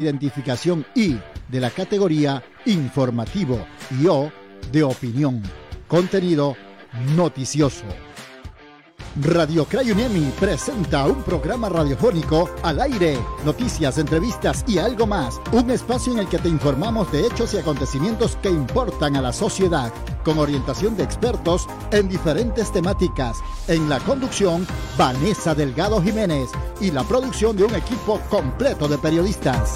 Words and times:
Identificación 0.00 0.86
I 0.94 1.18
de 1.48 1.58
la 1.58 1.70
categoría 1.70 2.40
informativo 2.66 3.66
y 4.00 4.06
O 4.06 4.30
de 4.70 4.84
opinión. 4.84 5.42
Contenido 5.88 6.56
noticioso. 7.16 7.82
Radio 9.20 9.64
Crayunemi 9.64 10.32
presenta 10.38 11.04
un 11.06 11.22
programa 11.24 11.68
radiofónico 11.68 12.48
al 12.62 12.80
aire, 12.80 13.18
noticias, 13.44 13.98
entrevistas 13.98 14.64
y 14.68 14.78
algo 14.78 15.08
más. 15.08 15.40
Un 15.50 15.70
espacio 15.70 16.12
en 16.12 16.20
el 16.20 16.28
que 16.28 16.38
te 16.38 16.48
informamos 16.48 17.10
de 17.10 17.26
hechos 17.26 17.52
y 17.54 17.58
acontecimientos 17.58 18.36
que 18.36 18.48
importan 18.48 19.16
a 19.16 19.22
la 19.22 19.32
sociedad, 19.32 19.92
con 20.22 20.38
orientación 20.38 20.96
de 20.96 21.02
expertos 21.02 21.66
en 21.90 22.08
diferentes 22.08 22.70
temáticas. 22.70 23.38
En 23.66 23.88
la 23.88 23.98
conducción, 24.00 24.64
Vanessa 24.96 25.52
Delgado 25.52 26.00
Jiménez 26.00 26.50
y 26.80 26.92
la 26.92 27.02
producción 27.02 27.56
de 27.56 27.64
un 27.64 27.74
equipo 27.74 28.20
completo 28.30 28.86
de 28.86 28.98
periodistas. 28.98 29.74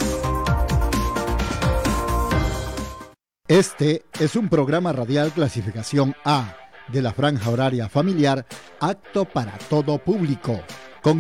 Este 3.49 4.05
es 4.21 4.37
un 4.37 4.49
programa 4.49 4.93
radial 4.93 5.33
clasificación 5.33 6.15
A 6.25 6.62
de 6.89 7.03
la 7.03 7.13
franja 7.13 7.51
horaria 7.51 7.89
familiar, 7.89 8.47
apto 8.81 9.25
para 9.25 9.53
todo 9.69 9.99
público, 9.99 10.61
con 11.03 11.19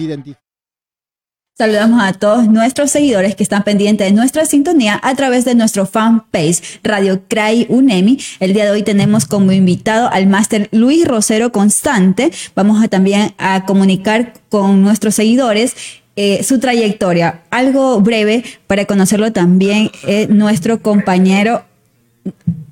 Saludamos 1.58 2.02
a 2.02 2.14
todos 2.14 2.48
nuestros 2.48 2.90
seguidores 2.90 3.36
que 3.36 3.42
están 3.42 3.62
pendientes 3.62 4.06
de 4.06 4.12
nuestra 4.14 4.46
sintonía 4.46 4.98
a 5.02 5.14
través 5.14 5.44
de 5.44 5.54
nuestro 5.54 5.84
fanpage 5.84 6.80
Radio 6.82 7.22
Cray 7.28 7.66
UNEMI. 7.68 8.18
El 8.40 8.54
día 8.54 8.64
de 8.64 8.70
hoy 8.70 8.82
tenemos 8.82 9.26
como 9.26 9.52
invitado 9.52 10.08
al 10.10 10.26
máster 10.26 10.68
Luis 10.72 11.06
Rosero 11.06 11.52
Constante. 11.52 12.32
Vamos 12.54 12.82
a 12.82 12.88
también 12.88 13.34
a 13.36 13.66
comunicar 13.66 14.32
con 14.48 14.82
nuestros 14.82 15.14
seguidores 15.14 15.76
eh, 16.16 16.42
su 16.42 16.58
trayectoria. 16.58 17.42
Algo 17.50 18.00
breve 18.00 18.44
para 18.66 18.86
conocerlo 18.86 19.32
también 19.32 19.90
es 20.06 20.30
nuestro 20.30 20.82
compañero 20.82 21.64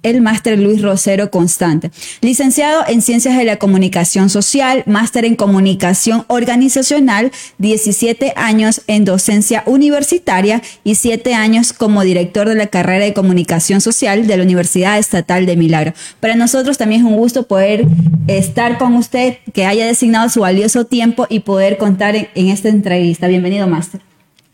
el 0.02 0.20
máster 0.20 0.58
Luis 0.58 0.82
Rosero 0.82 1.30
Constante. 1.30 1.90
Licenciado 2.22 2.82
en 2.88 3.02
Ciencias 3.02 3.36
de 3.36 3.44
la 3.44 3.56
Comunicación 3.56 4.30
Social, 4.30 4.82
máster 4.86 5.24
en 5.24 5.36
Comunicación 5.36 6.24
Organizacional, 6.28 7.32
17 7.58 8.32
años 8.36 8.82
en 8.86 9.04
docencia 9.04 9.62
universitaria 9.66 10.62
y 10.84 10.94
7 10.94 11.34
años 11.34 11.72
como 11.72 12.02
director 12.02 12.48
de 12.48 12.54
la 12.54 12.68
carrera 12.68 13.04
de 13.04 13.14
Comunicación 13.14 13.80
Social 13.80 14.26
de 14.26 14.36
la 14.36 14.42
Universidad 14.42 14.98
Estatal 14.98 15.46
de 15.46 15.56
Milagro. 15.56 15.92
Para 16.20 16.34
nosotros 16.34 16.78
también 16.78 17.02
es 17.02 17.06
un 17.06 17.16
gusto 17.16 17.46
poder 17.46 17.86
estar 18.26 18.78
con 18.78 18.94
usted, 18.94 19.38
que 19.52 19.66
haya 19.66 19.86
designado 19.86 20.28
su 20.28 20.40
valioso 20.40 20.86
tiempo 20.86 21.26
y 21.28 21.40
poder 21.40 21.76
contar 21.76 22.16
en, 22.16 22.48
esta 22.48 22.68
entrevista. 22.68 23.28
Bienvenido, 23.28 23.66
máster. 23.66 24.00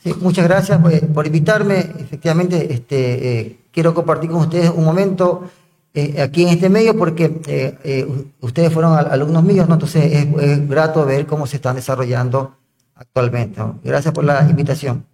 Sí, 0.02 0.12
muchas 0.20 0.44
gracias 0.44 0.78
por, 0.78 1.06
por 1.08 1.26
invitarme. 1.26 1.78
Efectivamente, 1.98 2.72
este, 2.72 3.40
eh, 3.40 3.56
quiero 3.76 3.92
compartir 3.92 4.30
con 4.30 4.40
ustedes 4.40 4.70
un 4.74 4.86
momento 4.86 5.50
eh, 5.92 6.22
aquí 6.22 6.44
en 6.44 6.48
este 6.48 6.70
medio 6.70 6.96
porque 6.96 7.42
eh, 7.46 7.76
eh, 7.84 8.24
ustedes 8.40 8.72
fueron 8.72 8.96
alumnos 8.96 9.44
míos, 9.44 9.68
¿no? 9.68 9.74
entonces 9.74 10.14
es, 10.14 10.66
grato 10.66 11.04
ver 11.04 11.26
cómo 11.26 11.46
se 11.46 11.56
están 11.56 11.76
desarrollando 11.76 12.56
actualmente. 12.94 13.60
Gracias 13.84 14.14
por 14.14 14.24
la 14.24 14.48
invitación. 14.48 15.04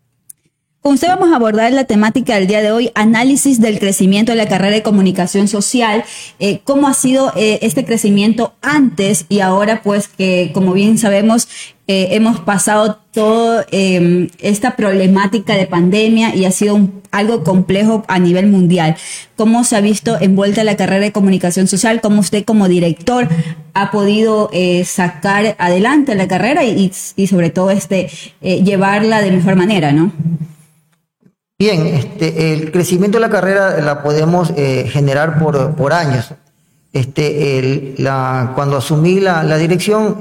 Con 0.83 0.95
usted 0.95 1.07
vamos 1.07 1.33
a 1.33 1.37
abordar 1.37 1.73
la 1.73 1.85
temática 1.85 2.35
del 2.35 2.49
día 2.49 2.61
de 2.61 2.73
hoy, 2.73 2.91
análisis 2.97 3.61
del 3.61 3.79
crecimiento 3.79 4.33
de 4.33 4.37
la 4.37 4.49
carrera 4.49 4.75
de 4.75 4.83
comunicación 4.83 5.47
social, 5.47 6.03
cómo 6.65 6.89
ha 6.89 6.95
sido 6.95 7.33
este 7.37 7.85
crecimiento 7.85 8.55
antes 8.63 9.27
y 9.29 9.39
ahora, 9.39 9.81
pues 9.85 10.09
que 10.09 10.51
como 10.53 10.73
bien 10.73 10.99
sabemos, 10.99 11.47
hemos 11.87 12.41
pasado 12.41 12.99
toda 13.13 13.65
em, 13.71 14.29
esta 14.41 14.75
problemática 14.75 15.55
de 15.55 15.67
pandemia 15.67 16.35
y 16.35 16.47
ha 16.47 16.51
sido 16.51 16.89
algo 17.13 17.45
complejo 17.45 18.05
a 18.09 18.19
nivel 18.19 18.49
mundial. 18.49 18.97
¿Cómo 19.37 19.63
se 19.63 19.77
ha 19.77 19.81
visto 19.81 20.19
envuelta 20.21 20.65
la 20.65 20.77
carrera 20.77 21.05
de 21.05 21.13
comunicación 21.13 21.69
social? 21.69 22.01
¿Cómo 22.01 22.21
usted 22.21 22.45
como 22.45 22.67
director 22.67 23.29
ha 23.75 23.93
podido 23.93 24.51
eh, 24.53 24.85
sacar 24.85 25.55
adelante 25.59 26.17
la 26.17 26.27
carrera 26.27 26.65
y, 26.65 26.91
sobre 27.29 27.51
todo 27.51 27.71
este, 27.71 28.11
eh, 28.41 28.65
llevarla 28.65 29.23
de 29.23 29.31
mejor 29.31 29.55
manera, 29.55 29.93
no? 29.93 30.11
Bien, 31.63 31.87
este, 31.87 32.55
el 32.55 32.73
crecimiento 32.73 33.19
de 33.19 33.21
la 33.21 33.31
carrera 33.31 33.81
la 33.81 34.03
podemos 34.03 34.53
eh, 34.57 34.89
generar 34.91 35.39
por, 35.39 35.77
por 35.77 35.93
años. 35.93 36.35
Este, 36.93 37.95
cuando 38.57 38.79
asumí 38.79 39.21
la, 39.21 39.45
la 39.45 39.57
dirección, 39.59 40.19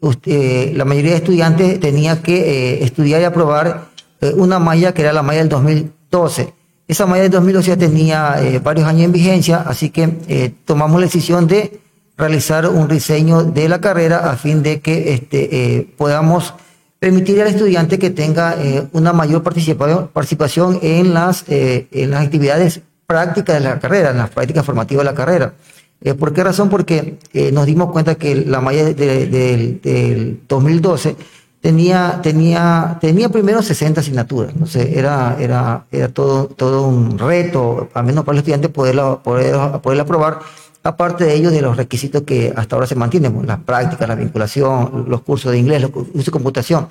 usted, 0.00 0.74
la 0.74 0.84
mayoría 0.84 1.12
de 1.12 1.16
estudiantes 1.16 1.80
tenía 1.80 2.20
que 2.20 2.36
eh, 2.36 2.84
estudiar 2.84 3.22
y 3.22 3.24
aprobar 3.24 3.86
eh, 4.20 4.34
una 4.36 4.58
malla 4.58 4.92
que 4.92 5.00
era 5.00 5.14
la 5.14 5.22
malla 5.22 5.38
del 5.38 5.48
2012. 5.48 6.52
Esa 6.86 7.06
malla 7.06 7.22
del 7.22 7.30
2012 7.30 7.68
ya 7.68 7.76
tenía 7.78 8.36
eh, 8.42 8.58
varios 8.58 8.86
años 8.86 9.06
en 9.06 9.12
vigencia, 9.12 9.64
así 9.66 9.88
que 9.88 10.52
tomamos 10.66 11.00
la 11.00 11.06
decisión 11.06 11.46
de 11.46 11.80
realizar 12.18 12.68
un 12.68 12.86
diseño 12.86 13.44
de 13.44 13.66
la 13.70 13.80
carrera 13.80 14.30
a 14.30 14.36
fin 14.36 14.62
de 14.62 14.80
que 14.80 15.14
este, 15.14 15.88
podamos 15.96 16.52
permitir 16.98 17.40
al 17.42 17.48
estudiante 17.48 17.98
que 17.98 18.10
tenga 18.10 18.56
una 18.92 19.12
mayor 19.12 19.42
participación, 19.42 20.78
en, 20.82 21.14
las, 21.14 21.44
en 21.48 22.10
las 22.10 22.24
actividades 22.24 22.80
prácticas 23.06 23.56
de 23.56 23.68
la 23.68 23.78
carrera, 23.78 24.10
en 24.10 24.18
las 24.18 24.30
prácticas 24.30 24.64
formativas 24.64 25.04
de 25.04 25.10
la 25.10 25.16
carrera. 25.16 25.54
Eh, 26.00 26.14
¿Por 26.14 26.32
qué 26.32 26.44
razón? 26.44 26.68
Porque 26.68 27.18
eh, 27.32 27.52
nos 27.52 27.66
dimos 27.66 27.90
cuenta 27.90 28.16
que 28.16 28.34
la 28.34 28.60
malla 28.60 28.84
del 28.84 30.40
2012 30.46 31.16
tenía, 31.60 32.20
tenía, 32.22 32.98
tenía 33.00 33.28
primero 33.28 33.62
60 33.62 34.00
asignaturas. 34.00 34.52
Entonces 34.52 34.88
era, 34.94 35.36
era, 35.40 35.86
era 35.90 36.08
todo, 36.08 36.46
todo 36.48 36.86
un 36.86 37.18
reto, 37.18 37.88
al 37.94 38.04
menos 38.04 38.24
para 38.24 38.34
los 38.34 38.40
estudiantes, 38.40 38.70
poderla, 38.70 39.22
poder, 39.22 39.80
poder 39.80 40.00
aprobar. 40.00 40.40
Aparte 40.86 41.24
de 41.24 41.34
ello, 41.34 41.50
de 41.50 41.60
los 41.60 41.76
requisitos 41.76 42.22
que 42.22 42.52
hasta 42.54 42.76
ahora 42.76 42.86
se 42.86 42.94
mantienen, 42.94 43.32
pues, 43.32 43.46
las 43.46 43.58
prácticas, 43.58 44.08
la 44.08 44.14
vinculación, 44.14 45.06
los 45.08 45.22
cursos 45.22 45.50
de 45.50 45.58
inglés, 45.58 45.82
los 45.82 45.90
cursos 45.90 46.24
de 46.24 46.30
computación. 46.30 46.86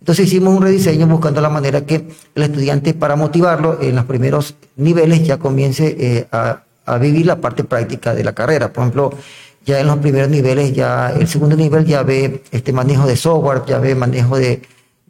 Entonces 0.00 0.26
hicimos 0.26 0.56
un 0.56 0.62
rediseño 0.62 1.06
buscando 1.06 1.40
la 1.40 1.48
manera 1.48 1.86
que 1.86 2.08
el 2.34 2.42
estudiante, 2.42 2.94
para 2.94 3.14
motivarlo 3.14 3.78
en 3.80 3.94
los 3.94 4.06
primeros 4.06 4.56
niveles, 4.74 5.24
ya 5.24 5.38
comience 5.38 5.96
eh, 5.98 6.26
a 6.30 6.98
vivir 6.98 7.26
la 7.26 7.36
parte 7.40 7.62
práctica 7.62 8.12
de 8.12 8.24
la 8.24 8.32
carrera. 8.32 8.72
Por 8.72 8.82
ejemplo, 8.82 9.12
ya 9.64 9.78
en 9.78 9.86
los 9.86 9.98
primeros 9.98 10.30
niveles, 10.30 10.72
ya 10.72 11.10
el 11.10 11.28
segundo 11.28 11.54
nivel 11.54 11.84
ya 11.84 12.02
ve 12.02 12.42
este 12.50 12.72
manejo 12.72 13.06
de 13.06 13.16
software, 13.16 13.62
ya 13.68 13.78
ve 13.78 13.94
manejo 13.94 14.36
de, 14.36 14.62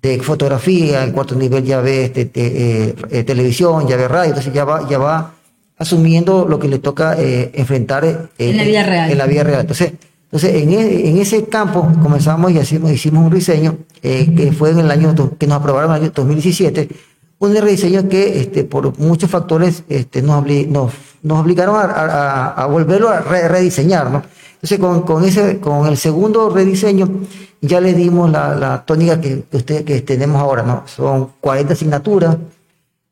de 0.02 0.20
fotografía, 0.20 1.02
el 1.02 1.12
cuarto 1.12 1.34
nivel 1.34 1.64
ya 1.64 1.80
ve 1.80 2.04
este, 2.04 2.30
eh, 2.34 2.94
eh, 3.10 3.24
televisión, 3.24 3.88
ya 3.88 3.96
ve 3.96 4.06
radio, 4.06 4.30
entonces 4.30 4.52
ya 4.52 4.64
va, 4.64 4.86
ya 4.86 4.98
va 4.98 5.37
asumiendo 5.78 6.46
lo 6.48 6.58
que 6.58 6.68
le 6.68 6.78
toca 6.78 7.16
eh, 7.18 7.50
enfrentar 7.54 8.30
en 8.38 8.56
la 8.56 8.64
vida 8.64 8.82
real. 8.82 9.10
En 9.10 9.18
la 9.18 9.26
vida 9.26 9.44
real. 9.44 9.60
Entonces, 9.60 9.92
entonces 10.24 10.54
en, 10.62 10.72
e, 10.72 11.08
en 11.08 11.18
ese 11.18 11.44
campo 11.46 11.90
comenzamos 12.02 12.50
y 12.52 12.58
hicimos, 12.58 12.90
hicimos 12.92 13.24
un 13.24 13.34
diseño 13.34 13.78
que 14.02 14.52
fue 14.56 14.70
en 14.70 14.80
el 14.80 14.90
año 14.90 15.14
que 15.38 15.46
nos 15.46 15.58
aprobaron 15.58 15.90
en 15.90 15.96
el 15.96 16.02
año 16.04 16.12
2017 16.14 16.88
un 17.38 17.54
rediseño 17.54 18.08
que 18.08 18.40
este, 18.40 18.64
por 18.64 18.98
muchos 18.98 19.30
factores 19.30 19.84
este, 19.88 20.22
nos, 20.22 20.44
nos, 20.44 20.92
nos 21.22 21.40
obligaron 21.40 21.76
a, 21.76 22.48
a, 22.48 22.66
volverlo 22.66 23.10
a 23.10 23.20
rediseñar. 23.20 24.10
¿no? 24.10 24.22
Entonces, 24.54 24.78
con, 24.78 25.02
con, 25.02 25.24
ese, 25.24 25.60
con 25.60 25.86
el 25.86 25.96
segundo 25.96 26.50
rediseño, 26.50 27.08
ya 27.60 27.80
le 27.80 27.94
dimos 27.94 28.30
la, 28.30 28.56
la 28.56 28.84
tónica 28.84 29.20
que, 29.20 29.44
usted, 29.52 29.84
que 29.84 30.00
tenemos 30.00 30.40
ahora. 30.40 30.62
¿no? 30.64 30.82
Son 30.86 31.30
40 31.40 31.74
asignaturas, 31.74 32.36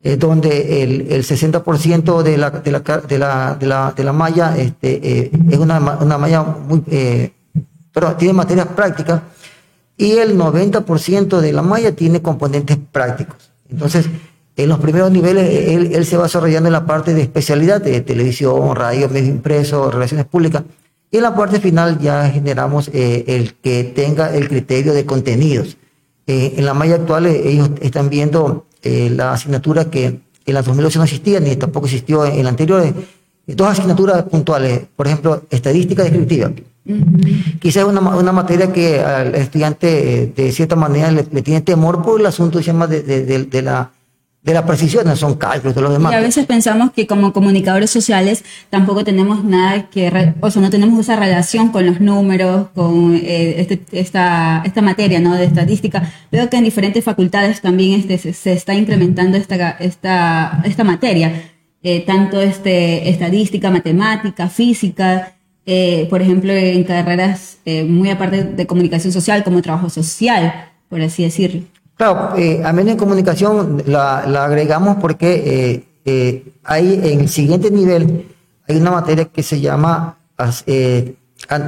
eh, 0.07 0.17
donde 0.17 0.85
el, 0.85 1.11
el 1.11 1.25
60% 1.25 2.23
de 2.23 2.39
la, 2.39 2.51
de, 2.51 2.71
la, 2.71 2.79
de, 2.79 3.19
la, 3.19 3.57
de, 3.59 3.67
la, 3.67 3.93
de 3.97 4.05
la 4.05 4.13
malla 4.13 4.57
este, 4.57 5.01
eh, 5.03 5.31
es 5.51 5.59
una, 5.59 5.81
una 5.81 6.17
malla 6.17 6.45
muy... 6.45 6.81
Eh, 6.89 7.33
pero 7.91 8.15
tiene 8.15 8.33
materias 8.33 8.69
prácticas 8.69 9.23
y 9.97 10.13
el 10.13 10.39
90% 10.39 11.41
de 11.41 11.53
la 11.53 11.63
malla 11.63 11.91
tiene 11.91 12.23
componentes 12.23 12.79
prácticos. 12.93 13.51
Entonces, 13.69 14.09
en 14.55 14.69
los 14.69 14.79
primeros 14.79 15.11
niveles, 15.11 15.69
él, 15.71 16.07
se 16.07 16.17
va 16.17 16.25
desarrollando 16.25 16.69
en 16.69 16.75
la 16.75 16.87
parte 16.87 17.13
de 17.13 17.23
especialidad 17.23 17.81
de 17.81 18.01
televisión, 18.03 18.77
radio, 18.77 19.09
medio 19.09 19.31
impreso, 19.31 19.91
relaciones 19.91 20.27
públicas. 20.27 20.63
Y 21.11 21.17
en 21.17 21.25
la 21.25 21.35
parte 21.35 21.59
final 21.59 21.99
ya 21.99 22.31
generamos 22.31 22.91
eh, 22.93 23.25
el 23.27 23.55
que 23.55 23.83
tenga 23.83 24.33
el 24.33 24.49
criterio 24.49 24.93
de 24.95 25.05
contenidos. 25.05 25.77
Eh, 26.29 26.55
en 26.57 26.65
la 26.65 26.75
malla 26.75 26.97
actual 26.97 27.27
eh, 27.27 27.49
ellos 27.49 27.71
están 27.81 28.09
viendo 28.09 28.66
la 29.11 29.33
asignatura 29.33 29.91
que 29.91 30.21
en 30.47 30.55
la 30.55 30.63
2008 30.63 30.99
no 30.99 31.05
existía, 31.05 31.41
ni 31.41 31.57
tampoco 31.57 31.87
existió 31.87 32.25
en, 32.25 32.43
la 32.45 32.51
anterior. 32.51 32.95
dos 33.47 33.69
asignaturas 33.69 34.23
puntuales, 34.25 34.83
por 34.95 35.07
ejemplo, 35.07 35.43
estadística 35.51 36.03
descriptiva. 36.03 36.53
Quizás 37.61 37.83
es 37.83 37.89
una, 37.89 38.01
una, 38.01 38.31
materia 38.31 38.73
que 38.73 39.01
al 39.01 39.35
estudiante 39.35 40.33
de 40.35 40.53
cierta 40.53 40.77
manera 40.77 41.11
le, 41.11 41.25
tiene 41.25 41.61
temor 41.63 42.01
por 42.03 42.21
el 42.21 42.27
asunto 42.27 42.61
se 42.61 42.67
llama 42.67 42.87
de, 42.87 43.03
de, 43.03 43.45
de, 43.45 43.63
la 43.63 43.91
de 44.47 44.55
la 44.55 44.65
precisión, 44.65 45.15
son 45.17 45.35
cálculos 45.35 45.75
de 45.75 45.83
los 45.83 45.93
demás. 45.93 46.13
Y 46.13 46.15
a 46.15 46.21
veces 46.21 46.47
pensamos 46.47 46.93
que 46.93 47.09
como 47.09 47.33
comunicadores 47.33 47.91
sociales 47.91 48.45
tampoco 48.71 49.03
tenemos 49.03 49.43
nada 49.43 49.91
que, 49.91 50.35
o 50.41 50.51
sea, 50.53 50.63
no 50.63 50.71
tenemos 50.71 51.01
esa 51.01 51.17
relación 51.17 51.71
con 51.71 51.85
los 51.85 52.01
números, 52.01 52.69
con 52.73 53.17
eh, 53.17 53.57
este, 53.61 53.83
esta, 53.91 54.63
esta 54.65 54.83
materia, 54.83 55.19
¿no? 55.19 55.35
De 55.35 55.45
estadística. 55.45 56.13
Veo 56.31 56.49
que 56.49 56.59
en 56.59 56.63
diferentes 56.63 57.03
facultades 57.03 57.61
también 57.61 57.99
este, 57.99 58.33
se, 58.33 58.53
está 58.53 58.73
incrementando 58.75 59.37
esta, 59.37 59.71
esta, 59.81 60.63
esta 60.65 60.85
materia, 60.85 61.51
eh, 61.83 62.05
tanto 62.07 62.41
este, 62.41 63.11
estadística, 63.11 63.73
matemática, 63.73 64.49
física, 64.49 65.33
eh, 65.67 66.07
por 66.09 66.23
ejemplo, 66.23 66.53
en 66.53 66.85
carreras 66.85 67.59
muy 67.89 68.11
aparte 68.11 68.45
de 68.45 68.67
comunicación 68.69 69.13
social, 69.13 69.43
como 69.43 69.61
trabajo 69.61 69.91
social, 69.91 70.71
por 70.89 71.01
así 71.01 71.25
decirlo. 71.25 71.63
Claro, 71.97 72.37
eh, 72.37 72.61
a 72.63 72.73
menos 72.75 72.93
en 72.93 72.99
comunicación 72.99 73.83
la, 73.87 74.19
agregamos 74.45 74.99
porque 75.01 75.33
eh, 75.47 75.85
eh, 76.05 76.53
hay 76.63 77.01
en 77.03 77.21
el 77.21 77.29
siguiente 77.29 77.71
nivel 77.71 78.27
hay 78.69 78.77
una 78.77 78.91
materia 78.91 79.25
que 79.27 79.43
se 79.43 79.61
llama 79.61 80.19
eh, 80.67 81.15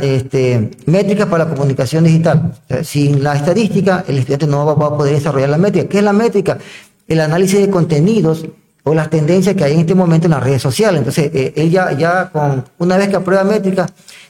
este, 0.03 0.71
métrica 0.87 1.27
para 1.27 1.45
la 1.45 1.51
comunicación 1.51 2.05
digital. 2.05 2.53
sin 2.83 3.23
la 3.23 3.37
estadística, 3.37 4.05
el 4.07 4.19
estudiante 4.19 4.47
no 4.47 4.67
va, 4.67 4.87
a 4.87 4.97
poder 4.97 5.15
desarrollar 5.15 5.49
la 5.49 5.59
métrica. 5.59 5.89
¿Qué 5.89 5.99
es 5.99 6.05
la 6.05 6.13
métrica? 6.13 6.59
El 7.07 7.21
análisis 7.21 7.61
de 7.61 7.71
contenidos 7.71 8.45
o 8.83 8.95
las 8.95 9.09
tendencias 9.09 9.55
que 9.55 9.65
hay 9.65 9.75
en 9.75 9.81
este 9.81 9.95
momento 9.95 10.27
en 10.27 10.33
las 10.33 10.43
redes 10.43 10.61
sociales. 10.61 10.99
Entonces, 10.99 11.31
él 11.55 11.71
ya, 11.71 11.93
ya 11.93 12.31
con 12.31 12.65
una 12.79 12.97
vez 12.97 13.09
que 13.09 13.17
aprueba 13.17 13.45
métrica, 13.45 13.87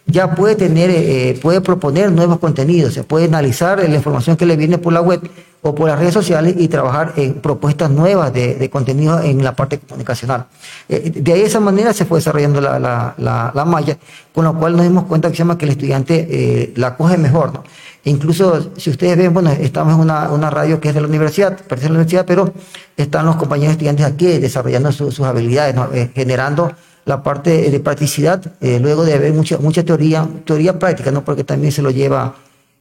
ya 0.08 0.34
puede 0.34 0.56
tener, 0.56 0.90
eh, 0.90 1.38
puede 1.40 1.60
proponer 1.60 2.10
nuevos 2.10 2.38
contenidos, 2.38 2.94
se 2.94 3.04
puede 3.04 3.26
analizar 3.26 3.78
la 3.78 3.94
información 3.94 4.36
que 4.36 4.46
le 4.46 4.56
viene 4.56 4.78
por 4.78 4.92
la 4.92 5.02
web 5.02 5.20
o 5.60 5.74
por 5.74 5.88
las 5.88 5.98
redes 5.98 6.14
sociales 6.14 6.54
y 6.56 6.68
trabajar 6.68 7.12
en 7.16 7.34
propuestas 7.34 7.90
nuevas 7.90 8.32
de, 8.32 8.70
contenido 8.70 9.20
en 9.20 9.44
la 9.44 9.54
parte 9.54 9.78
comunicacional. 9.78 10.46
Eh, 10.88 11.12
de 11.14 11.32
ahí, 11.32 11.42
esa 11.42 11.60
manera 11.60 11.92
se 11.92 12.06
fue 12.06 12.18
desarrollando 12.18 12.60
la, 12.60 12.78
la, 13.18 13.64
malla, 13.66 13.98
con 14.32 14.44
lo 14.44 14.54
cual 14.54 14.76
nos 14.76 14.84
dimos 14.84 15.04
cuenta 15.04 15.28
que 15.28 15.34
se 15.34 15.40
llama 15.40 15.58
que 15.58 15.66
el 15.66 15.72
estudiante 15.72 16.26
eh, 16.30 16.72
la 16.76 16.96
coge 16.96 17.18
mejor. 17.18 17.52
¿no? 17.52 17.64
Incluso, 18.04 18.70
si 18.76 18.90
ustedes 18.90 19.18
ven, 19.18 19.34
bueno, 19.34 19.50
estamos 19.50 19.94
en 19.94 20.00
una, 20.00 20.50
radio 20.50 20.80
que 20.80 20.88
es 20.88 20.94
de 20.94 21.02
la 21.02 21.08
universidad, 21.08 21.56
pertenece 21.56 21.86
a 21.86 21.88
la 21.88 21.94
universidad, 21.96 22.24
pero 22.24 22.52
están 22.96 23.26
los 23.26 23.36
compañeros 23.36 23.72
estudiantes 23.72 24.06
aquí 24.06 24.26
desarrollando 24.38 24.90
sus 24.92 25.20
habilidades, 25.20 25.74
generando 26.14 26.72
la 27.08 27.22
parte 27.22 27.70
de 27.70 27.80
practicidad, 27.80 28.38
eh, 28.60 28.78
luego 28.78 29.02
de 29.02 29.14
haber 29.14 29.32
mucha, 29.32 29.56
mucha 29.56 29.82
teoría, 29.82 30.28
teoría 30.44 30.78
práctica, 30.78 31.10
¿no? 31.10 31.24
porque 31.24 31.42
también 31.42 31.72
se 31.72 31.80
lo 31.80 31.90
lleva 31.90 32.34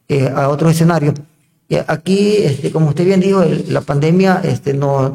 eh, 0.10 0.30
a 0.36 0.50
otros 0.50 0.72
escenarios. 0.72 1.14
aquí, 1.88 2.36
este, 2.44 2.70
como 2.74 2.90
usted 2.90 3.06
bien 3.06 3.22
dijo, 3.22 3.42
la 3.70 3.80
pandemia 3.80 4.42
este, 4.44 4.74
nos, 4.74 5.14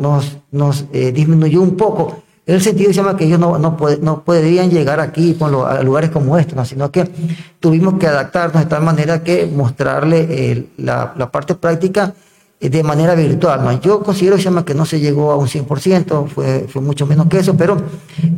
nos 0.51 0.87
eh, 0.95 1.13
disminuyó 1.13 1.61
un 1.61 1.77
poco. 1.77 2.23
En 2.47 2.55
el 2.55 2.63
sentido 2.63 2.89
se 2.89 2.97
llama 2.97 3.15
que 3.15 3.27
ellos 3.27 3.39
no, 3.39 3.59
no, 3.59 3.77
no 4.01 4.25
podrían 4.25 4.71
llegar 4.71 4.99
aquí 4.99 5.35
con 5.35 5.55
a 5.55 5.83
lugares 5.83 6.09
como 6.09 6.39
este, 6.39 6.57
¿no? 6.57 6.65
sino 6.65 6.91
que 6.91 7.05
tuvimos 7.61 7.99
que 7.99 8.07
adaptarnos 8.07 8.63
de 8.63 8.69
tal 8.71 8.83
manera 8.83 9.23
que 9.23 9.45
mostrarle 9.47 10.69
la, 10.79 11.13
la 11.19 11.31
parte 11.31 11.55
práctica 11.55 12.15
de 12.69 12.83
manera 12.85 13.15
virtual. 13.15 13.65
¿no? 13.65 13.81
Yo 13.81 14.03
considero 14.03 14.37
que 14.65 14.75
no 14.75 14.87
se 14.87 15.01
llegó 15.01 15.33
a 15.33 15.37
un 15.37 15.49
100%, 15.49 16.29
fue, 16.29 16.67
fue 16.69 16.81
mucho 16.81 17.07
menos 17.07 17.27
que 17.27 17.39
eso, 17.39 17.57
pero 17.57 17.77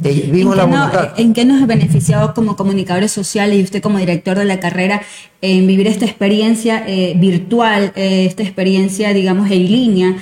eh, 0.02 0.28
vimos 0.32 0.56
la 0.56 0.64
voluntad. 0.64 1.12
¿En 1.18 1.34
qué 1.34 1.44
nos 1.44 1.62
ha 1.62 1.66
beneficiado 1.66 2.32
como 2.32 2.56
comunicadores 2.56 3.12
sociales 3.12 3.58
y 3.58 3.62
usted 3.62 3.82
como 3.82 3.98
director 3.98 4.38
de 4.38 4.46
la 4.46 4.60
carrera 4.60 5.02
en 5.42 5.66
vivir 5.66 5.86
esta 5.86 6.06
experiencia 6.06 6.84
eh, 6.86 7.14
virtual, 7.18 7.92
eh, 7.96 8.24
esta 8.24 8.42
experiencia, 8.42 9.12
digamos, 9.12 9.50
en 9.50 9.66
línea? 9.66 10.16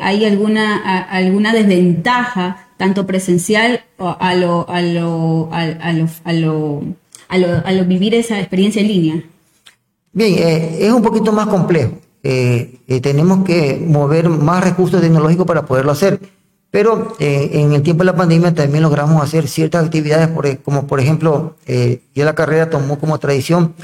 ¿Hay 0.00 0.24
alguna, 0.24 1.02
alguna 1.10 1.52
desventaja, 1.52 2.68
tanto 2.78 3.06
presencial 3.06 3.82
o 3.98 4.16
a 4.18 4.34
lo, 4.34 4.66
a 4.66 4.80
lo, 4.80 5.50
a, 5.52 5.92
lo, 5.92 6.08
a, 6.24 6.32
lo, 6.32 6.82
a, 7.28 7.72
lo, 7.72 7.84
vivir 7.84 8.14
esa 8.14 8.38
experiencia 8.40 8.80
en 8.80 8.88
línea? 8.88 9.22
Bien, 10.12 10.34
es 10.80 10.90
un 10.90 11.02
poquito 11.02 11.32
más 11.32 11.48
complejo. 11.48 11.98
Eh, 12.22 12.80
eh, 12.88 13.00
tenemos 13.00 13.44
que 13.44 13.82
mover 13.86 14.28
más 14.28 14.64
recursos 14.64 15.00
tecnológicos 15.00 15.46
para 15.46 15.64
poderlo 15.64 15.92
hacer. 15.92 16.20
Pero 16.70 17.16
eh, 17.18 17.50
en 17.54 17.72
el 17.72 17.82
tiempo 17.82 18.02
de 18.02 18.06
la 18.06 18.16
pandemia 18.16 18.54
también 18.54 18.82
logramos 18.82 19.22
hacer 19.22 19.48
ciertas 19.48 19.86
actividades, 19.86 20.28
como 20.62 20.86
por 20.86 21.00
ejemplo, 21.00 21.56
ya 21.66 22.24
la 22.24 22.34
carrera 22.34 22.68
tomó 22.68 22.98
como 22.98 23.18
tradición 23.18 23.74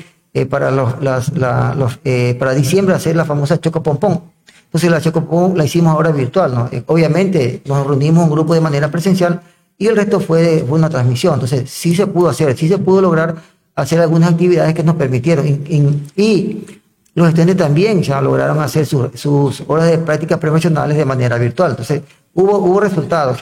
para, 0.50 0.70
los, 0.70 1.00
las, 1.00 1.32
los, 1.32 1.98
para 2.38 2.52
diciembre 2.52 2.94
hacer 2.94 3.16
la 3.16 3.24
famosa 3.24 3.58
Choco 3.58 3.82
Pompón. 3.82 4.20
Entonces 4.66 4.90
la 4.90 5.00
Choco 5.00 5.24
Pompón 5.24 5.56
la 5.56 5.64
hicimos 5.64 5.94
ahora 5.94 6.10
virtual. 6.10 6.54
¿no? 6.54 6.70
obviamente 6.86 7.62
nos 7.64 7.86
reunimos 7.86 8.24
un 8.24 8.30
grupo 8.30 8.52
de 8.52 8.60
manera 8.60 8.90
presencial 8.90 9.40
y 9.78 9.86
el 9.86 9.96
resto 9.96 10.20
fue, 10.20 10.62
fue 10.68 10.78
una 10.78 10.90
transmisión. 10.90 11.34
Entonces 11.34 11.70
sí 11.70 11.96
se 11.96 12.06
pudo 12.06 12.28
hacer, 12.28 12.54
sí 12.54 12.68
se 12.68 12.76
pudo 12.76 13.00
lograr 13.00 13.36
hacer 13.76 13.98
algunas 14.00 14.32
actividades 14.32 14.74
que 14.74 14.82
nos 14.82 14.96
permitieron. 14.96 15.46
y 15.46 16.66
los 17.14 17.28
estudiantes 17.28 17.56
también 17.56 18.02
ya 18.02 18.20
lograron 18.20 18.58
hacer 18.60 18.86
sus 18.86 19.62
horas 19.68 19.90
de 19.90 19.98
prácticas 19.98 20.38
profesionales 20.38 20.96
de 20.96 21.04
manera 21.04 21.38
virtual. 21.38 21.70
Entonces, 21.70 22.02
hubo, 22.34 22.58
hubo 22.58 22.80
resultados. 22.80 23.38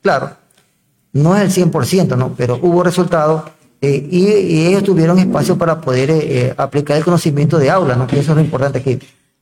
Claro, 0.00 0.30
no 1.12 1.36
es 1.36 1.56
el 1.56 1.70
100%, 1.70 2.16
¿no? 2.16 2.34
pero 2.36 2.58
hubo 2.60 2.82
resultados 2.82 3.44
eh, 3.80 4.08
y, 4.10 4.66
ellos 4.66 4.82
tuvieron 4.84 5.18
espacio 5.18 5.58
para 5.58 5.80
poder 5.80 6.10
eh, 6.10 6.20
eh, 6.22 6.54
aplicar 6.56 6.96
el 6.96 7.04
conocimiento 7.04 7.58
de 7.58 7.70
aula, 7.70 7.96
¿no? 7.96 8.06
que 8.06 8.18
eso 8.18 8.32
es 8.32 8.36
lo 8.36 8.42
importante 8.42 8.78
aquí. 8.78 8.98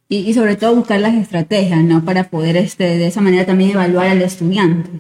Y, 0.09 0.19
y, 0.19 0.35
sobre 0.35 0.56
todo 0.56 0.75
buscar 0.75 0.99
las 0.99 1.15
estrategias, 1.15 1.85
¿no? 1.85 2.05
Para 2.05 2.31
poder 2.31 2.56
este, 2.56 2.85
de 2.85 3.06
esa 3.06 3.21
manera 3.21 3.47
también 3.47 3.71
evaluar 3.71 4.09
al 4.09 4.21
estudiante. 4.23 4.91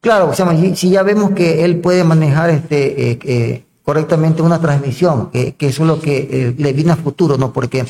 Claro, 0.00 0.30
o 0.30 0.34
sea, 0.34 0.52
si 0.74 0.90
ya 0.90 1.04
vemos 1.04 1.30
que 1.30 1.64
él 1.64 1.78
puede 1.78 2.02
manejar 2.02 2.50
este, 2.50 3.63
correctamente 3.84 4.42
una 4.42 4.60
transmisión, 4.60 5.30
que, 5.30 5.54
eso 5.60 5.82
es 5.82 5.86
lo 5.86 6.00
que 6.00 6.28
eh, 6.30 6.54
le 6.56 6.72
viene 6.72 6.92
a 6.92 6.96
futuro, 6.96 7.36
¿no? 7.36 7.52
Porque 7.52 7.84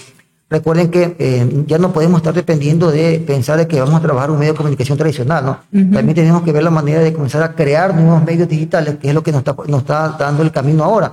recuerden 0.50 0.90
que 0.90 1.14
eh, 1.18 1.64
ya 1.66 1.78
no 1.78 1.92
podemos 1.92 2.18
estar 2.18 2.34
dependiendo 2.34 2.90
de 2.90 3.20
pensar 3.20 3.58
de 3.58 3.68
que 3.68 3.80
vamos 3.80 3.94
a 3.94 4.00
trabajar 4.00 4.30
un 4.30 4.38
medio 4.38 4.52
de 4.52 4.56
comunicación 4.56 4.98
tradicional, 4.98 5.44
¿no? 5.44 5.58
También 5.70 6.14
tenemos 6.14 6.42
que 6.42 6.50
ver 6.50 6.64
la 6.64 6.70
manera 6.70 7.00
de 7.00 7.12
comenzar 7.12 7.44
a 7.44 7.54
crear 7.54 7.94
nuevos 7.94 8.24
medios 8.24 8.48
digitales, 8.48 8.96
que 9.00 9.08
es 9.08 9.14
lo 9.14 9.22
que 9.22 9.30
nos 9.30 9.40
está, 9.40 9.54
nos 9.68 9.82
está 9.82 10.16
dando 10.18 10.42
el 10.42 10.50
camino 10.50 10.82
ahora. 10.82 11.12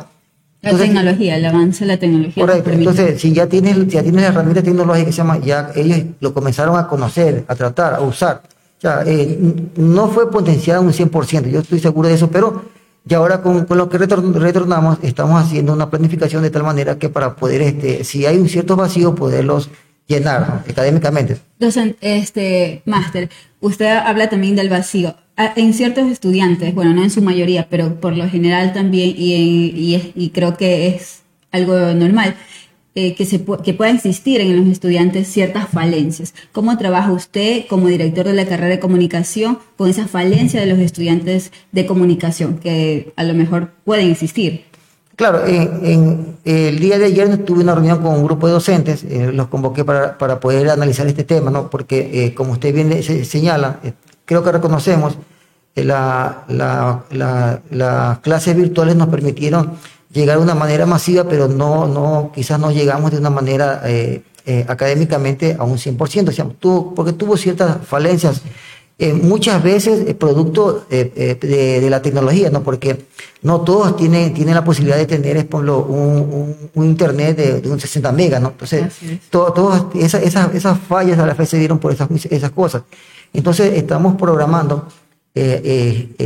la 0.64 0.74
tecnología, 0.76 1.38
el 1.38 1.46
avance 1.46 1.86
de 1.86 1.88
la 1.88 1.98
tecnología. 1.98 2.44
Correcto. 2.44 2.72
Entonces, 2.72 3.22
si 3.22 3.34
ya 3.34 3.46
tienes, 3.46 3.88
ya 3.88 4.02
tienes 4.02 4.24
herramientas 4.24 4.64
tecnológicas 4.64 5.06
que 5.06 5.12
se 5.12 5.18
llama, 5.18 5.38
ya 5.38 5.72
ellos 5.76 6.00
lo 6.20 6.34
comenzaron 6.34 6.76
a 6.76 6.88
conocer, 6.88 7.46
a 7.48 7.54
tratar, 7.54 7.94
a 7.94 8.02
usar. 8.02 8.42
Ya, 8.82 9.04
eh, 9.06 9.38
no 9.76 10.08
fue 10.08 10.32
potenciado 10.32 10.82
un 10.82 10.92
100%, 10.92 11.52
yo 11.52 11.60
estoy 11.60 11.78
seguro 11.78 12.10
de 12.10 12.16
eso, 12.16 12.32
pero 12.32 12.64
y 13.08 13.14
ahora 13.14 13.42
con, 13.42 13.66
lo 13.70 13.90
que 13.90 13.98
retornamos, 13.98 15.00
estamos 15.02 15.42
haciendo 15.42 15.74
una 15.74 15.90
planificación 15.90 16.44
de 16.44 16.52
tal 16.52 16.64
manera 16.64 17.00
que 17.00 17.10
para 17.10 17.36
poder, 17.36 17.62
este, 17.62 18.04
si 18.04 18.26
hay 18.26 18.38
un 18.38 18.48
cierto 18.48 18.76
vacío, 18.76 19.16
poderlos 19.16 19.70
llenar 20.08 20.64
académicamente. 20.70 21.38
Entonces, 21.60 21.96
este, 22.02 22.84
máster, 22.86 23.30
usted 23.60 23.88
habla 23.88 24.30
también 24.30 24.56
del 24.56 24.70
vacío. 24.70 25.16
Ah, 25.36 25.54
en 25.56 25.74
ciertos 25.74 26.12
estudiantes, 26.12 26.76
bueno, 26.76 26.94
no 26.94 27.04
en 27.04 27.10
su 27.10 27.22
mayoría, 27.22 27.68
pero 27.70 28.00
por 28.00 28.16
lo 28.16 28.30
general 28.30 28.74
también, 28.74 29.16
y, 29.18 30.14
y 30.14 30.30
creo 30.30 30.56
que 30.56 30.90
es 30.90 31.22
algo 31.52 31.76
normal, 31.94 32.36
eh, 32.94 33.16
que, 33.16 33.26
se, 33.26 33.46
que 33.64 33.74
pueda 33.74 33.92
existir 33.92 34.42
en 34.42 34.58
los 34.58 34.68
estudiantes 34.68 35.30
ciertas 35.30 35.70
falencias. 35.70 36.34
¿Cómo 36.52 36.78
trabaja 36.78 37.14
usted 37.14 37.66
como 37.70 37.88
director 37.88 38.26
de 38.26 38.34
la 38.34 38.46
carrera 38.46 38.68
de 38.68 38.80
comunicación 38.82 39.60
con 39.78 39.90
esa 39.90 40.10
falencia 40.10 40.60
de 40.60 40.66
los 40.66 40.78
estudiantes 40.80 41.54
de 41.72 41.86
comunicación 41.86 42.58
que 42.58 43.14
a 43.16 43.24
lo 43.24 43.34
mejor 43.34 43.72
pueden 43.86 44.12
existir? 44.12 44.66
Claro, 45.16 45.46
el 45.46 46.80
día 46.80 47.00
de 47.00 47.06
ayer 47.06 47.38
tuve 47.46 47.62
una 47.62 47.76
reunión 47.76 48.02
con 48.02 48.16
un 48.16 48.26
grupo 48.26 48.48
de 48.48 48.54
docentes, 48.54 49.06
eh, 49.06 49.32
los 49.32 49.48
convoqué 49.48 49.86
para, 49.86 50.18
para, 50.18 50.40
poder 50.40 50.70
analizar 50.70 51.08
este 51.08 51.24
tema, 51.24 51.50
¿no? 51.50 51.70
porque 51.70 52.26
eh, 52.26 52.34
como 52.34 52.54
usted 52.54 52.74
bien 52.74 53.04
señala, 53.24 53.80
creo 54.26 54.44
que 54.44 54.52
reconocemos, 54.52 55.18
la, 55.76 56.44
la, 56.50 57.06
la, 57.12 57.62
las 57.70 58.20
clases 58.20 58.56
virtuales 58.56 58.98
nos 58.98 59.08
permitieron 59.08 59.78
llegar 60.14 60.38
de 60.38 60.44
una 60.44 60.56
manera 60.56 60.86
masiva, 60.86 61.24
pero 61.24 61.48
no, 61.48 61.88
no, 61.88 62.32
quizás 62.34 62.60
no 62.60 62.72
llegamos 62.72 63.12
de 63.12 63.18
una 63.18 63.30
manera 63.30 63.82
eh, 63.86 64.24
eh, 64.46 64.66
académicamente 64.68 65.56
a 65.58 65.64
un 65.64 65.78
100%, 65.78 66.30
o 66.30 66.32
sea, 66.32 66.46
tuvo, 66.60 66.94
porque 66.94 67.14
tuvo 67.14 67.38
ciertas 67.38 67.86
falencias, 67.86 68.42
eh, 69.00 69.14
muchas 69.14 69.64
veces 69.64 70.14
producto 70.16 70.86
de, 70.90 71.88
la 71.90 72.02
tecnología, 72.02 72.52
¿no? 72.52 72.62
porque 72.62 73.06
no 73.42 73.62
todos 73.62 73.96
tienen, 73.96 74.32
tienen 74.34 74.54
la 74.54 74.64
posibilidad 74.64 74.98
de 74.98 75.08
tener 75.08 75.48
un, 75.54 76.56
un, 76.76 76.86
internet 76.86 77.38
de, 77.64 77.70
un 77.70 77.80
60 77.80 78.12
megas, 78.12 78.42
¿no? 78.42 78.50
entonces 78.50 78.94
todas 79.32 79.86
esas, 79.96 80.22
esas, 80.22 80.54
esas 80.54 80.78
fallas 80.80 81.18
a 81.18 81.26
la 81.26 81.34
vez 81.34 81.50
se 81.50 81.58
dieron 81.58 81.80
por 81.80 81.94
esas, 81.94 82.10
esas 82.26 82.52
cosas. 82.52 82.84
Entonces 83.34 83.76
estamos 83.76 84.18
programando 84.18 84.88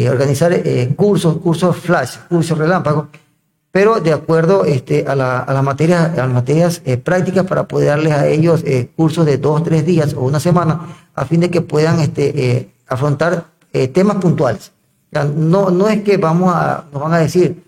organizar 0.09 0.61
cursos, 0.97 1.37
cursos 1.37 1.77
flash, 1.77 2.17
cursos 2.27 2.57
relámpagos, 2.57 3.05
pero 3.75 3.99
de 3.99 4.13
acuerdo 4.13 4.63
este, 4.63 5.03
a, 5.05 5.15
la, 5.15 5.39
a 5.39 5.51
las 5.51 5.61
materias, 5.61 6.17
a 6.17 6.21
las 6.27 6.29
materias 6.29 6.81
eh, 6.85 6.95
prácticas 6.95 7.45
para 7.45 7.67
poder 7.67 7.89
darles 7.89 8.13
a 8.13 8.25
ellos 8.25 8.63
eh, 8.65 8.89
cursos 8.95 9.25
de 9.25 9.37
dos, 9.37 9.65
tres 9.65 9.85
días 9.85 10.13
o 10.13 10.21
una 10.21 10.39
semana, 10.39 10.95
a 11.13 11.25
fin 11.25 11.41
de 11.41 11.49
que 11.49 11.59
puedan 11.59 11.99
este, 11.99 12.51
eh, 12.51 12.69
afrontar 12.87 13.47
temas 13.91 14.15
puntuales. 14.15 14.71
no, 15.11 15.71
no 15.71 15.89
es 15.89 16.03
que 16.03 16.15
vamos 16.15 16.55
a, 16.55 16.85
nos 16.93 17.01
van 17.01 17.15
a 17.15 17.17
decir, 17.17 17.64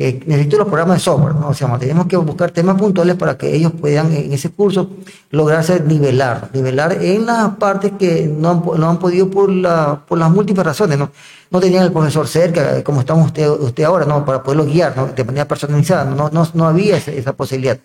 eh, 0.00 0.20
necesito 0.26 0.58
los 0.58 0.68
programas 0.68 0.98
de 0.98 1.00
software, 1.00 1.34
¿no? 1.34 1.48
o 1.48 1.54
sea, 1.54 1.76
tenemos 1.76 2.06
que 2.06 2.16
buscar 2.16 2.52
temas 2.52 2.76
puntuales 2.76 3.16
para 3.16 3.36
que 3.36 3.52
ellos 3.52 3.72
puedan 3.72 4.12
en 4.12 4.32
ese 4.32 4.50
curso 4.50 4.90
lograrse 5.32 5.80
nivelar, 5.80 6.50
nivelar 6.54 6.92
en 7.02 7.26
las 7.26 7.56
partes 7.56 7.94
que 7.98 8.28
no 8.28 8.50
han, 8.50 8.80
no 8.80 8.90
han 8.90 8.98
podido 9.00 9.28
por, 9.28 9.50
la, 9.50 10.04
por 10.06 10.16
las 10.16 10.30
múltiples 10.30 10.64
razones, 10.64 11.00
¿no? 11.00 11.10
No 11.50 11.58
tenían 11.58 11.82
el 11.82 11.90
profesor 11.90 12.28
cerca, 12.28 12.84
como 12.84 13.00
estamos 13.00 13.26
usted, 13.26 13.50
usted 13.50 13.82
ahora, 13.82 14.04
¿no? 14.04 14.24
Para 14.24 14.40
poderlo 14.40 14.66
guiar, 14.66 14.96
¿no? 14.96 15.08
De 15.08 15.24
manera 15.24 15.48
personalizada, 15.48 16.04
no, 16.04 16.30
no, 16.30 16.48
no 16.54 16.68
había 16.68 16.96
esa, 16.96 17.32
posibilidad. 17.32 17.80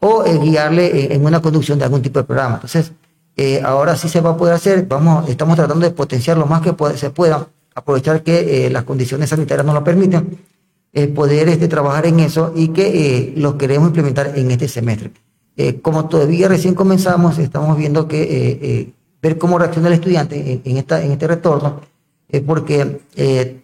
O 0.00 0.24
eh, 0.24 0.38
guiarle 0.38 1.14
en, 1.14 1.22
una 1.22 1.42
conducción 1.42 1.78
de 1.78 1.84
algún 1.84 2.00
tipo 2.00 2.18
de 2.18 2.24
programa. 2.24 2.54
Entonces, 2.54 2.92
eh, 3.36 3.60
ahora 3.62 3.94
sí 3.96 4.08
se 4.08 4.22
va 4.22 4.30
a 4.30 4.36
poder 4.38 4.54
hacer, 4.54 4.86
vamos, 4.86 5.28
estamos 5.28 5.56
tratando 5.56 5.84
de 5.84 5.90
potenciar 5.90 6.38
lo 6.38 6.46
más 6.46 6.62
que 6.62 6.74
se 6.96 7.10
pueda, 7.10 7.46
aprovechar 7.74 8.22
que 8.22 8.70
las 8.70 8.84
condiciones 8.84 9.28
sanitarias 9.28 9.66
nos 9.66 9.74
lo 9.74 9.84
permiten 9.84 10.38
eh, 10.94 11.06
poder 11.08 11.48
este, 11.48 11.68
trabajar 11.68 12.04
en 12.04 12.20
eso 12.20 12.52
y 12.54 12.68
que 12.68 12.86
eh, 12.86 13.32
lo 13.36 13.56
queremos 13.56 13.88
implementar 13.88 14.36
en 14.36 14.50
este 14.50 14.68
semestre. 14.68 15.10
Eh, 15.56 15.80
como 15.80 16.06
todavía 16.06 16.48
recién 16.48 16.74
comenzamos, 16.74 17.38
estamos 17.38 17.78
viendo 17.78 18.06
que 18.06 18.92
ver 19.22 19.38
cómo 19.38 19.58
reacciona 19.58 19.88
el 19.88 19.94
estudiante 19.94 20.60
en, 20.62 20.76
esta, 20.76 21.02
en 21.02 21.12
este 21.12 21.26
retorno, 21.26 21.80
porque 22.46 23.00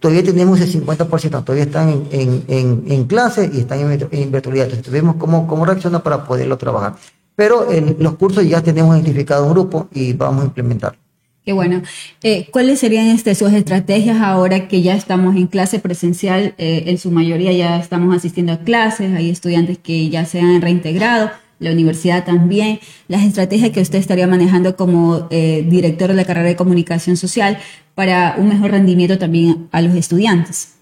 todavía 0.00 0.22
tenemos 0.22 0.60
el 0.60 0.72
50%, 0.72 1.44
todavía 1.44 1.64
están 1.64 2.06
en, 2.10 2.44
en, 2.48 2.84
en 2.86 3.04
clase 3.04 3.50
y 3.52 3.60
están 3.60 3.80
en 3.80 4.30
virtualidad. 4.30 4.66
Entonces 4.66 4.92
vemos 4.92 5.16
cómo, 5.16 5.46
cómo 5.46 5.66
reacciona 5.66 6.02
para 6.02 6.24
poderlo 6.24 6.56
trabajar. 6.56 6.96
Pero 7.34 7.70
en 7.70 7.96
los 7.98 8.14
cursos 8.16 8.46
ya 8.46 8.62
tenemos 8.62 8.94
identificado 8.96 9.44
un 9.46 9.52
grupo 9.52 9.88
y 9.92 10.12
vamos 10.12 10.42
a 10.42 10.46
implementarlo. 10.46 11.07
Qué 11.48 11.54
bueno. 11.54 11.80
Eh, 12.22 12.46
¿Cuáles 12.50 12.78
serían 12.78 13.06
este, 13.06 13.34
sus 13.34 13.54
estrategias 13.54 14.20
ahora 14.20 14.68
que 14.68 14.82
ya 14.82 14.94
estamos 14.94 15.34
en 15.34 15.46
clase 15.46 15.78
presencial? 15.78 16.52
Eh, 16.58 16.82
en 16.88 16.98
su 16.98 17.10
mayoría 17.10 17.50
ya 17.52 17.78
estamos 17.78 18.14
asistiendo 18.14 18.52
a 18.52 18.58
clases, 18.58 19.16
hay 19.16 19.30
estudiantes 19.30 19.78
que 19.78 20.10
ya 20.10 20.26
se 20.26 20.42
han 20.42 20.60
reintegrado, 20.60 21.30
la 21.58 21.72
universidad 21.72 22.26
también. 22.26 22.80
Las 23.08 23.22
estrategias 23.22 23.70
que 23.70 23.80
usted 23.80 23.98
estaría 23.98 24.26
manejando 24.26 24.76
como 24.76 25.26
eh, 25.30 25.66
director 25.66 26.10
de 26.10 26.16
la 26.16 26.26
carrera 26.26 26.48
de 26.48 26.56
comunicación 26.56 27.16
social 27.16 27.56
para 27.94 28.34
un 28.36 28.50
mejor 28.50 28.72
rendimiento 28.72 29.16
también 29.16 29.68
a 29.72 29.80
los 29.80 29.94
estudiantes. 29.94 30.77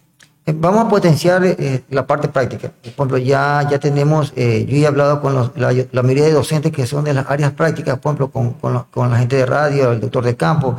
Vamos 0.54 0.86
a 0.86 0.88
potenciar 0.88 1.42
la 1.90 2.06
parte 2.06 2.28
práctica. 2.28 2.70
Por 2.70 3.08
ejemplo, 3.08 3.18
ya, 3.18 3.66
ya 3.68 3.80
tenemos, 3.80 4.32
yo 4.32 4.42
he 4.42 4.86
hablado 4.86 5.20
con 5.20 5.34
la, 5.34 6.02
mayoría 6.02 6.24
de 6.24 6.32
docentes 6.32 6.70
que 6.70 6.86
son 6.86 7.02
de 7.02 7.14
las 7.14 7.28
áreas 7.28 7.50
prácticas, 7.50 7.98
por 7.98 8.10
ejemplo, 8.10 8.30
con, 8.30 8.84
con, 8.84 9.10
la, 9.10 9.18
gente 9.18 9.34
de 9.34 9.44
radio, 9.44 9.90
el 9.90 9.98
doctor 9.98 10.24
de 10.24 10.36
campo, 10.36 10.76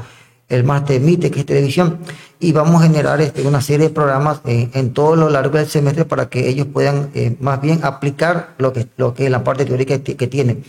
el 0.47 0.63
máster 0.63 1.01
MITE, 1.01 1.29
que 1.31 1.41
es 1.41 1.45
televisión, 1.45 1.97
y 2.39 2.53
vamos 2.53 2.81
a 2.81 2.85
generar 2.85 3.19
este, 3.19 3.45
una 3.45 3.59
serie 3.59 3.89
de 3.89 3.93
programas 3.93 4.39
en 4.45 4.93
todo 4.93 5.17
lo 5.17 5.29
largo 5.29 5.57
del 5.57 5.67
semestre 5.67 6.05
para 6.05 6.29
que 6.29 6.47
ellos 6.47 6.67
puedan 6.71 7.11
más 7.41 7.59
bien 7.59 7.81
aplicar 7.83 8.55
lo 8.59 8.71
que, 8.71 8.87
lo 8.95 9.13
que 9.13 9.25
es 9.25 9.31
la 9.31 9.43
parte 9.43 9.65
teórica 9.65 9.99
que, 9.99 10.27
tienen. 10.27 10.63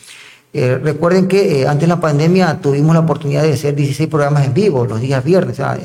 recuerden 0.52 1.28
que 1.28 1.68
antes 1.68 1.82
de 1.82 1.94
la 1.94 2.00
pandemia 2.00 2.58
tuvimos 2.60 2.94
la 2.94 3.00
oportunidad 3.02 3.44
de 3.44 3.52
hacer 3.52 3.76
16 3.76 4.08
programas 4.08 4.44
en 4.44 4.54
vivo 4.54 4.86
los 4.86 5.00
días 5.00 5.22
viernes. 5.22 5.60
O 5.60 5.62
sea, 5.62 5.78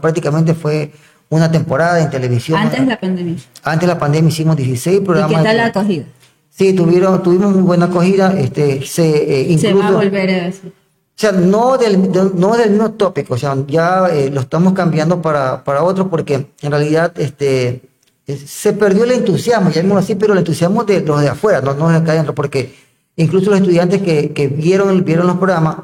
prácticamente 0.00 0.54
fue 0.54 0.90
una 1.28 1.50
temporada 1.50 2.00
en 2.02 2.10
televisión. 2.10 2.58
Antes 2.58 2.80
de 2.80 2.86
la 2.86 3.00
pandemia. 3.00 3.36
Antes 3.64 3.88
de 3.88 3.94
la 3.94 3.98
pandemia 3.98 4.28
hicimos 4.28 4.56
16 4.56 5.00
programas. 5.00 5.32
¿Y 5.32 5.36
qué 5.36 5.42
tal 5.42 5.56
la 5.56 5.66
acogida? 5.66 6.04
Sí, 6.50 6.72
tuvieron, 6.72 7.22
tuvimos 7.22 7.52
muy 7.52 7.62
buena 7.62 7.86
acogida. 7.86 8.32
Este, 8.38 8.84
se, 8.86 9.52
eh, 9.52 9.58
se 9.58 9.74
va 9.74 9.88
a 9.88 9.90
volver 9.92 10.30
a 10.30 10.46
eso. 10.48 10.68
O 10.68 11.18
sea, 11.18 11.32
no 11.32 11.78
del, 11.78 12.10
no 12.34 12.56
del 12.56 12.70
mismo 12.72 12.92
tópico, 12.92 13.34
o 13.34 13.38
sea, 13.38 13.56
ya 13.66 14.06
eh, 14.08 14.28
lo 14.30 14.42
estamos 14.42 14.74
cambiando 14.74 15.22
para, 15.22 15.64
para 15.64 15.82
otro 15.82 16.10
porque 16.10 16.48
en 16.60 16.70
realidad 16.70 17.10
este, 17.18 17.80
se 18.26 18.74
perdió 18.74 19.04
el 19.04 19.12
entusiasmo, 19.12 19.70
llamémoslo 19.70 20.00
así, 20.00 20.14
pero 20.14 20.34
el 20.34 20.40
entusiasmo 20.40 20.84
de 20.84 21.00
los 21.00 21.22
de 21.22 21.30
afuera, 21.30 21.62
no, 21.62 21.72
no 21.72 21.88
de 21.88 21.96
acá 21.96 22.12
adentro, 22.12 22.34
porque 22.34 22.74
incluso 23.16 23.48
los 23.48 23.60
estudiantes 23.60 24.02
que, 24.02 24.34
que 24.34 24.48
vieron, 24.48 25.02
vieron 25.04 25.26
los 25.26 25.38
programas 25.38 25.76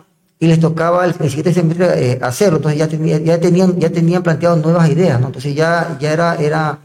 y 0.43 0.49
les 0.49 0.59
tocaba 0.59 1.05
el, 1.05 1.15
siguiente 1.15 1.55
semestre 1.55 2.15
eh, 2.15 2.19
hacerlo, 2.21 2.57
entonces 2.57 2.77
ya, 2.77 2.89
tenía, 2.89 3.17
ya, 3.19 3.39
tenían, 3.39 3.79
ya 3.79 3.91
tenían 3.91 4.25
planteado 4.25 4.57
nuevas 4.57 4.91
ideas, 4.91 5.21
¿no? 5.21 5.29
Entonces 5.29 5.55
ya, 5.55 5.97
ya, 6.01 6.13
era, 6.13 6.35
era, 6.35 6.81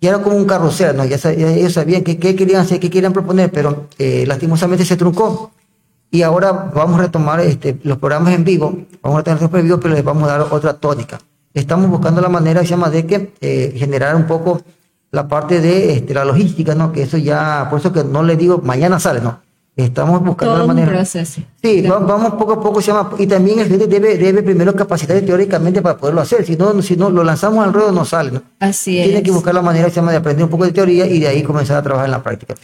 ya 0.00 0.08
era 0.08 0.18
como 0.20 0.34
un 0.34 0.44
carrusel, 0.46 0.96
¿no? 0.96 1.04
Ya, 1.04 1.16
ellos 1.30 1.74
sabían 1.74 2.02
qué, 2.02 2.18
qué, 2.18 2.34
querían 2.34 2.62
hacer, 2.62 2.80
qué 2.80 2.90
querían 2.90 3.12
proponer, 3.12 3.52
pero 3.52 3.86
eh, 4.00 4.24
lastimosamente 4.26 4.84
se 4.84 4.96
truncó. 4.96 5.52
Y 6.10 6.22
ahora 6.22 6.72
vamos 6.74 6.98
a 6.98 7.02
retomar 7.02 7.38
este, 7.38 7.78
los 7.84 7.98
programas 7.98 8.34
en 8.34 8.42
vivo, 8.42 8.76
vamos 9.00 9.20
a 9.20 9.22
tener 9.22 9.40
los 9.40 9.78
pero 9.78 9.94
les 9.94 10.02
vamos 10.02 10.24
a 10.24 10.32
dar 10.36 10.48
otra 10.50 10.72
tónica. 10.72 11.20
Estamos 11.54 11.88
buscando 11.88 12.20
la 12.20 12.28
manera, 12.28 12.62
se 12.62 12.70
llama, 12.70 12.90
de 12.90 13.06
que 13.06 13.32
eh, 13.40 13.74
generar 13.76 14.16
un 14.16 14.26
poco 14.26 14.60
la 15.12 15.28
parte 15.28 15.60
de 15.60 15.92
este, 15.92 16.14
la 16.14 16.24
logística, 16.24 16.74
¿no? 16.74 16.90
Que 16.90 17.02
eso 17.02 17.16
ya, 17.16 17.68
por 17.70 17.78
eso 17.78 17.92
que 17.92 18.02
no 18.02 18.24
le 18.24 18.34
digo 18.34 18.60
mañana 18.64 18.98
sale, 18.98 19.20
¿no? 19.20 19.38
Estamos 19.78 20.24
buscando 20.24 20.54
Todo 20.54 20.66
la 20.66 20.66
manera. 20.66 20.88
Un 20.88 20.96
proceso. 20.96 21.40
Sí, 21.62 21.82
vamos 21.82 22.34
poco 22.34 22.54
a 22.54 22.60
poco, 22.60 22.82
se 22.82 22.88
llama, 22.88 23.10
y 23.16 23.28
también 23.28 23.60
el 23.60 23.68
gente 23.68 23.86
debe, 23.86 24.18
debe 24.18 24.42
primero 24.42 24.74
capacitar 24.74 25.20
teóricamente 25.20 25.80
para 25.80 25.96
poderlo 25.96 26.20
hacer. 26.20 26.44
Si 26.44 26.56
no, 26.56 26.82
si 26.82 26.96
no 26.96 27.10
lo 27.10 27.22
lanzamos 27.22 27.64
al 27.64 27.72
ruedo, 27.72 27.92
no 27.92 28.04
sale. 28.04 28.32
¿no? 28.32 28.42
Así 28.58 28.98
es. 28.98 29.04
Tiene 29.04 29.22
que 29.22 29.30
buscar 29.30 29.54
la 29.54 29.62
manera, 29.62 29.88
se 29.88 29.94
llama, 29.94 30.10
de 30.10 30.16
aprender 30.16 30.42
un 30.42 30.50
poco 30.50 30.64
de 30.64 30.72
teoría 30.72 31.06
y 31.06 31.20
de 31.20 31.28
ahí 31.28 31.44
comenzar 31.44 31.76
a 31.76 31.82
trabajar 31.82 32.06
en 32.06 32.10
la 32.10 32.22
práctica. 32.24 32.56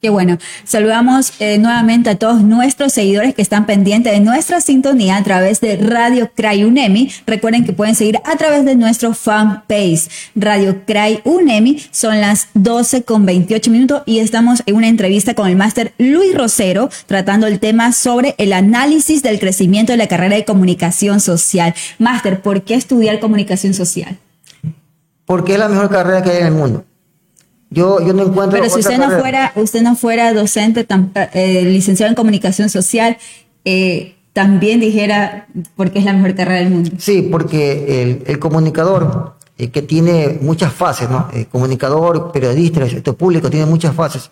Qué 0.00 0.10
bueno. 0.10 0.38
Saludamos 0.62 1.32
eh, 1.40 1.58
nuevamente 1.58 2.10
a 2.10 2.14
todos 2.14 2.40
nuestros 2.40 2.92
seguidores 2.92 3.34
que 3.34 3.42
están 3.42 3.66
pendientes 3.66 4.12
de 4.12 4.20
nuestra 4.20 4.60
sintonía 4.60 5.16
a 5.16 5.24
través 5.24 5.60
de 5.60 5.76
Radio 5.76 6.30
Cray 6.36 6.62
Unemi. 6.62 7.10
Recuerden 7.26 7.64
que 7.64 7.72
pueden 7.72 7.96
seguir 7.96 8.20
a 8.24 8.36
través 8.36 8.64
de 8.64 8.76
nuestro 8.76 9.12
fanpage 9.12 10.08
Radio 10.36 10.84
Cray 10.86 11.20
Unemi. 11.24 11.82
Son 11.90 12.20
las 12.20 12.46
12 12.54 13.02
con 13.02 13.26
28 13.26 13.72
minutos 13.72 14.02
y 14.06 14.20
estamos 14.20 14.62
en 14.66 14.76
una 14.76 14.86
entrevista 14.86 15.34
con 15.34 15.48
el 15.48 15.56
máster 15.56 15.92
Luis 15.98 16.32
Rosero 16.32 16.90
tratando 17.06 17.48
el 17.48 17.58
tema 17.58 17.92
sobre 17.92 18.36
el 18.38 18.52
análisis 18.52 19.24
del 19.24 19.40
crecimiento 19.40 19.90
de 19.92 19.98
la 19.98 20.06
carrera 20.06 20.36
de 20.36 20.44
comunicación 20.44 21.18
social. 21.18 21.74
Máster, 21.98 22.40
¿por 22.40 22.62
qué 22.62 22.74
estudiar 22.74 23.18
comunicación 23.18 23.74
social? 23.74 24.16
Porque 25.26 25.54
es 25.54 25.58
la 25.58 25.68
mejor 25.68 25.90
carrera 25.90 26.22
que 26.22 26.30
hay 26.30 26.38
en 26.38 26.46
el 26.46 26.52
mundo. 26.52 26.84
Yo, 27.70 28.00
yo 28.00 28.12
no 28.14 28.24
encuentro. 28.24 28.58
Pero 28.58 28.70
si 28.72 28.80
usted 28.80 28.98
no 28.98 29.10
fuera, 29.18 29.52
usted 29.56 29.82
no 29.82 29.94
fuera 29.96 30.32
docente, 30.32 30.86
eh, 31.34 31.62
licenciado 31.64 32.08
en 32.08 32.14
comunicación 32.14 32.70
social, 32.70 33.18
eh, 33.64 34.16
también 34.32 34.80
dijera 34.80 35.48
porque 35.76 35.98
es 35.98 36.04
la 36.04 36.12
mejor 36.12 36.34
carrera 36.34 36.60
del 36.60 36.70
mundo. 36.70 36.90
Sí, 36.98 37.28
porque 37.30 38.02
el, 38.02 38.22
el 38.26 38.38
comunicador 38.38 39.36
eh, 39.58 39.70
que 39.70 39.82
tiene 39.82 40.38
muchas 40.40 40.72
fases, 40.72 41.10
¿no? 41.10 41.28
El 41.32 41.46
comunicador, 41.48 42.32
periodista, 42.32 42.84
el 42.84 43.02
público 43.02 43.50
tiene 43.50 43.66
muchas 43.66 43.94
fases. 43.94 44.30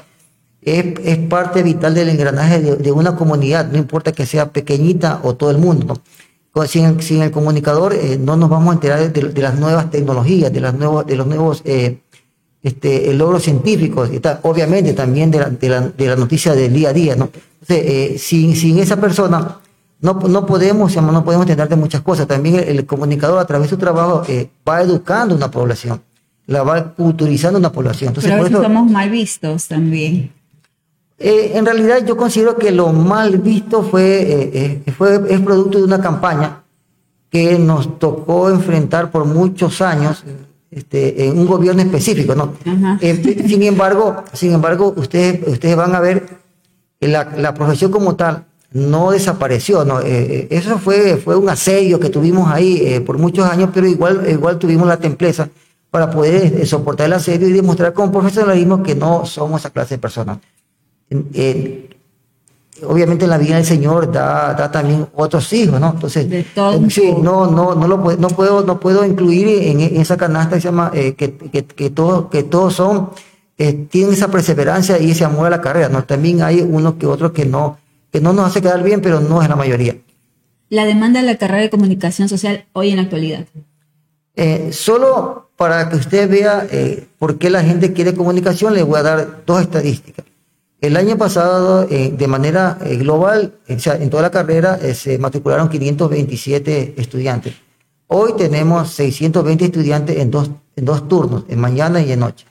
Es, 0.62 0.84
es 1.04 1.18
parte 1.18 1.62
vital 1.62 1.94
del 1.94 2.08
engranaje 2.08 2.60
de, 2.60 2.76
de, 2.76 2.92
una 2.92 3.16
comunidad, 3.16 3.70
no 3.70 3.76
importa 3.76 4.12
que 4.12 4.26
sea 4.26 4.50
pequeñita 4.50 5.20
o 5.22 5.34
todo 5.34 5.50
el 5.50 5.58
mundo. 5.58 6.00
¿no? 6.54 6.66
Sin, 6.66 7.02
sin, 7.02 7.22
el 7.22 7.30
comunicador 7.30 7.94
no 8.18 8.36
nos 8.36 8.48
vamos 8.48 8.70
a 8.70 8.72
enterar 8.74 9.12
de, 9.12 9.28
de, 9.28 9.42
las 9.42 9.58
nuevas 9.58 9.90
tecnologías, 9.90 10.50
de, 10.52 10.60
las 10.60 10.74
nuevos, 10.74 11.06
de 11.06 11.14
los 11.14 11.26
nuevos 11.26 11.62
este, 12.62 13.10
el 13.10 13.18
logro 13.18 13.38
científico, 13.38 14.06
obviamente 14.42 14.92
también 14.92 15.30
de 15.30 15.38
la, 15.38 15.50
de, 15.50 15.68
la, 15.68 15.80
de 15.82 16.06
la, 16.06 16.16
noticia 16.16 16.54
del 16.54 16.72
día 16.72 16.88
a 16.88 16.92
día, 16.92 17.16
¿no? 17.16 17.30
Eh, 17.68 18.16
sin, 18.18 18.54
sin 18.54 18.78
esa 18.78 19.00
persona 19.00 19.58
no, 20.00 20.14
no 20.14 20.46
podemos, 20.46 20.94
no 20.96 21.24
podemos 21.24 21.44
entender 21.44 21.68
de 21.68 21.76
muchas 21.76 22.00
cosas. 22.02 22.26
También 22.26 22.56
el, 22.56 22.84
comunicador 22.86 23.38
a 23.38 23.46
través 23.46 23.66
de 23.66 23.76
su 23.76 23.78
trabajo 23.78 24.22
eh, 24.28 24.48
va 24.68 24.82
educando 24.82 25.34
una 25.34 25.50
población, 25.50 26.02
la 26.46 26.62
va 26.62 26.92
culturizando 26.92 27.58
una 27.58 27.72
población. 27.72 28.08
Entonces, 28.08 28.30
Pero 28.30 28.42
a 28.42 28.44
veces 28.44 28.62
somos 28.62 28.90
mal 28.90 29.10
vistos 29.10 29.68
también. 29.68 30.32
Eh, 31.18 31.52
en 31.54 31.64
realidad 31.64 32.04
yo 32.06 32.16
considero 32.16 32.56
que 32.56 32.70
lo 32.70 32.92
mal 32.92 33.38
visto 33.38 33.82
fue, 33.82 34.82
fue 34.98 35.22
es 35.28 35.40
producto 35.40 35.78
de 35.78 35.84
una 35.84 36.00
campaña 36.00 36.62
que 37.30 37.58
nos 37.58 37.98
tocó 37.98 38.50
enfrentar 38.50 39.10
por 39.10 39.24
muchos 39.24 39.80
años, 39.80 40.24
este, 40.70 41.26
en 41.26 41.38
un 41.38 41.46
gobierno 41.46 41.82
específico, 41.82 42.34
¿no? 42.34 42.54
Eh, 43.00 43.44
sin 43.46 43.62
embargo, 43.62 44.24
sin 44.32 44.52
embargo, 44.52 44.92
ustedes, 44.96 45.46
ustedes 45.46 45.76
van 45.76 45.94
a 45.94 46.00
ver 46.00 46.26
la, 47.00 47.24
la 47.36 47.54
profesión 47.54 47.90
como 47.90 48.16
tal 48.16 48.44
no 48.72 49.12
desapareció, 49.12 49.84
¿no? 49.84 50.00
Eh, 50.00 50.04
eh, 50.06 50.48
eso 50.50 50.78
fue, 50.78 51.16
fue 51.16 51.36
un 51.36 51.48
asedio 51.48 52.00
que 52.00 52.10
tuvimos 52.10 52.50
ahí 52.50 53.00
por 53.06 53.18
muchos 53.18 53.48
años, 53.48 53.70
pero 53.72 53.86
igual, 53.86 54.26
igual 54.28 54.58
tuvimos 54.58 54.86
la 54.86 54.98
templeza 54.98 55.48
para 55.90 56.10
poder 56.10 56.66
soportar 56.66 57.06
el 57.06 57.14
asedio 57.14 57.48
y 57.48 57.52
demostrar 57.52 57.92
con 57.92 58.10
profesionalismo 58.10 58.82
que 58.82 58.94
no 58.94 59.24
somos 59.24 59.60
esa 59.60 59.70
clase 59.70 59.94
de 59.94 59.98
personas 59.98 60.38
obviamente 62.82 63.26
la 63.26 63.38
vida 63.38 63.56
del 63.56 63.64
Señor 63.64 64.10
da, 64.12 64.54
da 64.54 64.70
también 64.70 65.06
otros 65.14 65.52
hijos, 65.52 65.80
¿no? 65.80 65.90
Entonces, 65.90 66.26
eh, 66.30 66.46
sí, 66.88 67.14
no, 67.22 67.46
no, 67.50 67.74
no 67.74 67.88
lo 67.88 68.02
puedo, 68.02 68.18
no 68.18 68.28
puedo, 68.28 68.64
no 68.64 68.80
puedo 68.80 69.04
incluir 69.04 69.48
en, 69.48 69.80
esa 69.80 70.16
canasta 70.16 70.56
que 70.56 70.60
se 70.62 70.68
llama 70.68 70.90
eh, 70.94 71.14
que, 71.14 71.34
que, 71.34 71.64
que, 71.64 71.90
todos, 71.90 72.26
que 72.30 72.42
todos 72.42 72.74
son 72.74 73.10
eh, 73.58 73.86
tienen 73.88 74.12
esa 74.12 74.28
perseverancia 74.28 74.98
y 75.00 75.10
ese 75.12 75.24
amor 75.24 75.46
a 75.46 75.50
la 75.50 75.60
carrera. 75.60 75.88
¿no? 75.88 76.04
También 76.04 76.42
hay 76.42 76.60
uno 76.60 76.98
que 76.98 77.06
otro 77.06 77.32
que 77.32 77.46
no, 77.46 77.78
que 78.12 78.20
no 78.20 78.32
nos 78.32 78.48
hace 78.48 78.60
quedar 78.60 78.82
bien, 78.82 79.00
pero 79.00 79.20
no 79.20 79.42
es 79.42 79.48
la 79.48 79.56
mayoría. 79.56 79.96
La 80.68 80.84
demanda 80.84 81.20
de 81.20 81.26
la 81.26 81.36
carrera 81.36 81.62
de 81.62 81.70
comunicación 81.70 82.28
social 82.28 82.66
hoy 82.72 82.90
en 82.90 82.96
la 82.96 83.02
actualidad. 83.02 83.46
Eh, 84.34 84.70
solo 84.72 85.48
para 85.56 85.88
que 85.88 85.96
usted 85.96 86.28
vea 86.28 86.66
eh, 86.70 87.06
por 87.18 87.38
qué 87.38 87.48
la 87.48 87.62
gente 87.62 87.94
quiere 87.94 88.14
comunicación, 88.14 88.74
le 88.74 88.82
voy 88.82 88.98
a 88.98 89.02
dar 89.02 89.44
dos 89.46 89.62
estadísticas. 89.62 90.25
El 90.86 90.96
año 90.96 91.18
pasado, 91.18 91.84
eh, 91.90 92.14
de 92.16 92.28
manera 92.28 92.78
eh, 92.84 92.94
global, 92.94 93.54
o 93.68 93.78
sea, 93.80 93.96
en 93.96 94.08
toda 94.08 94.22
la 94.22 94.30
carrera, 94.30 94.78
eh, 94.80 94.94
se 94.94 95.18
matricularon 95.18 95.68
527 95.68 96.94
estudiantes. 96.96 97.54
Hoy 98.06 98.34
tenemos 98.38 98.90
620 98.92 99.64
estudiantes 99.64 100.16
en 100.16 100.30
dos, 100.30 100.48
en 100.76 100.84
dos 100.84 101.08
turnos, 101.08 101.42
en 101.48 101.58
mañana 101.58 102.00
y 102.00 102.12
en 102.12 102.20
noche. 102.20 102.46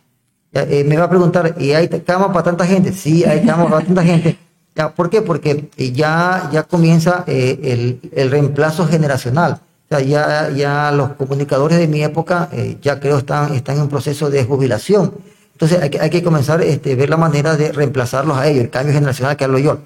Ya, 0.52 0.64
eh, 0.64 0.84
me 0.84 0.98
va 0.98 1.06
a 1.06 1.10
preguntar, 1.10 1.56
¿y 1.58 1.72
hay 1.72 1.88
cama 1.88 2.34
para 2.34 2.44
tanta 2.44 2.66
gente? 2.66 2.92
Sí, 2.92 3.24
hay 3.24 3.46
cama 3.46 3.70
para 3.70 3.86
tanta 3.86 4.04
gente. 4.04 4.38
Ya, 4.76 4.94
¿Por 4.94 5.10
qué? 5.10 5.22
Porque 5.22 5.70
eh, 5.78 5.94
ya, 5.94 6.50
ya 6.52 6.64
comienza 6.64 7.24
el, 7.28 8.02
el 8.12 8.32
reemplazo 8.32 8.86
generacional. 8.86 9.62
O 9.86 9.88
sea, 9.88 10.02
ya, 10.02 10.50
ya 10.50 10.92
los 10.92 11.12
comunicadores 11.14 11.78
de 11.78 11.88
mi 11.88 12.04
época 12.04 12.50
eh, 12.52 12.78
ya 12.82 13.00
creo 13.00 13.20
están, 13.20 13.54
están 13.54 13.78
en 13.78 13.88
proceso 13.88 14.30
de 14.32 14.44
jubilación. 14.44 15.14
Entonces 15.56 15.82
hay 15.82 15.90
que, 15.90 16.02
hay 16.02 16.10
que 16.10 16.22
comenzar 16.22 16.60
a 16.60 16.66
este, 16.66 16.96
ver 16.96 17.10
la 17.10 17.16
manera 17.16 17.56
de 17.56 17.72
reemplazarlos 17.72 18.38
a 18.38 18.46
ellos, 18.46 18.66
el 18.66 18.70
cambio 18.70 18.94
generacional 18.94 19.38
que 19.38 19.46
hablo 19.46 19.58
yo. 19.58 19.80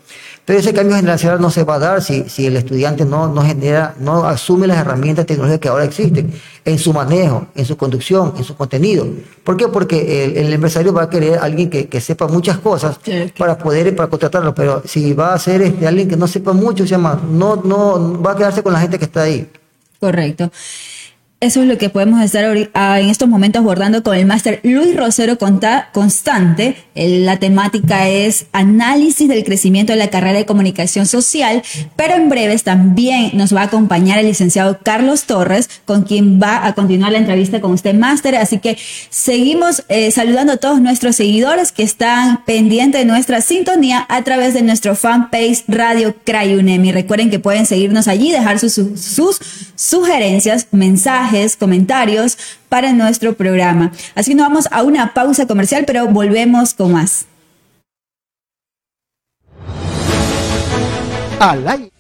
Pero 0.44 0.58
ese 0.58 0.74
cambio 0.74 0.96
generacional 0.96 1.40
no 1.40 1.52
se 1.52 1.64
va 1.64 1.76
a 1.76 1.80
dar 1.80 2.02
si, 2.02 2.28
si 2.28 2.48
el 2.48 2.58
estudiante 2.58 3.06
no, 3.06 3.32
no 3.32 3.44
genera, 3.44 3.94
no 4.00 4.24
asume 4.24 4.66
las 4.66 4.80
herramientas 4.80 5.28
tecnológicas 5.28 5.60
que 5.60 5.68
ahora 5.68 5.84
existen 5.84 6.34
en 6.66 6.80
su 6.80 6.92
manejo, 6.92 7.46
en 7.54 7.66
su 7.66 7.78
conducción, 7.78 8.34
en 8.36 8.44
su 8.44 8.56
contenido. 8.56 9.08
¿Por 9.44 9.58
qué? 9.58 9.68
Porque 9.68 10.26
el, 10.26 10.38
el 10.38 10.52
empresario 10.52 10.92
va 10.92 11.04
a 11.04 11.10
querer 11.10 11.38
a 11.38 11.44
alguien 11.44 11.70
que, 11.70 11.88
que 11.88 12.02
sepa 12.02 12.28
muchas 12.28 12.58
cosas 12.58 13.00
para 13.38 13.56
poder 13.56 13.96
para 13.96 14.10
contratarlo, 14.10 14.56
pero 14.56 14.82
si 14.86 15.14
va 15.14 15.36
a 15.36 15.38
ser 15.38 15.62
este, 15.62 15.86
alguien 15.88 16.10
que 16.10 16.18
no 16.18 16.28
sepa 16.28 16.52
mucho, 16.52 16.84
se 16.84 16.90
llama, 16.90 17.22
no, 17.30 17.58
no 17.58 18.20
va 18.20 18.32
a 18.32 18.36
quedarse 18.36 18.64
con 18.64 18.74
la 18.74 18.80
gente 18.80 18.98
que 18.98 19.06
está 19.06 19.22
ahí. 19.22 19.48
Correcto. 20.00 20.50
Eso 21.42 21.62
es 21.62 21.70
lo 21.70 21.78
que 21.78 21.88
podemos 21.88 22.22
estar 22.22 22.44
ah, 22.74 23.00
en 23.00 23.08
estos 23.08 23.30
momentos 23.30 23.62
abordando 23.62 24.04
con 24.04 24.14
el 24.14 24.26
máster 24.26 24.60
Luis 24.64 24.94
Rosero 24.98 25.38
Constante. 25.38 26.76
La 26.96 27.38
temática 27.38 28.10
es 28.10 28.48
análisis 28.52 29.30
del 29.30 29.46
crecimiento 29.46 29.94
de 29.94 30.00
la 30.00 30.10
carrera 30.10 30.38
de 30.38 30.46
comunicación 30.46 31.06
social, 31.06 31.64
pero 31.96 32.16
en 32.16 32.28
breves 32.28 32.64
también 32.64 33.32
nos 33.36 33.56
va 33.56 33.62
a 33.62 33.66
acompañar 33.66 34.20
el 34.20 34.26
licenciado 34.26 34.80
Carlos 34.84 35.24
Torres, 35.24 35.70
con 35.86 36.04
quien 36.04 36.42
va 36.42 36.66
a 36.66 36.76
continuar 36.76 37.14
la 37.14 37.20
entrevista 37.20 37.62
con 37.62 37.72
usted, 37.72 37.94
máster. 37.96 38.36
Así 38.36 38.60
que 38.60 38.78
seguimos 39.10 39.86
eh, 39.88 40.12
saludando 40.12 40.52
a 40.52 40.58
todos 40.58 40.82
nuestros 40.82 41.16
seguidores 41.16 41.72
que 41.72 41.84
están 41.84 42.44
pendientes 42.44 43.00
de 43.00 43.06
nuestra 43.06 43.40
sintonía 43.40 44.06
a 44.10 44.26
través 44.26 44.54
de 44.54 44.62
nuestro 44.62 44.94
fanpage 44.94 45.64
Radio 45.70 46.18
Crayunemi. 46.26 46.92
Recuerden 46.92 47.30
que 47.30 47.40
pueden 47.40 47.66
seguirnos 47.66 48.10
allí, 48.10 48.30
dejar 48.30 48.60
sus 48.60 48.82
sugerencias, 49.78 50.68
mensajes, 50.72 51.29
comentarios 51.58 52.38
para 52.70 52.94
nuestro 52.94 53.34
programa. 53.34 53.92
Así 54.16 54.32
que 54.32 54.36
nos 54.36 54.48
vamos 54.48 54.68
a 54.72 54.84
una 54.84 55.14
pausa 55.14 55.46
comercial, 55.48 55.84
pero 55.86 56.08
volvemos 56.08 56.74
con 56.74 56.92
más. 56.94 57.26
Al. 61.40 61.92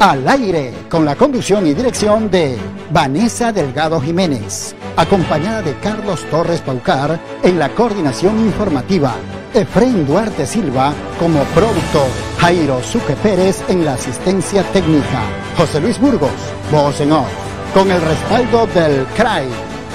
Al 0.00 0.28
aire, 0.28 0.74
con 0.90 1.06
la 1.06 1.16
conducción 1.16 1.66
y 1.66 1.72
dirección 1.72 2.30
de 2.30 2.58
Vanessa 2.90 3.50
Delgado 3.50 3.98
Jiménez, 3.98 4.74
acompañada 4.94 5.62
de 5.62 5.74
Carlos 5.78 6.22
Torres 6.30 6.60
Paucar 6.60 7.18
en 7.42 7.58
la 7.58 7.70
coordinación 7.70 8.38
informativa, 8.40 9.14
Efraín 9.54 10.06
Duarte 10.06 10.44
Silva 10.44 10.92
como 11.18 11.42
productor, 11.54 12.08
Jairo 12.38 12.82
Suque 12.82 13.14
Pérez 13.14 13.64
en 13.68 13.86
la 13.86 13.94
asistencia 13.94 14.62
técnica, 14.64 15.22
José 15.56 15.80
Luis 15.80 15.98
Burgos, 15.98 16.30
voz 16.70 17.00
en 17.00 17.12
off, 17.12 17.32
con 17.72 17.90
el 17.90 18.02
respaldo 18.02 18.66
del 18.66 19.06
CRAI 19.16 19.46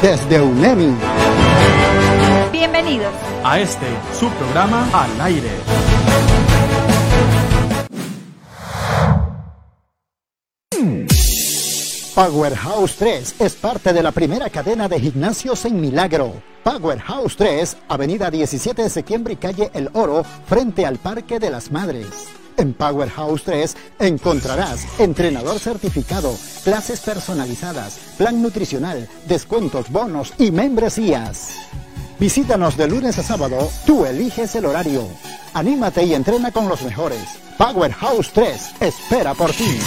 desde 0.02 0.42
UNEMI. 0.42 0.96
Bienvenidos. 2.52 3.14
a 3.44 3.60
este 3.60 3.86
su 4.20 4.28
programa 4.30 4.88
al 4.94 5.22
aire. 5.22 6.01
Powerhouse 12.16 12.98
3 12.98 13.36
es 13.40 13.54
parte 13.54 13.94
de 13.94 14.04
la 14.04 14.12
primera 14.12 14.50
cadena 14.50 14.90
de 14.90 15.00
gimnasios 15.00 15.64
en 15.64 15.80
Milagro. 15.80 16.34
Powerhouse 16.62 17.38
3, 17.38 17.78
Avenida 17.88 18.30
17 18.30 18.84
de 18.84 18.90
Septiembre 18.90 19.34
y 19.34 19.38
calle 19.38 19.72
El 19.74 19.90
Oro, 19.94 20.26
frente 20.46 20.86
al 20.86 20.98
Parque 20.98 21.40
de 21.40 21.50
las 21.50 21.72
Madres. 21.72 22.08
En 22.58 22.74
Powerhouse 22.74 23.44
3 23.46 23.78
encontrarás 24.00 25.00
entrenador 25.00 25.58
certificado, 25.58 26.36
clases 26.66 27.00
personalizadas, 27.00 27.98
plan 28.18 28.42
nutricional, 28.42 29.08
descuentos, 29.30 29.90
bonos 29.90 30.34
y 30.38 30.52
membresías. 30.52 31.60
Visítanos 32.20 32.76
de 32.76 32.90
lunes 32.90 33.18
a 33.20 33.24
sábado, 33.24 33.72
tú 33.86 34.06
eliges 34.06 34.54
el 34.56 34.66
horario. 34.66 35.08
Anímate 35.54 36.04
y 36.04 36.14
entrena 36.14 36.52
con 36.52 36.68
los 36.68 36.82
mejores. 36.82 37.24
Powerhouse 37.58 38.32
3 38.34 38.72
espera 38.82 39.34
por 39.34 39.52
ti. 39.54 39.80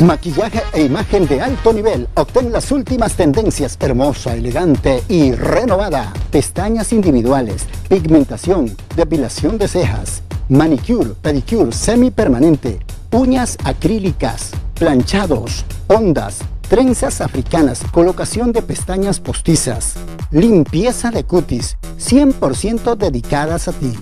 Maquillaje 0.00 0.62
e 0.74 0.82
imagen 0.82 1.26
de 1.26 1.40
alto 1.42 1.72
nivel. 1.72 2.06
Obtén 2.14 2.52
las 2.52 2.70
últimas 2.70 3.14
tendencias. 3.14 3.76
Hermosa, 3.80 4.36
elegante 4.36 5.02
y 5.08 5.32
renovada. 5.32 6.12
Pestañas 6.30 6.92
individuales, 6.92 7.66
pigmentación, 7.88 8.76
depilación 8.94 9.58
de 9.58 9.66
cejas, 9.66 10.22
manicure, 10.48 11.14
pedicure 11.20 11.72
semipermanente, 11.72 12.78
uñas 13.10 13.58
acrílicas, 13.64 14.52
planchados, 14.74 15.64
ondas, 15.88 16.38
trenzas 16.68 17.20
africanas, 17.20 17.80
colocación 17.90 18.52
de 18.52 18.62
pestañas 18.62 19.18
postizas, 19.18 19.94
limpieza 20.30 21.10
de 21.10 21.24
cutis, 21.24 21.76
100% 21.98 22.96
dedicadas 22.96 23.66
a 23.66 23.72
ti. 23.72 23.92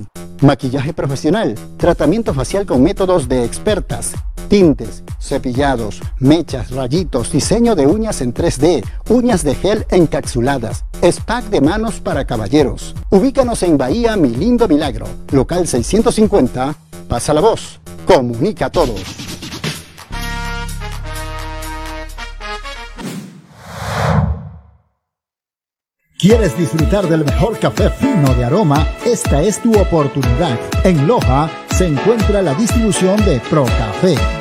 Maquillaje 0.43 0.93
profesional, 0.93 1.55
tratamiento 1.79 2.35
facial 2.35 2.67
con 2.67 2.83
métodos 2.83 3.29
de 3.29 3.45
expertas, 3.47 4.13
tintes, 4.49 5.03
cepillados, 5.19 6.01
mechas, 6.19 6.71
rayitos, 6.71 7.33
diseño 7.33 7.75
de 7.75 7.87
uñas 7.87 8.21
en 8.21 8.33
3D, 8.33 8.85
uñas 9.09 9.43
de 9.45 9.55
gel 9.55 9.87
encapsuladas, 9.91 10.85
spa 11.03 11.43
de 11.43 11.61
manos 11.61 12.01
para 12.01 12.25
caballeros. 12.25 12.95
Ubícanos 13.11 13.63
en 13.63 13.77
Bahía 13.77 14.17
Mi 14.17 14.31
Lindo 14.31 14.69
Milagro, 14.69 15.07
local 15.31 15.67
650. 15.67 16.75
Pasa 17.09 17.35
la 17.35 17.41
voz, 17.41 17.81
comunica 18.07 18.67
a 18.67 18.71
todos. 18.71 19.27
¿Quieres 26.19 26.57
disfrutar 26.57 27.07
del 27.09 27.25
mejor 27.25 27.59
café 27.59 27.91
fino 27.91 28.35
de 28.35 28.45
aroma? 28.45 28.89
Esta 29.05 29.43
es 29.43 29.61
tu 29.61 29.79
oportunidad. 29.79 30.59
En 30.83 31.07
Loja 31.07 31.51
se 31.77 31.87
encuentra 31.87 32.41
la 32.41 32.55
distribución 32.55 33.23
de 33.27 33.39
Pro 33.51 33.65
Café. 33.65 34.15
Tú 34.15 34.36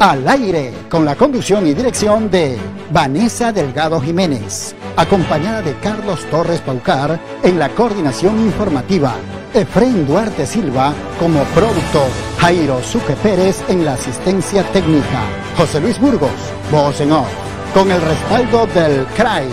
Al 0.00 0.28
aire, 0.28 0.72
con 0.90 1.04
la 1.04 1.14
conducción 1.14 1.66
y 1.66 1.72
dirección 1.72 2.30
de 2.30 2.58
Vanessa 2.90 3.52
Delgado 3.52 4.00
Jiménez, 4.00 4.74
acompañada 4.96 5.62
de 5.62 5.74
Carlos 5.78 6.20
Torres 6.30 6.60
Paucar 6.60 7.18
en 7.42 7.58
la 7.58 7.68
coordinación 7.70 8.40
informativa, 8.40 9.14
Efraín 9.54 10.04
Duarte 10.06 10.46
Silva 10.46 10.92
como 11.18 11.44
productor, 11.54 12.08
Jairo 12.40 12.82
Suque 12.82 13.14
Pérez 13.14 13.62
en 13.68 13.84
la 13.84 13.94
asistencia 13.94 14.64
técnica, 14.72 15.22
José 15.56 15.80
Luis 15.80 15.98
Burgos, 16.00 16.30
voz 16.70 17.00
en 17.00 17.12
off, 17.12 17.28
con 17.72 17.90
el 17.90 18.00
respaldo 18.00 18.66
del 18.74 19.06
CRAI 19.16 19.46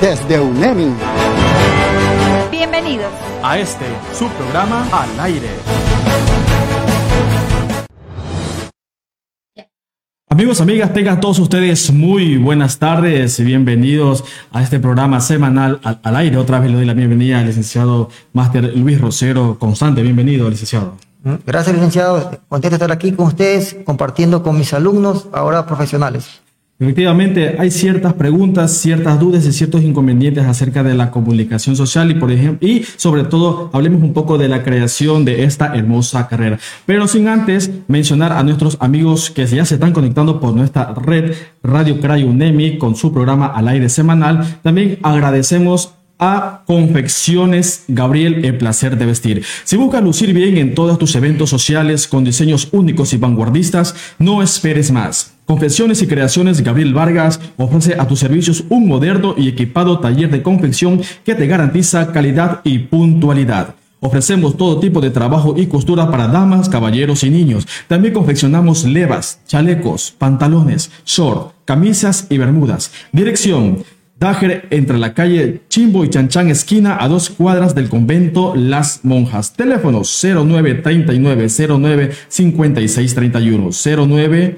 desde 0.00 0.40
UNEMI. 0.40 0.94
Bienvenidos 2.50 3.12
a 3.42 3.58
este 3.58 3.86
su 4.14 4.28
programa 4.28 4.86
al 4.92 5.20
aire. 5.20 5.87
Amigos, 10.30 10.60
amigas, 10.60 10.92
tengan 10.92 11.20
todos 11.20 11.38
ustedes 11.38 11.90
muy 11.90 12.36
buenas 12.36 12.78
tardes 12.78 13.40
y 13.40 13.44
bienvenidos 13.44 14.24
a 14.52 14.62
este 14.62 14.78
programa 14.78 15.22
semanal 15.22 15.80
al, 15.82 16.16
aire. 16.16 16.36
Otra 16.36 16.60
vez 16.60 16.70
le 16.70 16.76
doy 16.76 16.84
la 16.84 16.92
bienvenida 16.92 17.38
al 17.38 17.46
licenciado 17.46 18.10
Máster 18.34 18.76
Luis 18.76 19.00
Rosero 19.00 19.58
Constante. 19.58 20.02
Bienvenido, 20.02 20.50
licenciado. 20.50 20.96
Gracias, 21.46 21.74
licenciado. 21.74 22.30
Contento 22.46 22.70
de 22.70 22.74
estar 22.74 22.92
aquí 22.92 23.12
con 23.12 23.28
ustedes, 23.28 23.78
compartiendo 23.86 24.42
con 24.42 24.58
mis 24.58 24.74
alumnos, 24.74 25.28
ahora 25.32 25.66
profesionales. 25.66 26.42
Efectivamente, 26.80 27.56
hay 27.58 27.72
ciertas 27.72 28.12
preguntas, 28.12 28.70
ciertas 28.70 29.18
dudas 29.18 29.44
y 29.44 29.52
ciertos 29.52 29.82
inconvenientes 29.82 30.44
acerca 30.44 30.84
de 30.84 30.94
la 30.94 31.10
comunicación 31.10 31.74
social 31.74 32.08
y, 32.08 32.14
por 32.14 32.30
ejemplo, 32.30 32.68
y 32.68 32.84
sobre 32.96 33.24
todo 33.24 33.68
hablemos 33.72 34.00
un 34.00 34.12
poco 34.12 34.38
de 34.38 34.46
la 34.46 34.62
creación 34.62 35.24
de 35.24 35.42
esta 35.42 35.74
hermosa 35.74 36.28
carrera. 36.28 36.60
Pero 36.86 37.08
sin 37.08 37.26
antes 37.26 37.68
mencionar 37.88 38.32
a 38.32 38.44
nuestros 38.44 38.76
amigos 38.78 39.30
que 39.30 39.44
ya 39.46 39.64
se 39.64 39.74
están 39.74 39.92
conectando 39.92 40.38
por 40.38 40.54
nuestra 40.54 40.94
red 40.94 41.34
Radio 41.64 42.00
Cray 42.00 42.22
UNEMI 42.22 42.78
con 42.78 42.94
su 42.94 43.12
programa 43.12 43.48
al 43.48 43.66
aire 43.66 43.88
semanal, 43.88 44.60
también 44.62 45.00
agradecemos 45.02 45.97
a 46.18 46.62
Confecciones 46.66 47.84
Gabriel 47.88 48.44
El 48.44 48.58
Placer 48.58 48.98
de 48.98 49.06
Vestir. 49.06 49.44
Si 49.64 49.76
buscas 49.76 50.02
lucir 50.02 50.32
bien 50.32 50.56
en 50.58 50.74
todos 50.74 50.98
tus 50.98 51.14
eventos 51.14 51.50
sociales 51.50 52.06
con 52.06 52.24
diseños 52.24 52.68
únicos 52.72 53.12
y 53.12 53.18
vanguardistas, 53.18 53.94
no 54.18 54.42
esperes 54.42 54.90
más. 54.90 55.34
Confecciones 55.46 56.02
y 56.02 56.06
Creaciones 56.06 56.62
Gabriel 56.62 56.92
Vargas 56.92 57.40
ofrece 57.56 57.94
a 57.98 58.06
tus 58.06 58.18
servicios 58.18 58.64
un 58.68 58.86
moderno 58.86 59.34
y 59.36 59.48
equipado 59.48 59.98
taller 59.98 60.30
de 60.30 60.42
confección 60.42 61.00
que 61.24 61.34
te 61.34 61.46
garantiza 61.46 62.12
calidad 62.12 62.60
y 62.64 62.80
puntualidad. 62.80 63.74
Ofrecemos 64.00 64.56
todo 64.56 64.78
tipo 64.78 65.00
de 65.00 65.10
trabajo 65.10 65.54
y 65.56 65.66
costura 65.66 66.10
para 66.10 66.28
damas, 66.28 66.68
caballeros 66.68 67.24
y 67.24 67.30
niños. 67.30 67.66
También 67.88 68.14
confeccionamos 68.14 68.84
levas, 68.84 69.40
chalecos, 69.46 70.14
pantalones, 70.16 70.90
short, 71.04 71.54
camisas 71.64 72.26
y 72.30 72.38
bermudas. 72.38 72.92
Dirección 73.10 73.84
Dajer 74.18 74.66
entre 74.70 74.98
la 74.98 75.14
calle 75.14 75.60
Chimbo 75.68 76.04
y 76.04 76.10
Chanchán 76.10 76.48
esquina 76.48 76.98
a 77.00 77.06
dos 77.06 77.30
cuadras 77.30 77.76
del 77.76 77.88
convento 77.88 78.54
Las 78.56 79.04
Monjas. 79.04 79.52
Teléfono 79.52 80.02
0939 80.02 81.46
09 81.78 82.10
5631 82.28 83.70
09 84.08 84.56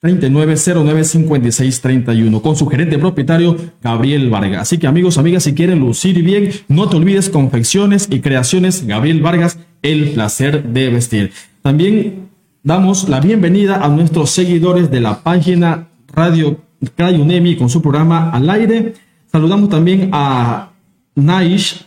3909 0.00 1.04
5631 1.04 2.42
con 2.42 2.56
su 2.56 2.66
gerente 2.66 2.98
propietario 2.98 3.56
Gabriel 3.80 4.28
Vargas. 4.28 4.62
Así 4.62 4.78
que 4.78 4.88
amigos, 4.88 5.18
amigas, 5.18 5.44
si 5.44 5.54
quieren 5.54 5.78
lucir 5.78 6.20
bien, 6.24 6.50
no 6.66 6.88
te 6.88 6.96
olvides 6.96 7.30
confecciones 7.30 8.08
y 8.10 8.18
creaciones 8.18 8.88
Gabriel 8.88 9.20
Vargas, 9.20 9.60
el 9.82 10.10
placer 10.14 10.64
de 10.64 10.90
vestir. 10.90 11.32
También 11.62 12.28
damos 12.64 13.08
la 13.08 13.20
bienvenida 13.20 13.84
a 13.84 13.88
nuestros 13.88 14.30
seguidores 14.30 14.90
de 14.90 15.00
la 15.00 15.22
página 15.22 15.90
Radio 16.12 16.65
Crayunemi 16.94 17.56
con 17.56 17.68
su 17.68 17.80
programa 17.80 18.30
al 18.30 18.48
aire. 18.50 18.94
Saludamos 19.30 19.68
también 19.68 20.10
a 20.12 20.70
Naish 21.14 21.84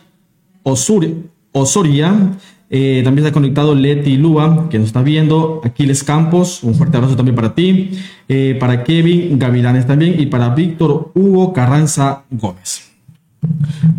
Osuri, 0.62 1.26
Osoria. 1.52 2.36
Eh, 2.72 3.00
también 3.02 3.26
está 3.26 3.34
conectado 3.34 3.74
Leti 3.74 4.16
Lua, 4.16 4.68
que 4.70 4.78
nos 4.78 4.88
está 4.88 5.02
viendo. 5.02 5.60
Aquiles 5.64 6.04
Campos, 6.04 6.62
un 6.62 6.74
fuerte 6.74 6.96
abrazo 6.96 7.16
también 7.16 7.34
para 7.34 7.54
ti. 7.54 7.90
Eh, 8.28 8.56
para 8.60 8.84
Kevin 8.84 9.38
Gavilanes 9.38 9.86
también. 9.86 10.20
Y 10.20 10.26
para 10.26 10.54
Víctor 10.54 11.10
Hugo 11.14 11.52
Carranza 11.52 12.22
Gómez. 12.30 12.90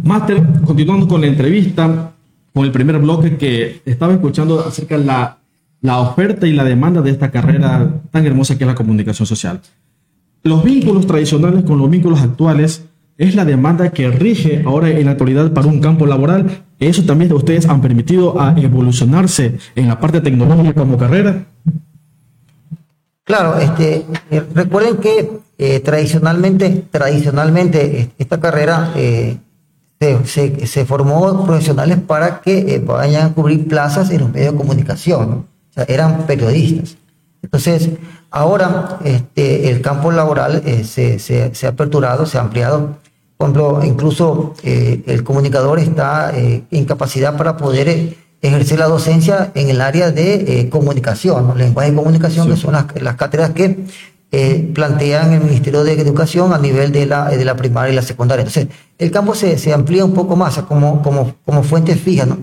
Master, 0.04 0.44
continuando 0.66 1.08
con 1.08 1.22
la 1.22 1.28
entrevista, 1.28 2.14
con 2.54 2.66
el 2.66 2.72
primer 2.72 3.00
bloque 3.00 3.38
que 3.38 3.82
estaba 3.86 4.14
escuchando 4.14 4.60
acerca 4.60 4.98
de 4.98 5.06
la 5.06 6.00
oferta 6.00 6.48
y 6.48 6.54
la 6.54 6.64
demanda 6.64 7.02
de 7.02 7.10
esta 7.12 7.32
carrera 7.32 8.02
tan 8.12 8.26
hermosa 8.26 8.58
que 8.58 8.64
es 8.64 8.68
la 8.68 8.76
comunicación 8.76 9.26
social. 9.26 9.60
Los 10.44 10.64
vínculos 10.64 11.06
tradicionales 11.06 11.64
con 11.64 11.78
los 11.78 11.90
vínculos 11.90 12.22
actuales 12.22 12.84
es 13.18 13.36
la 13.36 13.46
demanda 13.46 13.92
que 13.92 14.10
rige 14.10 14.64
ahora 14.66 14.90
en 14.90 15.06
la 15.06 15.12
actualidad 15.12 15.54
para 15.54 15.68
un 15.68 15.80
campo 15.80 16.08
laboral. 16.08 16.64
Eso 16.80 17.04
también 17.04 17.32
ustedes 17.34 17.68
han 17.68 17.80
permitido 17.80 18.42
a 18.42 18.60
evolucionarse 18.60 19.60
en 19.76 19.88
la 19.88 20.00
parte 20.00 20.22
tecnológica 20.22 20.74
como 20.74 20.98
carrera. 20.98 21.46
Claro, 23.24 23.60
este, 23.60 24.06
eh, 24.32 24.44
recuerden 24.56 24.98
que 24.98 25.30
eh, 25.60 25.80
tradicionalmente, 25.82 26.86
tradicionalmente 26.90 28.10
esta 28.18 28.40
carrera 28.40 28.92
eh, 28.96 29.38
se, 30.26 30.86
formó 30.86 31.46
profesionales 31.46 32.00
para 32.00 32.42
que 32.42 32.82
vayan 32.84 33.28
a 33.28 33.34
cubrir 33.34 33.68
plazas 33.68 34.10
en 34.10 34.22
los 34.22 34.32
medios 34.32 34.54
de 34.54 34.58
comunicación. 34.58 35.46
eran 35.88 36.26
periodistas. 36.26 36.98
Entonces, 37.44 37.92
ahora 38.32 38.98
este, 39.04 39.70
el 39.70 39.82
campo 39.82 40.12
laboral 40.12 40.63
se, 40.86 41.20
se, 41.20 41.65
ha 41.65 41.70
aperturado, 41.70 42.26
se 42.26 42.38
ha 42.38 42.41
ampliado 42.41 42.98
por 43.41 43.50
ejemplo, 43.50 43.84
incluso 43.84 44.54
eh, 44.62 45.02
el 45.08 45.24
comunicador 45.24 45.80
está 45.80 46.32
eh, 46.38 46.63
en 46.70 46.86
capacidad 46.86 47.36
para 47.36 47.58
poder 47.58 47.89
eh, 47.89 48.15
ejercer 48.39 48.78
la 48.78 48.86
docencia 48.86 49.52
en 49.56 49.72
el 49.72 49.82
área 49.82 50.12
de 50.12 50.60
eh, 50.60 50.70
comunicación, 50.70 51.48
¿no? 51.48 51.56
lenguaje 51.56 51.89
de 51.89 51.98
comunicación, 51.98 52.46
sí. 52.46 52.52
que 52.54 52.58
son 52.60 52.74
las, 52.74 52.86
las 53.02 53.15
cátedras 53.15 53.50
que 53.50 53.80
eh, 54.32 54.72
plantean 54.76 55.34
el 55.34 55.41
Ministerio 55.41 55.84
de 55.84 55.94
Educación 55.94 56.54
a 56.54 56.60
nivel 56.60 56.91
de 56.91 57.08
la, 57.08 57.30
de 57.30 57.44
la 57.44 57.56
primaria 57.56 57.91
y 57.91 57.96
la 57.96 58.04
secundaria. 58.04 58.44
Entonces, 58.44 58.67
el 59.00 59.10
campo 59.10 59.34
se, 59.34 59.58
se 59.58 59.74
amplía 59.74 60.06
un 60.06 60.13
poco 60.13 60.36
más 60.36 60.60
como, 60.60 61.02
como, 61.02 61.34
como 61.44 61.63
fuente 61.63 61.96
fija, 61.96 62.28
¿no? 62.28 62.38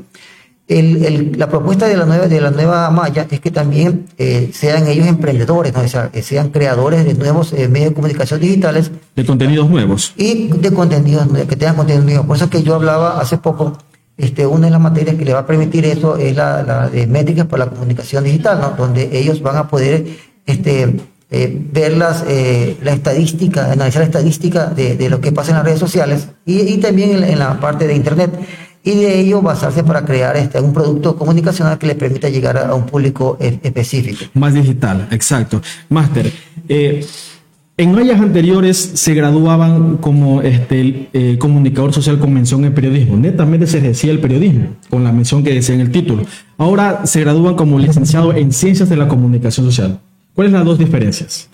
El, 0.68 1.02
el, 1.02 1.33
la 1.38 1.48
propuesta 1.48 1.87
de 1.87 1.96
la 1.96 2.04
nueva, 2.04 2.28
de 2.28 2.40
la 2.42 2.50
nueva 2.50 2.90
malla 2.90 3.26
es 3.31 3.40
que 3.40 3.50
también 3.50 4.04
eh, 4.18 4.50
sean 4.52 4.87
ellos 4.87 5.07
emprendedores, 5.07 5.72
¿no? 5.72 5.81
o 5.81 5.88
sea, 5.88 6.11
que 6.11 6.22
sean 6.22 6.50
creadores 6.50 7.07
de 7.07 7.14
nuevos 7.14 7.54
eh, 7.54 7.68
medios 7.68 7.90
de 7.90 7.94
comunicación 7.94 8.38
digitales. 8.38 8.90
De 9.16 9.24
contenidos 9.24 9.70
nuevos. 9.70 10.12
Y 10.18 10.48
de 10.48 10.70
contenidos, 10.70 11.26
que 11.48 11.57
tengan 11.57 11.76
contenidos 11.76 12.04
nuevos. 12.04 12.26
Por 12.26 12.37
eso 12.37 12.44
es 12.44 12.50
que 12.50 12.62
yo 12.62 12.74
hablaba 12.74 13.18
hace 13.18 13.38
poco, 13.38 13.78
este, 14.18 14.46
una 14.46 14.66
de 14.66 14.72
las 14.72 14.81
materias 14.81 15.16
que 15.16 15.24
le 15.24 15.33
va 15.33 15.40
a 15.40 15.46
permitir 15.46 15.87
eso 15.87 16.18
es 16.18 16.37
la, 16.37 16.62
la 16.62 16.90
de 16.90 17.07
métricas 17.07 17.46
para 17.46 17.64
la 17.64 17.70
comunicación 17.70 18.24
digital, 18.24 18.61
¿no? 18.61 18.70
donde 18.76 19.09
ellos 19.18 19.40
van 19.40 19.57
a 19.57 19.68
poder 19.68 20.07
este, 20.44 20.96
eh, 21.31 21.66
ver 21.72 21.96
las, 21.96 22.24
eh, 22.28 22.76
la 22.83 22.92
estadística, 22.92 23.72
analizar 23.72 24.00
la 24.00 24.07
estadística 24.07 24.66
de, 24.66 24.96
de, 24.96 25.09
lo 25.09 25.20
que 25.20 25.33
pasa 25.33 25.52
en 25.52 25.57
las 25.57 25.64
redes 25.64 25.78
sociales 25.78 26.28
y, 26.44 26.61
y 26.61 26.76
también 26.76 27.16
en, 27.16 27.24
en 27.24 27.38
la 27.38 27.59
parte 27.59 27.87
de 27.87 27.94
Internet 27.94 28.33
y 28.88 28.94
de 28.94 29.20
ello 29.20 29.42
basarse 29.42 29.85
para 29.85 30.03
crear 30.07 30.35
este, 30.38 30.59
un 30.61 30.72
producto 30.72 31.14
comunicacional 31.14 31.77
que 31.77 31.87
le 31.87 31.94
permita 31.94 32.31
llegar 32.31 32.57
a, 32.57 32.74
un 32.74 32.87
público 32.87 33.37
específico. 33.38 34.24
Más 34.33 34.55
digital, 34.55 35.09
exacto. 35.11 35.61
Máster, 35.90 36.33
eh, 36.70 37.05
en 37.77 37.92
mallas 37.92 38.18
anteriores 38.18 38.79
se 38.79 39.12
graduaban 39.12 39.98
como 39.98 40.40
este, 40.40 41.11
eh, 41.12 41.37
comunicador 41.38 41.92
social 41.92 42.18
con 42.18 42.33
mención 42.33 42.64
en 42.64 42.72
periodismo. 42.72 43.18
Netamente 43.18 43.66
se 43.66 43.83
decía 43.83 44.11
el 44.11 44.20
periodismo, 44.20 44.68
con 44.88 45.05
la 45.05 45.12
mención 45.12 45.44
que 45.44 45.53
decía 45.53 45.74
en 45.74 45.83
el 45.83 45.90
título. 45.90 46.22
Ahora 46.57 47.05
se 47.05 47.20
gradúan 47.20 47.57
como 47.57 47.79
licenciado 47.79 48.33
en 48.33 48.53
ciencias 48.53 48.88
de 48.88 48.96
la 48.96 49.07
comunicación 49.07 49.66
social. 49.66 50.01
¿Cuáles 50.35 50.51
son 50.51 50.61
las 50.61 50.66
dos 50.66 50.79
diferencias? 50.79 51.51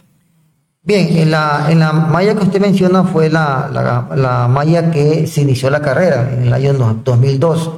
Bien, 0.87 1.16
en 1.16 1.31
la, 1.31 1.68
en 1.70 1.79
la 1.79 1.92
malla 1.92 2.35
que 2.35 2.42
usted 2.42 2.61
menciona 2.61 3.05
fue 3.05 3.31
la, 3.31 3.70
la, 3.73 4.14
la 4.14 4.49
malla 4.49 4.90
que 4.90 5.27
se 5.27 5.40
inició 5.40 5.70
la 5.70 5.81
carrera 5.81 6.31
en 6.31 6.42
el 6.42 6.53
año 6.53 6.75
2002. 6.75 7.70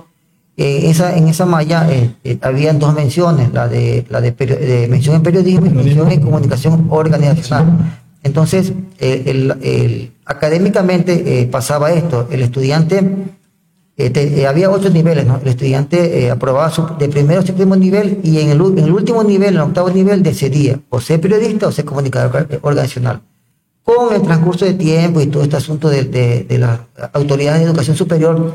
Eh, 0.56 0.90
esa, 0.90 1.16
en 1.16 1.28
esa 1.28 1.46
malla 1.46 1.86
eh, 1.88 2.14
eh, 2.24 2.38
habían 2.42 2.80
dos 2.80 2.94
menciones, 2.94 3.52
la 3.52 3.68
de, 3.68 4.04
la 4.08 4.20
de, 4.20 4.32
de, 4.32 4.88
mención 4.88 5.14
en 5.14 5.22
periodismo 5.22 5.66
y 5.66 5.70
mención 5.70 6.10
en 6.10 6.20
comunicación 6.20 6.88
organizacional. 6.90 8.00
Entonces, 8.24 8.72
el, 8.98 9.54
el, 9.62 10.12
académicamente 10.24 11.48
pasaba 11.48 11.92
esto, 11.92 12.26
el 12.32 12.42
estudiante 12.42 13.04
este, 13.96 14.40
eh, 14.40 14.46
había 14.46 14.70
ocho 14.70 14.90
niveles, 14.90 15.26
¿no? 15.26 15.40
El 15.42 15.48
estudiante 15.48 16.24
eh, 16.24 16.30
aprobaba 16.30 16.70
su, 16.70 16.86
de 16.98 17.08
primero 17.08 17.40
a 17.40 17.46
séptimo 17.46 17.76
nivel 17.76 18.20
y 18.22 18.40
en 18.40 18.50
el, 18.50 18.60
en 18.60 18.78
el, 18.78 18.92
último 18.92 19.24
nivel, 19.24 19.50
en 19.50 19.54
el 19.54 19.60
octavo 19.60 19.88
nivel, 19.90 20.22
decidía 20.22 20.78
o 20.90 21.00
ser 21.00 21.20
periodista 21.20 21.66
o 21.68 21.72
ser 21.72 21.84
comunicador 21.86 22.46
organizacional. 22.62 23.22
Con 23.82 24.14
el 24.14 24.22
transcurso 24.22 24.64
de 24.64 24.74
tiempo 24.74 25.20
y 25.20 25.28
todo 25.28 25.44
este 25.44 25.56
asunto 25.56 25.88
de, 25.88 26.04
de, 26.04 26.44
de 26.44 26.58
las 26.58 26.80
autoridades 27.12 27.60
de 27.60 27.66
educación 27.66 27.96
superior, 27.96 28.52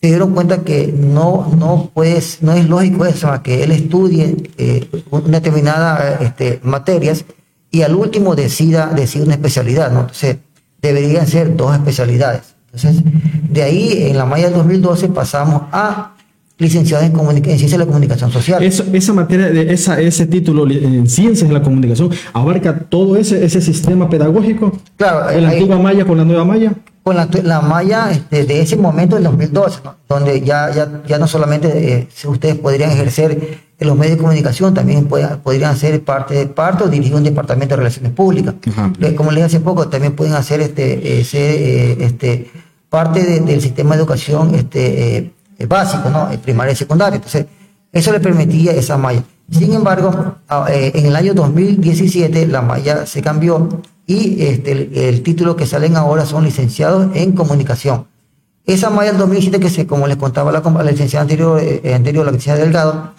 se 0.00 0.08
dieron 0.08 0.32
cuenta 0.32 0.62
que 0.62 0.92
no, 0.96 1.52
no, 1.56 1.90
puedes, 1.92 2.42
no 2.42 2.54
es 2.54 2.66
lógico 2.66 3.04
eso, 3.04 3.30
que 3.42 3.62
él 3.62 3.70
estudie 3.72 4.50
eh, 4.56 4.88
una 5.10 5.40
determinada 5.40 6.18
este, 6.22 6.58
materias 6.62 7.26
y 7.70 7.82
al 7.82 7.94
último 7.94 8.34
decida, 8.34 8.86
decida 8.86 9.24
una 9.24 9.34
especialidad, 9.34 9.92
¿no? 9.92 10.00
Entonces, 10.00 10.38
deberían 10.80 11.26
ser 11.26 11.54
dos 11.54 11.74
especialidades. 11.74 12.56
Entonces, 12.72 13.02
de 13.50 13.62
ahí, 13.62 14.10
en 14.10 14.16
la 14.16 14.24
malla 14.24 14.44
del 14.44 14.54
2012, 14.54 15.08
pasamos 15.08 15.62
a 15.72 16.14
licenciado 16.60 17.04
en, 17.04 17.12
en 17.36 17.44
Ciencias 17.44 17.72
de 17.72 17.78
la 17.78 17.86
Comunicación 17.86 18.30
Social. 18.30 18.62
Eso, 18.62 18.84
esa 18.92 19.12
materia, 19.14 19.50
de 19.50 19.72
esa, 19.72 19.98
ese 19.98 20.26
título 20.26 20.70
en 20.70 21.08
Ciencias 21.08 21.48
de 21.48 21.54
la 21.54 21.62
Comunicación, 21.62 22.10
abarca 22.32 22.78
todo 22.78 23.16
ese, 23.16 23.44
ese 23.44 23.60
sistema 23.60 24.08
pedagógico. 24.08 24.72
Claro. 24.96 25.30
¿En 25.30 25.42
la 25.42 25.50
antigua 25.50 25.78
malla 25.78 26.04
con 26.04 26.18
la 26.18 26.24
nueva 26.24 26.44
malla? 26.44 26.74
Con 27.02 27.16
la, 27.16 27.28
la 27.42 27.62
malla 27.62 28.10
este, 28.10 28.44
de 28.44 28.60
ese 28.60 28.76
momento, 28.76 29.16
del 29.16 29.24
2012, 29.24 29.80
¿no? 29.82 29.96
donde 30.06 30.42
ya, 30.42 30.70
ya, 30.70 31.02
ya 31.08 31.18
no 31.18 31.26
solamente 31.26 31.94
eh, 31.94 32.08
ustedes 32.26 32.56
podrían 32.56 32.90
ejercer 32.90 33.58
en 33.78 33.88
los 33.88 33.96
medios 33.96 34.18
de 34.18 34.22
comunicación, 34.22 34.74
también 34.74 35.06
podrían 35.06 35.74
ser 35.78 36.04
parte 36.04 36.34
de 36.34 36.46
parto, 36.46 36.88
dirigir 36.88 37.14
un 37.14 37.24
departamento 37.24 37.72
de 37.72 37.76
relaciones 37.78 38.12
públicas. 38.12 38.54
Eh, 39.00 39.14
como 39.14 39.30
les 39.30 39.36
dije 39.36 39.46
hace 39.46 39.60
poco, 39.60 39.88
también 39.88 40.14
pueden 40.14 40.34
hacer 40.34 40.60
este, 40.60 41.22
eh, 41.22 41.96
este, 42.00 42.50
parte 42.90 43.24
de, 43.24 43.40
del 43.40 43.62
sistema 43.62 43.94
de 43.94 44.02
educación 44.02 44.54
este, 44.54 45.32
básico, 45.68 46.08
¿no? 46.10 46.28
primaria 46.42 46.72
y 46.72 46.76
secundaria. 46.76 47.16
Entonces, 47.16 47.46
eso 47.92 48.12
le 48.12 48.20
permitía 48.20 48.72
esa 48.72 48.96
malla. 48.96 49.22
Sin 49.50 49.72
embargo, 49.72 50.36
en 50.68 51.06
el 51.06 51.16
año 51.16 51.34
2017 51.34 52.46
la 52.46 52.62
malla 52.62 53.04
se 53.04 53.20
cambió 53.20 53.82
y 54.06 54.42
este, 54.42 55.08
el, 55.08 55.22
título 55.22 55.56
que 55.56 55.66
salen 55.66 55.96
ahora 55.96 56.24
son 56.24 56.44
licenciados 56.44 57.14
en 57.14 57.32
comunicación. 57.32 58.06
Esa 58.64 58.90
malla 58.90 59.10
del 59.10 59.18
2007 59.18 59.58
que 59.58 59.70
se, 59.70 59.86
como 59.86 60.06
les 60.06 60.16
contaba 60.16 60.52
la, 60.52 60.60
la 60.60 60.90
licenciada 60.90 61.22
anterior, 61.22 61.60
anterior, 61.92 62.24
la 62.24 62.30
licenciada 62.30 62.60
Delgado, 62.60 63.12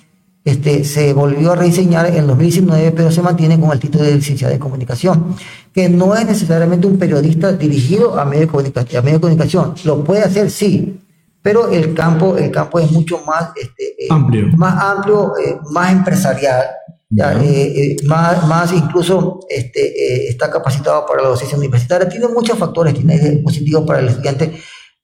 este, 0.44 0.84
se 0.86 1.14
volvió 1.14 1.52
a 1.52 1.56
rediseñar 1.56 2.08
en 2.08 2.26
2019, 2.26 2.92
pero 2.92 3.12
se 3.12 3.22
mantiene 3.22 3.60
con 3.60 3.72
el 3.72 3.80
título 3.80 4.04
de 4.04 4.16
licenciada 4.16 4.52
de 4.54 4.60
comunicación, 4.60 5.36
que 5.74 5.88
no 5.88 6.16
es 6.16 6.26
necesariamente 6.26 6.88
un 6.88 6.98
periodista 6.98 7.52
dirigido 7.54 8.20
a 8.20 8.26
medios 8.26 8.52
de 8.52 8.98
a 8.98 9.02
medio 9.02 9.18
de 9.18 9.22
comunicación. 9.22 9.76
Lo 9.84 10.04
puede 10.04 10.24
hacer, 10.24 10.50
sí, 10.50 11.00
pero 11.42 11.70
el 11.70 11.94
campo, 11.94 12.38
el 12.38 12.52
campo 12.52 12.80
es 12.80 12.92
mucho 12.92 13.20
más 13.26 13.52
este, 13.56 14.04
eh, 14.04 14.08
amplio, 14.10 14.48
más, 14.58 14.84
amplio 14.84 15.34
eh, 15.38 15.58
más 15.72 15.92
empresarial, 15.92 16.66
eh, 17.18 17.98
más, 18.06 18.48
más 18.48 18.72
incluso 18.74 19.40
este, 19.50 20.30
está 20.30 20.50
capacitado 20.50 21.06
para 21.06 21.24
la 21.24 21.30
docencia 21.30 21.58
universitaria. 21.58 22.08
Tiene 22.08 22.28
muchos 22.28 22.58
factores, 22.58 22.94
tiene 22.94 23.42
positivos 23.44 23.86
para 23.86 24.00
el 24.00 24.10
estudiante 24.10 24.54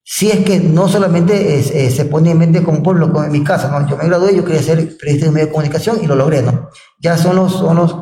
si 0.10 0.32
es 0.32 0.40
que 0.46 0.58
no 0.62 0.88
solamente 0.88 1.60
eh, 1.60 1.92
se 1.92 2.06
pone 2.06 2.32
en 2.32 2.38
mente 2.38 2.64
como 2.64 2.82
pueblo, 2.82 3.12
como 3.12 3.26
en 3.26 3.32
mi 3.32 3.44
casa, 3.44 3.70
¿no? 3.70 3.86
Yo 3.90 3.98
me 3.98 4.06
gradué, 4.06 4.34
yo 4.34 4.46
quería 4.46 4.64
ser 4.64 4.98
periodista 4.98 5.26
de 5.26 5.32
medio 5.34 5.48
de 5.48 5.52
comunicación 5.52 6.00
y 6.02 6.08
lo 6.08 6.16
logré, 6.16 6.42
¿no? 6.42 6.70
Ya 6.98 7.18
son 7.18 7.36
los, 7.36 7.52
son 7.52 7.76
los 7.76 7.94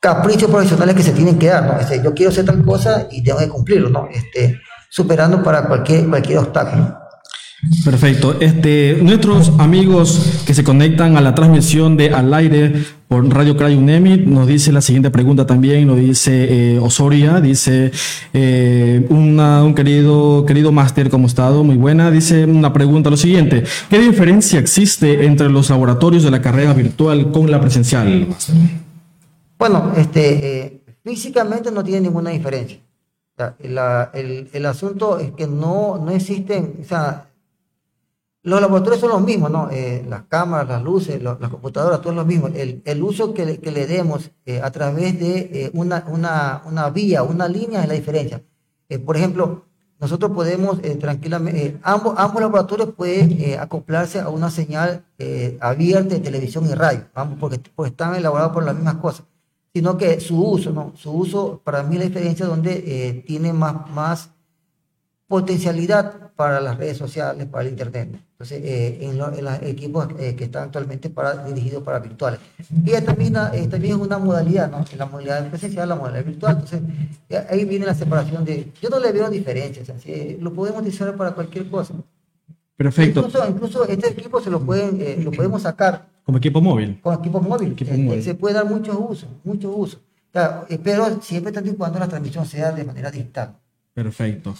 caprichos 0.00 0.50
profesionales 0.50 0.96
que 0.96 1.04
se 1.04 1.12
tienen 1.12 1.38
que 1.38 1.46
dar, 1.46 1.64
¿no? 1.64 1.78
Este, 1.78 2.02
yo 2.02 2.12
quiero 2.12 2.32
hacer 2.32 2.44
tal 2.44 2.64
cosa 2.64 3.06
y 3.08 3.22
tengo 3.22 3.38
que 3.38 3.48
cumplirlo, 3.48 3.88
¿no? 3.88 4.08
Este, 4.12 4.58
superando 4.90 5.44
para 5.44 5.68
cualquier, 5.68 6.08
cualquier 6.08 6.38
obstáculo. 6.38 6.98
Perfecto. 7.84 8.36
Este, 8.40 8.98
nuestros 9.02 9.52
amigos 9.58 10.42
que 10.46 10.54
se 10.54 10.64
conectan 10.64 11.16
a 11.16 11.20
la 11.20 11.34
transmisión 11.34 11.96
de 11.96 12.10
al 12.10 12.32
aire 12.32 12.84
por 13.08 13.26
Radio 13.28 13.56
Cray 13.56 13.74
UNEMI 13.74 14.18
nos 14.26 14.46
dice 14.46 14.72
la 14.72 14.80
siguiente 14.80 15.10
pregunta 15.10 15.46
también, 15.46 15.86
nos 15.86 15.98
dice 15.98 16.74
eh, 16.74 16.78
Osoria, 16.78 17.40
dice 17.40 17.92
eh, 18.32 19.06
un 19.10 19.74
querido 19.74 20.44
querido 20.46 20.72
máster 20.72 21.10
como 21.10 21.26
estado, 21.26 21.62
muy 21.64 21.76
buena, 21.76 22.10
dice 22.10 22.44
una 22.44 22.72
pregunta 22.72 23.10
lo 23.10 23.16
siguiente, 23.16 23.64
¿qué 23.90 23.98
diferencia 23.98 24.58
existe 24.58 25.26
entre 25.26 25.48
los 25.48 25.70
laboratorios 25.70 26.22
de 26.22 26.30
la 26.30 26.40
carrera 26.40 26.72
virtual 26.72 27.30
con 27.30 27.50
la 27.50 27.60
presencial? 27.60 28.28
Bueno, 29.58 29.92
este, 29.96 30.64
eh, 30.64 30.80
físicamente 31.04 31.70
no 31.70 31.84
tiene 31.84 32.02
ninguna 32.02 32.30
diferencia. 32.30 32.78
el, 33.60 34.48
el, 34.52 34.66
asunto 34.66 35.18
es 35.18 35.32
que 35.32 35.46
no, 35.46 35.98
no 35.98 36.10
existen, 36.10 36.74
los 38.44 38.60
laboratorios 38.60 39.00
son 39.00 39.08
los 39.08 39.22
mismos, 39.22 39.50
¿no? 39.50 39.70
Eh, 39.70 40.04
las 40.06 40.24
cámaras, 40.24 40.68
las 40.68 40.82
luces, 40.82 41.20
las 41.22 41.38
computadoras, 41.48 42.02
todo 42.02 42.12
es 42.12 42.16
lo 42.16 42.26
mismo. 42.26 42.48
El, 42.48 43.02
uso 43.02 43.32
que 43.32 43.46
le, 43.46 43.86
demos 43.86 44.30
eh, 44.44 44.60
a 44.62 44.70
través 44.70 45.18
de 45.18 45.38
eh, 45.38 45.70
una, 45.72 46.04
una, 46.08 46.62
una, 46.66 46.90
vía, 46.90 47.22
una 47.22 47.48
línea 47.48 47.82
es 47.82 47.88
la 47.88 47.94
diferencia. 47.94 48.42
por 49.06 49.16
ejemplo, 49.16 49.64
nosotros 49.98 50.32
podemos 50.32 50.78
tranquilamente, 51.00 51.78
ambos, 51.82 52.14
ambos 52.18 52.42
laboratorios 52.42 52.90
pueden 52.94 53.58
acoplarse 53.58 54.20
a 54.20 54.28
una 54.28 54.50
señal 54.50 55.06
abierta 55.60 56.14
de 56.14 56.20
televisión 56.20 56.68
y 56.68 56.74
radio, 56.74 57.06
ambos 57.14 57.38
porque, 57.38 57.58
están 57.86 58.14
elaborados 58.14 58.52
por 58.52 58.64
las 58.64 58.74
mismas 58.74 58.96
cosas, 58.96 59.24
sino 59.72 59.96
que 59.96 60.20
su 60.20 60.38
uso, 60.38 60.70
¿no? 60.70 60.92
Su 60.96 61.12
uso, 61.12 61.62
para 61.64 61.82
mí 61.82 61.96
la 61.96 62.04
diferencia 62.04 62.44
donde 62.44 63.24
tiene 63.26 63.54
más, 63.54 63.88
más 63.90 64.30
potencialidad 65.26 66.23
para 66.36 66.60
las 66.60 66.76
redes 66.76 66.96
sociales, 66.96 67.46
para 67.46 67.64
el 67.64 67.70
Internet. 67.70 68.08
Entonces, 68.32 68.60
eh, 68.64 68.98
en, 69.02 69.16
los 69.16 69.62
equipos 69.62 70.08
eh, 70.18 70.34
que 70.34 70.44
están 70.44 70.64
actualmente 70.64 71.08
para, 71.08 71.44
dirigidos 71.44 71.82
para 71.82 72.00
virtuales. 72.00 72.40
Y 72.84 72.90
también, 73.02 73.36
eh, 73.52 73.68
también 73.68 73.94
es 73.94 74.00
una 74.00 74.18
modalidad, 74.18 74.70
¿no? 74.70 74.84
En 74.90 74.98
la 74.98 75.06
modalidad 75.06 75.48
presencial, 75.48 75.88
la 75.88 75.94
modalidad 75.94 76.24
virtual. 76.24 76.54
Entonces, 76.54 76.82
ahí 77.48 77.64
viene 77.64 77.86
la 77.86 77.94
separación 77.94 78.44
de... 78.44 78.72
Yo 78.82 78.90
no 78.90 78.98
le 78.98 79.12
veo 79.12 79.30
diferencias, 79.30 79.88
así, 79.90 80.36
lo 80.40 80.52
podemos 80.52 80.80
utilizar 80.80 81.14
para 81.16 81.32
cualquier 81.32 81.70
cosa. 81.70 81.94
Perfecto. 82.76 83.20
Incluso, 83.20 83.48
incluso 83.48 83.84
este 83.86 84.08
equipo 84.08 84.40
se 84.40 84.50
lo, 84.50 84.60
pueden, 84.60 85.24
lo 85.24 85.30
podemos 85.30 85.62
sacar. 85.62 86.06
Como 86.24 86.38
equipo 86.38 86.60
móvil. 86.60 86.98
Como 87.00 87.16
equipo 87.16 87.40
móvil. 87.40 87.76
Se 88.22 88.34
puede 88.34 88.54
dar 88.54 88.64
muchos 88.64 88.96
usos, 88.98 89.28
muchos 89.44 89.72
usos. 89.72 90.00
pero 90.82 91.22
siempre 91.22 91.52
tanto 91.52 91.70
y 91.70 91.74
cuando 91.74 92.00
la 92.00 92.08
transmisión 92.08 92.44
sea 92.44 92.72
de 92.72 92.82
manera 92.82 93.12
digital. 93.12 93.54
Perfecto. 93.94 94.56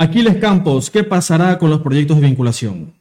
Aquiles 0.00 0.36
Campos, 0.36 0.90
¿qué 0.90 1.02
pasará 1.02 1.58
con 1.58 1.70
los 1.70 1.80
proyectos 1.80 2.20
de 2.20 2.28
vinculación? 2.28 2.94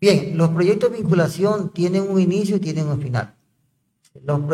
Bien, 0.00 0.38
los 0.38 0.48
proyectos 0.48 0.90
de 0.90 0.96
vinculación 0.96 1.68
tienen 1.68 2.06
un 2.08 2.18
inicio 2.18 2.56
y 2.56 2.60
tienen 2.60 2.88
un 2.88 2.98
final. 2.98 3.34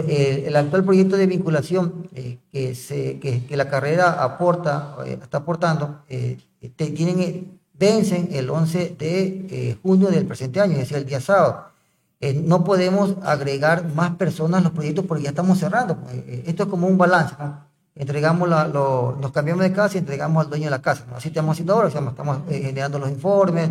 Eh, 0.09 0.44
el 0.48 0.57
actual 0.57 0.85
proyecto 0.85 1.16
de 1.16 1.29
vinculación 1.29 2.09
eh, 2.16 2.38
que, 2.51 3.57
la 3.57 3.68
carrera 3.68 4.25
aporta, 4.25 4.96
eh, 5.07 5.20
está 5.22 5.38
aportando, 5.38 6.01
tienen, 6.75 7.61
vencen 7.75 8.31
el 8.33 8.51
11 8.51 8.96
de 8.98 9.79
junio 9.85 10.09
del 10.09 10.27
presente 10.27 10.61
año, 10.61 10.72
es 10.72 10.81
decir, 10.81 10.96
el 10.96 11.07
día 11.07 11.20
sábado. 11.20 11.66
no 12.42 12.64
podemos 12.64 13.14
agregar 13.22 13.94
más 13.94 14.16
personas 14.16 14.62
a 14.62 14.64
los 14.64 14.72
proyectos 14.72 15.05
porque 15.07 15.22
ya 15.22 15.31
estamos 15.31 15.61
cerrando. 15.61 15.96
esto 16.27 16.64
es 16.64 16.68
como 16.68 16.88
un 16.88 16.98
balance. 16.98 17.37
Entregamos 17.94 18.48
la, 18.48 18.68
nos 18.68 19.33
cambiamos 19.33 19.62
de 19.62 19.72
casa 19.72 19.96
y 19.96 19.98
entregamos 19.98 20.44
al 20.44 20.50
dueño 20.50 20.64
de 20.64 20.70
la 20.70 20.83
casa. 20.83 21.07
Así 21.14 21.28
estamos 21.28 21.52
haciendo 21.52 21.74
ahora, 21.74 21.88
estamos 21.88 22.38
eh, 22.48 22.61
generando 22.61 22.98
los 22.98 23.11
informes, 23.11 23.70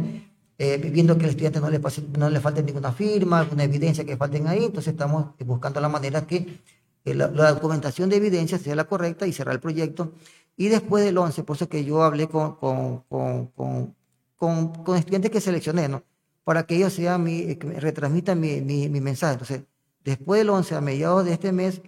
eh, 0.57 0.77
viendo 0.77 1.17
que 1.17 1.25
al 1.25 1.31
estudiante 1.31 1.60
no 1.60 1.69
le, 1.69 1.79
pase, 1.79 2.03
no 2.17 2.29
le 2.29 2.39
falte 2.39 2.62
ninguna 2.62 2.91
firma, 2.91 3.39
alguna 3.39 3.63
evidencia 3.63 4.05
que 4.05 4.15
falten 4.17 4.47
ahí, 4.47 4.65
entonces 4.65 4.93
estamos 4.93 5.27
buscando 5.39 5.81
la 5.81 5.89
manera 5.89 6.27
que 6.27 6.60
la, 7.03 7.27
documentación 7.27 8.10
de 8.10 8.17
evidencia 8.17 8.60
sea 8.60 8.75
la 8.75 8.84
correcta 8.84 9.25
y 9.25 9.34
cerrar 9.34 9.55
el 9.55 9.62
proyecto. 9.62 10.13
Y 10.55 10.67
después 10.67 11.03
del 11.03 11.17
11, 11.17 11.43
por 11.43 11.55
eso 11.55 11.67
que 11.67 11.84
yo 11.84 12.03
hablé 12.03 12.27
con, 12.27 12.55
con, 12.57 13.03
con, 13.10 13.95
con, 14.36 14.97
estudiantes 14.97 15.31
que 15.31 15.41
seleccioné, 15.41 15.88
¿no? 15.88 16.03
Para 16.43 16.63
que 16.63 16.75
ellos 16.75 16.93
sean 16.93 17.23
mi, 17.23 17.55
que 17.55 17.79
retransmitan 17.79 18.39
mi, 18.39 18.62
mi, 18.62 18.89
mi 18.89 19.01
mensaje. 19.01 19.34
Entonces, 19.34 19.63
después 20.03 20.39
del 20.39 20.49
11, 20.49 20.75
a 20.75 20.81
mediados 20.81 21.25
de 21.25 21.34
este 21.34 21.51
mes, 21.51 21.81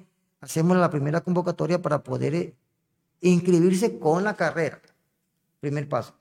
hacemos 0.43 0.77
la 0.77 0.89
primera 0.89 1.21
convocatoria 1.21 1.81
para 1.81 2.03
poder 2.03 2.35
eh, 2.35 2.53
inscribirse 3.21 3.97
con 3.97 4.23
la 4.23 4.35
carrera. 4.35 4.79
Primer 5.59 5.87
paso. 5.87 6.13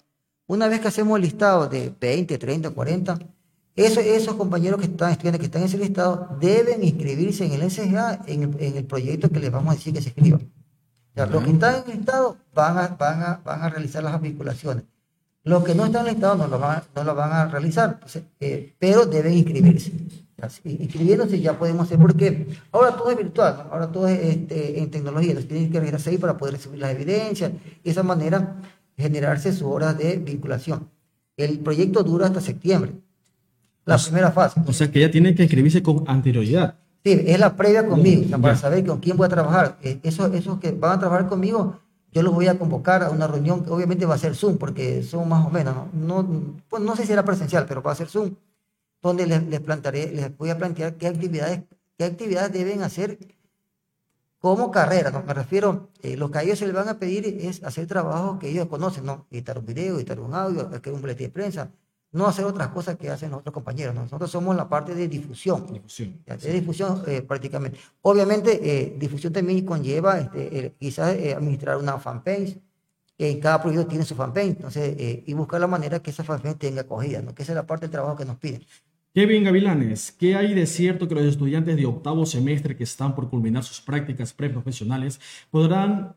Una 0.46 0.68
vez 0.68 0.80
que 0.80 0.88
hacemos 0.88 1.16
el 1.16 1.22
listado 1.22 1.68
de 1.68 1.92
20, 2.00 2.38
30, 2.38 2.70
40, 2.70 3.18
esos, 3.74 4.04
esos 4.04 4.34
compañeros 4.36 4.78
que 4.78 4.86
están, 4.86 5.10
estudiantes 5.10 5.40
que 5.40 5.46
están 5.46 5.62
en 5.62 5.68
ese 5.68 5.78
listado, 5.78 6.36
deben 6.40 6.84
inscribirse 6.84 7.44
en 7.44 7.52
el 7.52 7.70
SGA, 7.70 8.20
en 8.26 8.54
el, 8.60 8.84
proyecto 8.84 9.30
que 9.30 9.40
les 9.40 9.50
vamos 9.50 9.72
a 9.72 9.76
decir 9.76 9.92
que 9.92 10.02
se 10.02 10.10
escriban. 10.10 10.52
los 11.14 11.44
que 11.44 11.50
están 11.50 11.76
en 11.76 11.90
el 11.90 11.96
listado 11.98 12.36
van 12.54 12.78
a, 12.78 12.88
van 12.88 13.22
a, 13.22 13.40
van 13.44 13.62
a 13.62 13.70
realizar 13.70 14.04
las 14.04 14.20
vinculaciones. 14.20 14.84
Los 15.44 15.64
que 15.64 15.74
no 15.74 15.86
están 15.86 16.02
en 16.02 16.08
el 16.08 16.14
listado 16.14 16.36
no 16.36 16.46
lo 16.46 16.58
van, 16.58 16.82
no 16.94 17.02
lo 17.02 17.14
van 17.14 17.32
a 17.32 17.46
realizar, 17.46 17.98
eh, 18.38 18.74
pero 18.78 19.06
deben 19.06 19.34
inscribirse 19.34 19.92
inscribiéndose 20.64 21.40
ya 21.40 21.58
podemos 21.58 21.86
hacer, 21.86 21.98
porque 21.98 22.46
ahora 22.72 22.96
todo 22.96 23.10
es 23.10 23.16
virtual, 23.16 23.66
ahora 23.70 23.90
todo 23.92 24.08
es 24.08 24.18
este, 24.20 24.80
en 24.80 24.90
tecnología, 24.90 25.30
entonces 25.30 25.48
tienen 25.48 25.70
que 25.70 25.78
registrarse 25.78 26.10
ahí 26.10 26.18
para 26.18 26.36
poder 26.36 26.54
recibir 26.54 26.78
las 26.80 26.90
evidencias 26.92 27.52
y 27.80 27.84
de 27.84 27.90
esa 27.90 28.02
manera 28.02 28.56
generarse 28.96 29.52
su 29.52 29.70
hora 29.70 29.94
de 29.94 30.16
vinculación. 30.16 30.88
El 31.36 31.58
proyecto 31.60 32.02
dura 32.02 32.26
hasta 32.26 32.40
septiembre, 32.40 32.92
la 33.84 33.98
primera 33.98 34.30
fase. 34.30 34.60
O 34.66 34.72
sea 34.72 34.90
que 34.90 34.98
ella 35.00 35.10
tiene 35.10 35.34
que 35.34 35.42
inscribirse 35.42 35.82
con 35.82 36.04
anterioridad. 36.06 36.76
Sí, 37.04 37.20
es 37.26 37.38
la 37.40 37.56
previa 37.56 37.86
conmigo, 37.86 38.22
o 38.36 38.40
para 38.40 38.54
Ya. 38.54 38.60
saber 38.60 38.86
con 38.86 39.00
quién 39.00 39.16
voy 39.16 39.26
a 39.26 39.28
trabajar. 39.28 39.76
Eh, 39.82 39.98
Esos, 40.04 40.32
esos 40.34 40.58
que 40.60 40.70
van 40.70 40.92
a 40.92 40.98
trabajar 41.00 41.28
conmigo, 41.28 41.78
yo 42.12 42.22
los 42.22 42.32
voy 42.32 42.46
a 42.46 42.58
convocar 42.58 43.02
a 43.02 43.10
una 43.10 43.26
reunión 43.26 43.64
que 43.64 43.70
obviamente 43.70 44.06
va 44.06 44.14
a 44.14 44.18
ser 44.18 44.36
Zoom, 44.36 44.56
porque 44.56 45.02
son 45.02 45.28
más 45.28 45.44
o 45.44 45.50
menos, 45.50 45.74
¿no? 45.94 46.22
No, 46.22 46.54
pues 46.68 46.82
no 46.82 46.94
sé 46.94 47.02
si 47.02 47.08
será 47.08 47.24
presencial, 47.24 47.64
pero 47.66 47.82
va 47.82 47.90
a 47.92 47.94
ser 47.96 48.06
Zoom, 48.08 48.34
donde 49.02 49.26
les, 49.26 49.42
les, 49.44 49.60
plantearé, 49.60 50.12
les 50.12 50.36
voy 50.36 50.50
a 50.50 50.58
plantear 50.58 50.94
qué 50.96 51.08
actividades, 51.08 51.62
qué 51.98 52.04
actividades 52.04 52.52
deben 52.52 52.82
hacer 52.82 53.18
como 54.38 54.70
carrera, 54.70 55.10
¿no? 55.10 55.22
Me 55.22 55.34
refiero, 55.34 55.90
eh, 56.02 56.16
lo 56.16 56.30
que 56.30 56.38
a 56.38 56.42
ellos 56.42 56.58
se 56.58 56.66
les 56.66 56.74
van 56.74 56.88
a 56.88 56.98
pedir 56.98 57.26
es 57.26 57.62
hacer 57.62 57.86
trabajos 57.86 58.38
que 58.38 58.48
ellos 58.48 58.66
conocen, 58.66 59.04
¿no? 59.04 59.26
Editar 59.30 59.58
un 59.58 59.66
video, 59.66 59.96
editar 59.96 60.18
un 60.18 60.34
audio, 60.34 60.68
hacer 60.72 60.92
un 60.92 61.00
boletín 61.00 61.28
de 61.28 61.32
prensa, 61.32 61.70
no 62.12 62.26
hacer 62.26 62.44
otras 62.44 62.68
cosas 62.68 62.96
que 62.96 63.08
hacen 63.08 63.32
otros 63.34 63.52
compañeros, 63.52 63.94
¿no? 63.94 64.02
Nosotros 64.02 64.30
somos 64.30 64.56
la 64.56 64.68
parte 64.68 64.94
de 64.94 65.08
difusión. 65.08 65.66
Difusión. 65.72 66.22
Es 66.26 66.52
difusión 66.52 67.02
eh, 67.06 67.22
prácticamente. 67.22 67.78
Obviamente, 68.02 68.60
eh, 68.62 68.96
difusión 68.98 69.32
también 69.32 69.64
conlleva 69.64 70.18
este, 70.18 70.74
quizás 70.78 71.14
eh, 71.14 71.34
administrar 71.34 71.76
una 71.76 71.98
fanpage, 71.98 72.60
que 73.16 73.38
cada 73.38 73.62
proyecto 73.62 73.86
tiene 73.86 74.04
su 74.04 74.14
fanpage, 74.14 74.48
entonces, 74.48 74.96
eh, 74.98 75.22
y 75.26 75.34
buscar 75.34 75.60
la 75.60 75.66
manera 75.66 76.00
que 76.00 76.10
esa 76.10 76.24
fanpage 76.24 76.58
tenga 76.58 76.82
acogida, 76.82 77.22
¿no? 77.22 77.34
que 77.34 77.42
esa 77.44 77.52
es 77.52 77.56
la 77.56 77.66
parte 77.66 77.86
del 77.86 77.92
trabajo 77.92 78.16
que 78.16 78.24
nos 78.24 78.36
piden. 78.36 78.64
Kevin 79.14 79.44
Gavilanes, 79.44 80.10
¿qué 80.10 80.36
hay 80.36 80.54
de 80.54 80.66
cierto 80.66 81.06
que 81.06 81.14
los 81.14 81.24
estudiantes 81.24 81.76
de 81.76 81.84
octavo 81.84 82.24
semestre 82.24 82.74
que 82.74 82.84
están 82.84 83.14
por 83.14 83.28
culminar 83.28 83.62
sus 83.62 83.82
prácticas 83.82 84.32
preprofesionales 84.32 85.20
podrán 85.50 86.16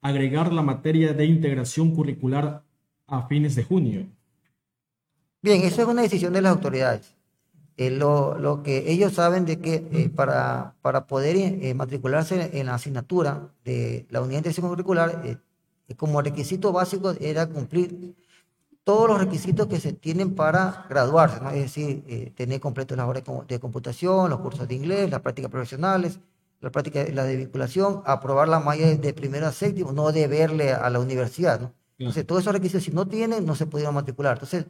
agregar 0.00 0.52
la 0.52 0.62
materia 0.62 1.12
de 1.12 1.24
integración 1.24 1.92
curricular 1.96 2.62
a 3.08 3.26
fines 3.26 3.56
de 3.56 3.64
junio? 3.64 4.06
Bien, 5.42 5.62
eso 5.62 5.82
es 5.82 5.88
una 5.88 6.02
decisión 6.02 6.32
de 6.32 6.42
las 6.42 6.52
autoridades. 6.52 7.12
Eh, 7.76 7.90
lo, 7.90 8.62
que 8.62 8.88
ellos 8.88 9.14
saben 9.14 9.44
de 9.44 9.58
que 9.58 9.88
eh, 9.92 10.08
para, 10.08 10.76
para 10.80 11.08
poder 11.08 11.36
eh, 11.36 11.74
matricularse 11.74 12.50
en 12.52 12.66
la 12.66 12.74
asignatura 12.74 13.48
de 13.64 14.06
la 14.10 14.20
unidad 14.20 14.34
de 14.34 14.38
integración 14.48 14.68
curricular, 14.68 15.40
como 15.96 16.22
requisito 16.22 16.70
básico 16.70 17.14
era 17.18 17.48
cumplir 17.48 18.14
todos 18.88 19.06
los 19.10 19.18
requisitos 19.24 19.66
que 19.66 19.78
se 19.78 19.92
tienen 19.92 20.34
para 20.34 20.86
graduarse, 20.88 21.38
¿no? 21.42 21.50
es 21.50 21.60
decir, 21.68 22.04
eh, 22.08 22.32
tener 22.34 22.58
completos 22.66 22.96
las 22.96 23.06
horas 23.06 23.22
de 23.22 23.26
com- 23.30 23.46
de 23.46 23.58
computación, 23.64 24.30
los 24.30 24.40
cursos 24.40 24.66
de 24.66 24.74
inglés, 24.80 25.10
las 25.10 25.20
prácticas 25.20 25.50
profesionales, 25.50 26.10
la 26.64 26.70
práctica, 26.70 27.04
la 27.12 27.24
de 27.24 27.36
vinculación, 27.36 27.90
aprobar 28.06 28.48
la 28.48 28.60
malla 28.60 28.86
de 29.06 29.12
primero 29.20 29.46
a 29.46 29.52
séptimo, 29.52 29.92
no 29.92 30.10
deberle 30.10 30.72
a 30.72 30.88
la 30.88 31.00
universidad. 31.00 31.60
¿no? 31.60 31.68
Entonces, 31.98 32.26
todos 32.26 32.40
esos 32.42 32.52
requisitos, 32.54 32.84
si 32.84 32.92
no 32.92 33.04
tienen, 33.06 33.44
no 33.44 33.54
se 33.54 33.66
pudieron 33.66 33.94
matricular. 33.94 34.34
Entonces, 34.36 34.64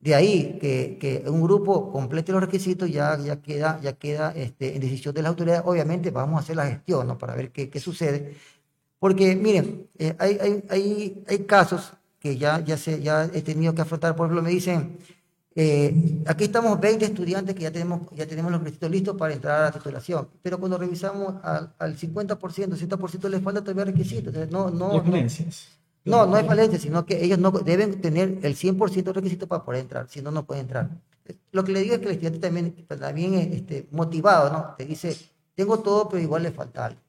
de 0.00 0.14
ahí 0.14 0.58
que, 0.60 0.98
que 1.00 1.24
un 1.30 1.40
grupo 1.42 1.90
complete 1.90 2.32
los 2.32 2.42
requisitos 2.42 2.90
ya, 2.90 3.16
ya 3.18 3.40
queda, 3.40 3.80
ya 3.82 3.94
queda 3.94 4.32
este, 4.36 4.74
en 4.74 4.80
decisión 4.82 5.14
de 5.14 5.22
las 5.22 5.30
autoridades. 5.30 5.62
Obviamente 5.64 6.10
vamos 6.10 6.36
a 6.36 6.40
hacer 6.42 6.56
la 6.56 6.66
gestión 6.66 7.06
¿no? 7.06 7.16
para 7.16 7.34
ver 7.34 7.50
qué, 7.50 7.70
qué 7.70 7.80
sucede. 7.80 8.34
Porque 8.98 9.34
miren, 9.36 9.88
eh, 9.98 10.14
hay, 10.18 10.38
hay, 10.40 10.64
hay, 10.70 11.24
hay 11.28 11.38
casos 11.46 11.94
que 12.24 12.38
ya, 12.38 12.60
ya, 12.60 12.78
se, 12.78 13.02
ya 13.02 13.24
he 13.34 13.42
tenido 13.42 13.74
que 13.74 13.82
afrontar. 13.82 14.16
Por 14.16 14.24
ejemplo, 14.24 14.42
me 14.42 14.48
dicen, 14.48 14.96
eh, 15.54 16.22
aquí 16.26 16.44
estamos 16.44 16.80
20 16.80 17.04
estudiantes 17.04 17.54
que 17.54 17.64
ya 17.64 17.70
tenemos, 17.70 18.08
ya 18.16 18.26
tenemos 18.26 18.50
los 18.50 18.62
requisitos 18.62 18.90
listos 18.90 19.14
para 19.14 19.34
entrar 19.34 19.60
a 19.60 19.64
la 19.66 19.72
titulación. 19.72 20.30
Pero 20.42 20.58
cuando 20.58 20.78
revisamos 20.78 21.34
al, 21.44 21.74
al 21.78 21.98
50%, 21.98 22.38
60% 22.38 23.28
les 23.28 23.42
falta 23.42 23.60
todavía 23.60 23.84
requisitos. 23.84 24.28
Entonces, 24.28 24.50
no, 24.50 24.70
no, 24.70 25.02
no, 25.02 25.26
no, 26.06 26.26
no 26.26 26.36
hay 26.36 26.46
falencia, 26.46 26.78
sino 26.78 27.04
que 27.04 27.22
ellos 27.22 27.38
no 27.38 27.50
deben 27.50 28.00
tener 28.00 28.38
el 28.40 28.56
100% 28.56 29.02
de 29.04 29.12
requisitos 29.12 29.46
para 29.46 29.62
poder 29.62 29.82
entrar, 29.82 30.08
si 30.08 30.22
no, 30.22 30.30
no 30.30 30.46
pueden 30.46 30.62
entrar. 30.62 30.88
Lo 31.52 31.62
que 31.62 31.72
le 31.72 31.80
digo 31.80 31.94
es 31.94 32.00
que 32.00 32.06
el 32.06 32.12
estudiante 32.12 32.38
también, 32.38 32.86
también 32.86 33.34
es 33.34 33.52
este, 33.52 33.86
motivado, 33.90 34.50
¿no? 34.50 34.74
Te 34.78 34.86
dice, 34.86 35.14
tengo 35.54 35.80
todo, 35.80 36.08
pero 36.08 36.22
igual 36.22 36.42
le 36.42 36.52
falta 36.52 36.86
algo. 36.86 37.00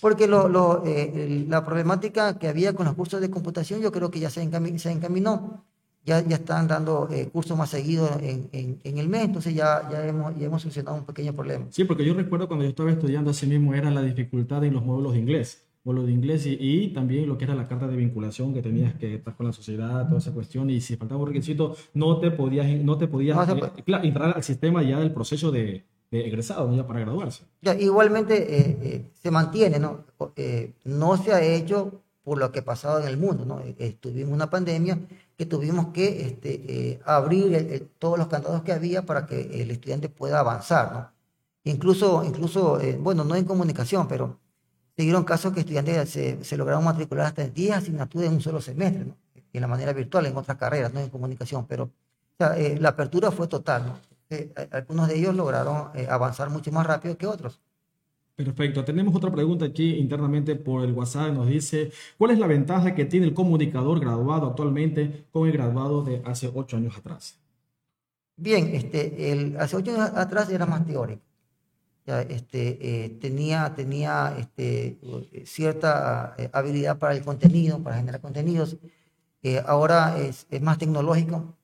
Porque 0.00 0.26
lo, 0.26 0.48
lo, 0.48 0.82
eh, 0.86 1.44
la 1.48 1.64
problemática 1.64 2.38
que 2.38 2.48
había 2.48 2.72
con 2.74 2.86
los 2.86 2.94
cursos 2.94 3.20
de 3.20 3.30
computación, 3.30 3.80
yo 3.80 3.92
creo 3.92 4.10
que 4.10 4.20
ya 4.20 4.30
se, 4.30 4.42
encami- 4.42 4.78
se 4.78 4.90
encaminó. 4.90 5.64
Ya, 6.04 6.20
ya 6.20 6.34
están 6.34 6.66
dando 6.66 7.08
eh, 7.12 7.28
cursos 7.32 7.56
más 7.56 7.70
seguidos 7.70 8.10
en, 8.20 8.48
en, 8.50 8.80
en 8.82 8.98
el 8.98 9.08
mes, 9.08 9.22
entonces 9.22 9.54
ya, 9.54 9.88
ya, 9.88 10.04
hemos, 10.04 10.36
ya 10.36 10.46
hemos 10.46 10.60
solucionado 10.60 10.96
un 10.96 11.04
pequeño 11.04 11.32
problema. 11.32 11.66
Sí, 11.70 11.84
porque 11.84 12.04
yo 12.04 12.12
recuerdo 12.12 12.48
cuando 12.48 12.64
yo 12.64 12.70
estaba 12.70 12.90
estudiando 12.90 13.30
así 13.30 13.46
mismo 13.46 13.72
era 13.72 13.88
la 13.88 14.02
dificultad 14.02 14.64
en 14.64 14.74
los 14.74 14.84
módulos 14.84 15.12
de 15.12 15.20
inglés. 15.20 15.64
Módulos 15.84 16.06
de 16.06 16.12
inglés 16.12 16.44
y, 16.46 16.56
y 16.60 16.88
también 16.92 17.28
lo 17.28 17.38
que 17.38 17.44
era 17.44 17.54
la 17.54 17.68
carta 17.68 17.86
de 17.86 17.94
vinculación 17.94 18.52
que 18.52 18.62
tenías 18.62 18.94
que 18.94 19.14
estar 19.14 19.36
con 19.36 19.46
la 19.46 19.52
sociedad, 19.52 20.08
toda 20.08 20.18
esa 20.18 20.32
cuestión. 20.32 20.70
Y 20.70 20.80
si 20.80 20.96
faltaba 20.96 21.20
un 21.20 21.28
requisito, 21.28 21.76
no 21.94 22.18
te 22.18 22.32
podías, 22.32 22.66
no 22.82 22.98
te 22.98 23.06
podías 23.06 23.36
No 23.36 23.56
eh, 23.56 23.72
entrar 24.02 24.34
al 24.36 24.42
sistema 24.42 24.82
ya 24.82 24.98
del 24.98 25.12
proceso 25.12 25.52
de, 25.52 25.84
de 26.12 26.26
egresado, 26.28 26.68
¿no? 26.68 26.76
ya 26.76 26.86
para 26.86 27.00
graduarse. 27.00 27.42
Ya, 27.62 27.74
igualmente 27.74 28.34
eh, 28.36 28.78
eh, 28.82 29.10
se 29.20 29.30
mantiene, 29.30 29.78
¿no? 29.80 30.04
Eh, 30.36 30.74
no 30.84 31.16
se 31.16 31.32
ha 31.32 31.42
hecho 31.42 32.02
por 32.22 32.38
lo 32.38 32.52
que 32.52 32.60
ha 32.60 32.64
pasado 32.64 33.00
en 33.00 33.08
el 33.08 33.16
mundo, 33.16 33.44
¿no? 33.44 33.60
Eh, 33.60 33.96
tuvimos 33.98 34.32
una 34.32 34.48
pandemia 34.50 34.98
que 35.36 35.46
tuvimos 35.46 35.88
que 35.88 36.26
este, 36.26 36.50
eh, 36.68 37.00
abrir 37.04 37.54
el- 37.54 37.70
el- 37.72 37.88
todos 37.98 38.18
los 38.18 38.28
candados 38.28 38.62
que 38.62 38.72
había 38.72 39.04
para 39.04 39.26
que 39.26 39.62
el 39.62 39.70
estudiante 39.72 40.08
pueda 40.08 40.38
avanzar, 40.38 40.92
¿no? 40.92 41.10
Incluso, 41.64 42.22
incluso 42.24 42.80
eh, 42.80 42.96
bueno, 43.00 43.24
no 43.24 43.34
en 43.34 43.44
comunicación, 43.44 44.06
pero 44.06 44.38
se 44.96 45.02
dieron 45.04 45.24
casos 45.24 45.52
que 45.52 45.60
estudiantes 45.60 46.10
se, 46.10 46.44
se 46.44 46.56
lograron 46.56 46.84
matricular 46.84 47.26
hasta 47.26 47.42
en 47.44 47.54
10 47.54 47.72
asignaturas 47.76 48.28
en 48.28 48.34
un 48.34 48.40
solo 48.42 48.60
semestre, 48.60 49.06
¿no? 49.06 49.16
En 49.52 49.60
la 49.60 49.66
manera 49.66 49.92
virtual, 49.92 50.26
en 50.26 50.36
otras 50.36 50.56
carreras, 50.58 50.92
no 50.92 51.00
en 51.00 51.08
comunicación, 51.10 51.66
pero 51.66 51.84
o 51.84 51.90
sea, 52.38 52.56
la 52.78 52.90
apertura 52.90 53.30
fue 53.30 53.48
total, 53.48 53.86
¿no? 53.86 54.11
Eh, 54.32 54.68
algunos 54.72 55.08
de 55.08 55.18
ellos 55.18 55.34
lograron 55.34 55.90
eh, 55.94 56.06
avanzar 56.08 56.50
mucho 56.50 56.72
más 56.72 56.86
rápido 56.86 57.16
que 57.16 57.26
otros. 57.26 57.60
Perfecto. 58.34 58.84
Tenemos 58.84 59.14
otra 59.14 59.30
pregunta 59.30 59.66
aquí 59.66 59.96
internamente 59.96 60.56
por 60.56 60.84
el 60.84 60.92
WhatsApp. 60.92 61.32
Nos 61.32 61.48
dice, 61.48 61.92
¿cuál 62.16 62.30
es 62.32 62.38
la 62.38 62.46
ventaja 62.46 62.94
que 62.94 63.04
tiene 63.04 63.26
el 63.26 63.34
comunicador 63.34 64.00
graduado 64.00 64.46
actualmente 64.48 65.26
con 65.30 65.46
el 65.46 65.52
graduado 65.52 66.02
de 66.02 66.22
hace 66.24 66.50
ocho 66.54 66.76
años 66.76 66.96
atrás? 66.96 67.38
Bien, 68.36 68.74
este, 68.74 69.32
el, 69.32 69.56
hace 69.58 69.76
ocho 69.76 69.92
años 69.92 70.10
atrás 70.16 70.50
era 70.50 70.66
más 70.66 70.84
teórico. 70.86 71.22
Ya, 72.06 72.22
este, 72.22 73.04
eh, 73.04 73.10
tenía 73.20 73.74
tenía 73.76 74.34
este, 74.38 74.98
cierta 75.44 76.34
eh, 76.36 76.50
habilidad 76.52 76.98
para 76.98 77.14
el 77.14 77.22
contenido, 77.22 77.80
para 77.82 77.96
generar 77.96 78.20
contenidos. 78.20 78.76
Eh, 79.42 79.62
ahora 79.66 80.18
es, 80.18 80.46
es 80.50 80.62
más 80.62 80.78
tecnológico. 80.78 81.56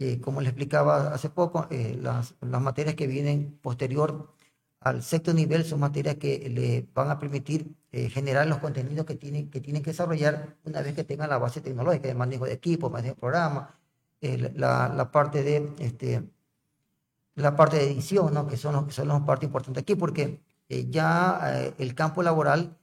Eh, 0.00 0.20
como 0.20 0.40
le 0.40 0.48
explicaba 0.48 1.14
hace 1.14 1.30
poco, 1.30 1.68
eh, 1.70 1.96
las, 2.00 2.34
materias 2.42 2.94
que 2.96 3.06
vienen 3.06 3.58
posterior 3.62 4.34
al 4.80 5.02
sexto 5.02 5.32
nivel 5.32 5.64
son 5.64 5.80
materias 5.80 6.16
que 6.16 6.48
le 6.50 6.86
van 6.94 7.10
a 7.10 7.18
permitir 7.18 7.74
eh, 7.92 8.10
generar 8.10 8.46
los 8.48 8.58
contenidos 8.58 9.06
que 9.06 9.14
tienen, 9.14 9.50
que 9.50 9.60
tienen 9.60 9.82
que 9.82 9.90
desarrollar 9.90 10.56
una 10.64 10.82
vez 10.82 10.94
que 10.94 11.04
tengan 11.04 11.30
la 11.30 11.38
base 11.38 11.60
tecnológica, 11.60 12.08
de 12.08 12.14
manejo 12.14 12.44
de 12.44 12.54
equipo, 12.54 12.90
manejo 12.90 13.14
de 13.14 13.20
programa, 13.20 13.78
eh, 14.20 14.52
la, 14.56 15.10
parte 15.12 15.42
de 15.42 15.72
este, 15.78 16.24
la 17.36 17.56
parte 17.56 17.76
de 17.78 17.84
edición, 17.92 18.48
que 18.48 18.56
son 18.56 18.74
los 18.74 18.94
son 18.94 19.08
las 19.08 19.20
partes 19.22 19.46
importantes 19.46 19.82
aquí, 19.82 19.94
porque 19.94 20.40
ya 20.68 21.72
el 21.78 21.94
campo 21.94 22.22
laboral 22.22 22.78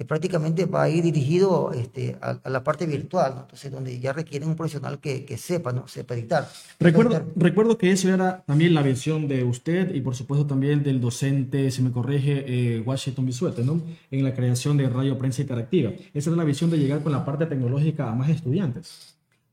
eh, 0.00 0.04
prácticamente 0.06 0.64
va 0.64 0.84
a 0.84 0.88
ir 0.88 1.02
dirigido 1.04 1.72
este, 1.72 2.16
a, 2.22 2.38
a 2.42 2.48
la 2.48 2.64
parte 2.64 2.86
virtual, 2.86 3.34
¿no? 3.34 3.40
entonces 3.42 3.70
donde 3.70 4.00
ya 4.00 4.14
requieren 4.14 4.48
un 4.48 4.56
profesional 4.56 4.98
que, 4.98 5.26
que 5.26 5.36
sepa, 5.36 5.72
¿no? 5.72 5.86
sepa 5.88 6.14
editar. 6.14 6.48
Recuerdo, 6.78 7.16
Editar. 7.16 7.32
recuerdo 7.36 7.76
que 7.76 7.92
eso 7.92 8.08
era 8.08 8.42
también 8.46 8.72
la 8.72 8.80
visión 8.80 9.28
de 9.28 9.44
usted 9.44 9.94
y 9.94 10.00
por 10.00 10.14
supuesto 10.14 10.46
también 10.46 10.82
del 10.82 11.02
docente, 11.02 11.70
si 11.70 11.82
me 11.82 11.92
corrige, 11.92 12.44
eh, 12.46 12.80
Washington 12.80 13.26
Bisuete, 13.26 13.62
¿no? 13.62 13.82
En 14.10 14.24
la 14.24 14.34
creación 14.34 14.78
de 14.78 14.88
Radio 14.88 15.18
Prensa 15.18 15.42
Interactiva. 15.42 15.92
Esa 16.14 16.30
era 16.30 16.36
la 16.38 16.44
visión 16.44 16.70
de 16.70 16.78
llegar 16.78 17.02
con 17.02 17.12
la 17.12 17.22
parte 17.22 17.44
tecnológica 17.44 18.10
a 18.10 18.14
más 18.14 18.30
estudiantes. 18.30 19.09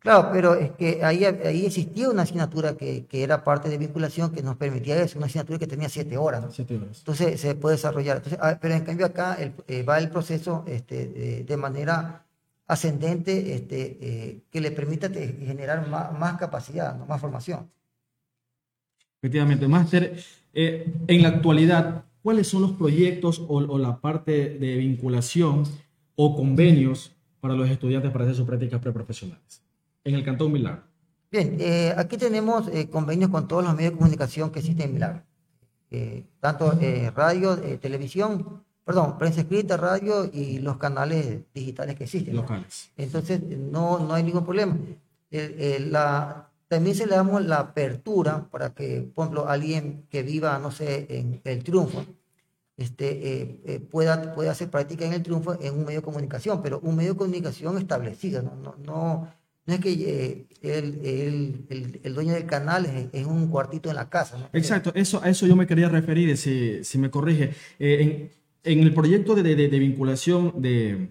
Claro, 0.08 0.30
pero 0.32 0.56
es 0.56 0.72
que 0.72 1.04
ahí, 1.04 1.26
ahí 1.26 1.66
existía 1.66 2.10
una 2.10 2.22
asignatura 2.22 2.78
que, 2.78 3.06
que 3.08 3.24
era 3.24 3.44
parte 3.44 3.68
de 3.68 3.78
vinculación 3.78 4.32
que 4.32 4.42
nos 4.42 4.56
permitía 4.56 4.96
eso, 5.02 5.18
una 5.18 5.26
asignatura 5.28 5.60
que 5.60 5.68
tenía 5.68 5.90
siete 5.90 6.16
horas. 6.18 6.44
¿no? 6.46 6.50
Siete 6.52 6.78
horas. 6.78 7.00
Entonces 7.00 7.42
se 7.42 7.56
puede 7.56 7.76
desarrollar. 7.76 8.16
Entonces, 8.18 8.40
ah, 8.42 8.58
pero 8.62 8.74
en 8.76 8.86
cambio 8.86 9.06
acá 9.06 9.34
el- 9.36 9.52
eh, 9.68 9.84
va 9.84 9.98
el 10.00 10.10
proceso 10.10 10.64
este, 10.66 11.08
de, 11.08 11.44
de 11.44 11.58
manera 11.58 12.26
ascendente 12.68 13.54
este, 13.54 13.98
eh, 14.00 14.42
que 14.50 14.62
le 14.62 14.72
permita 14.72 15.10
te- 15.12 15.34
generar 15.46 15.86
más, 15.90 16.18
más 16.18 16.38
capacidad, 16.38 16.96
¿no? 16.98 17.06
más 17.06 17.20
formación. 17.20 17.70
Efectivamente, 19.22 19.68
Máster, 19.68 20.18
eh, 20.54 20.90
en 21.08 21.22
la 21.22 21.30
actualidad, 21.30 22.06
¿cuáles 22.24 22.48
son 22.48 22.62
los 22.62 22.72
proyectos 22.72 23.40
o, 23.40 23.58
o 23.58 23.78
la 23.78 24.00
parte 24.00 24.58
de 24.58 24.78
vinculación 24.78 25.64
o 26.16 26.34
convenios 26.34 27.12
para 27.42 27.56
los 27.56 27.70
estudiantes 27.70 28.12
para 28.12 28.24
hacer 28.24 28.36
sus 28.38 28.46
prácticas 28.48 28.80
preprofesionales? 28.80 29.67
En 30.08 30.16
el 30.16 30.24
Cantón 30.24 30.54
Milagro. 30.54 30.84
Bien, 31.30 31.58
eh, 31.60 31.94
aquí 31.98 32.16
tenemos 32.16 32.70
eh, 32.70 32.88
convenios 32.90 33.30
con 33.30 33.46
todos 33.46 33.62
los 33.62 33.76
medios 33.76 33.92
de 33.92 33.98
comunicación 33.98 34.52
que 34.52 34.60
existen 34.60 34.88
en 34.88 34.94
Milagro. 34.94 35.24
Eh, 35.92 36.24
tanto 36.40 36.78
eh, 36.80 37.12
radio, 37.14 37.62
eh, 37.62 37.78
televisión, 37.78 38.64
perdón, 38.86 39.18
prensa 39.18 39.42
escrita, 39.42 39.76
radio 39.76 40.30
y 40.32 40.60
los 40.60 40.78
canales 40.78 41.42
digitales 41.54 41.96
que 41.96 42.06
existen. 42.06 42.36
¿no? 42.36 42.44
locales. 42.44 42.90
Entonces, 42.96 43.42
no, 43.42 44.00
no 44.00 44.14
hay 44.14 44.24
ningún 44.24 44.46
problema. 44.46 44.78
La, 45.30 46.50
también 46.70 46.96
se 46.96 47.06
le 47.06 47.16
damos 47.16 47.44
la 47.44 47.58
apertura 47.58 48.48
para 48.50 48.74
que, 48.74 49.02
por 49.14 49.26
ejemplo, 49.26 49.50
alguien 49.50 50.06
que 50.10 50.24
viva, 50.24 50.58
no 50.58 50.72
sé, 50.72 51.06
en 51.10 51.42
el 51.44 51.66
triunfo, 51.66 52.06
este, 52.78 53.42
eh, 53.42 53.62
eh, 53.66 53.80
pueda, 53.80 54.36
pueda 54.36 54.52
hacer 54.52 54.70
práctica 54.70 55.04
en 55.04 55.14
el 55.14 55.24
triunfo 55.24 55.58
en 55.60 55.74
un 55.74 55.86
medio 55.86 56.00
de 56.00 56.06
comunicación, 56.06 56.62
pero 56.62 56.80
un 56.82 56.96
medio 56.96 57.14
de 57.14 57.18
comunicación 57.18 57.78
establecido, 57.80 58.44
no, 58.44 58.56
no, 58.56 58.76
no, 58.86 59.34
no 59.68 59.74
es 59.74 59.80
que 59.82 59.92
eh, 59.92 60.48
el, 60.62 61.00
el, 61.04 61.66
el, 61.70 62.00
el, 62.02 62.14
dueño 62.16 62.34
del 62.34 62.46
canal 62.46 62.86
es, 62.86 63.10
es, 63.12 63.28
un 63.28 63.50
cuartito 63.50 63.90
en 63.90 63.98
la 63.98 64.10
casa. 64.10 64.38
¿no? 64.38 64.50
Exacto, 64.54 64.92
eso, 64.96 65.22
a 65.22 65.30
eso 65.30 65.46
yo 65.46 65.58
me 65.58 65.68
quería 65.68 65.90
referir, 65.90 66.36
si, 66.38 66.84
si 66.86 66.98
me 66.98 67.12
corrige. 67.12 67.52
en, 67.78 68.32
en, 68.64 68.80
el 68.80 68.94
proyecto 68.94 69.36
de, 69.36 69.44
de, 69.44 69.68
de 69.68 69.80
vinculación 69.80 70.54
de, 70.62 71.10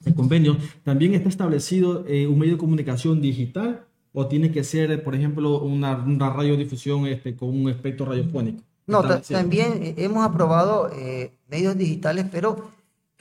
de, 0.00 0.14
convenio, 0.14 0.58
¿también 0.82 1.14
está 1.14 1.28
establecido 1.28 2.00
un 2.00 2.38
medio 2.38 2.54
de 2.54 2.58
comunicación 2.58 3.22
digital 3.22 3.86
o 4.12 4.26
tiene 4.26 4.50
que 4.50 4.64
ser, 4.64 5.02
por 5.04 5.14
ejemplo, 5.14 5.60
una, 5.60 5.96
una 5.96 6.30
radiodifusión 6.30 7.06
este, 7.06 7.36
con 7.36 7.48
un 7.48 7.70
espectro 7.70 8.06
radiofónico? 8.06 8.62
No, 8.86 9.02
también 9.20 9.94
hemos 9.96 10.24
aprobado 10.24 10.90
eh, 10.92 11.32
medios 11.48 11.78
digitales, 11.78 12.26
pero 12.30 12.70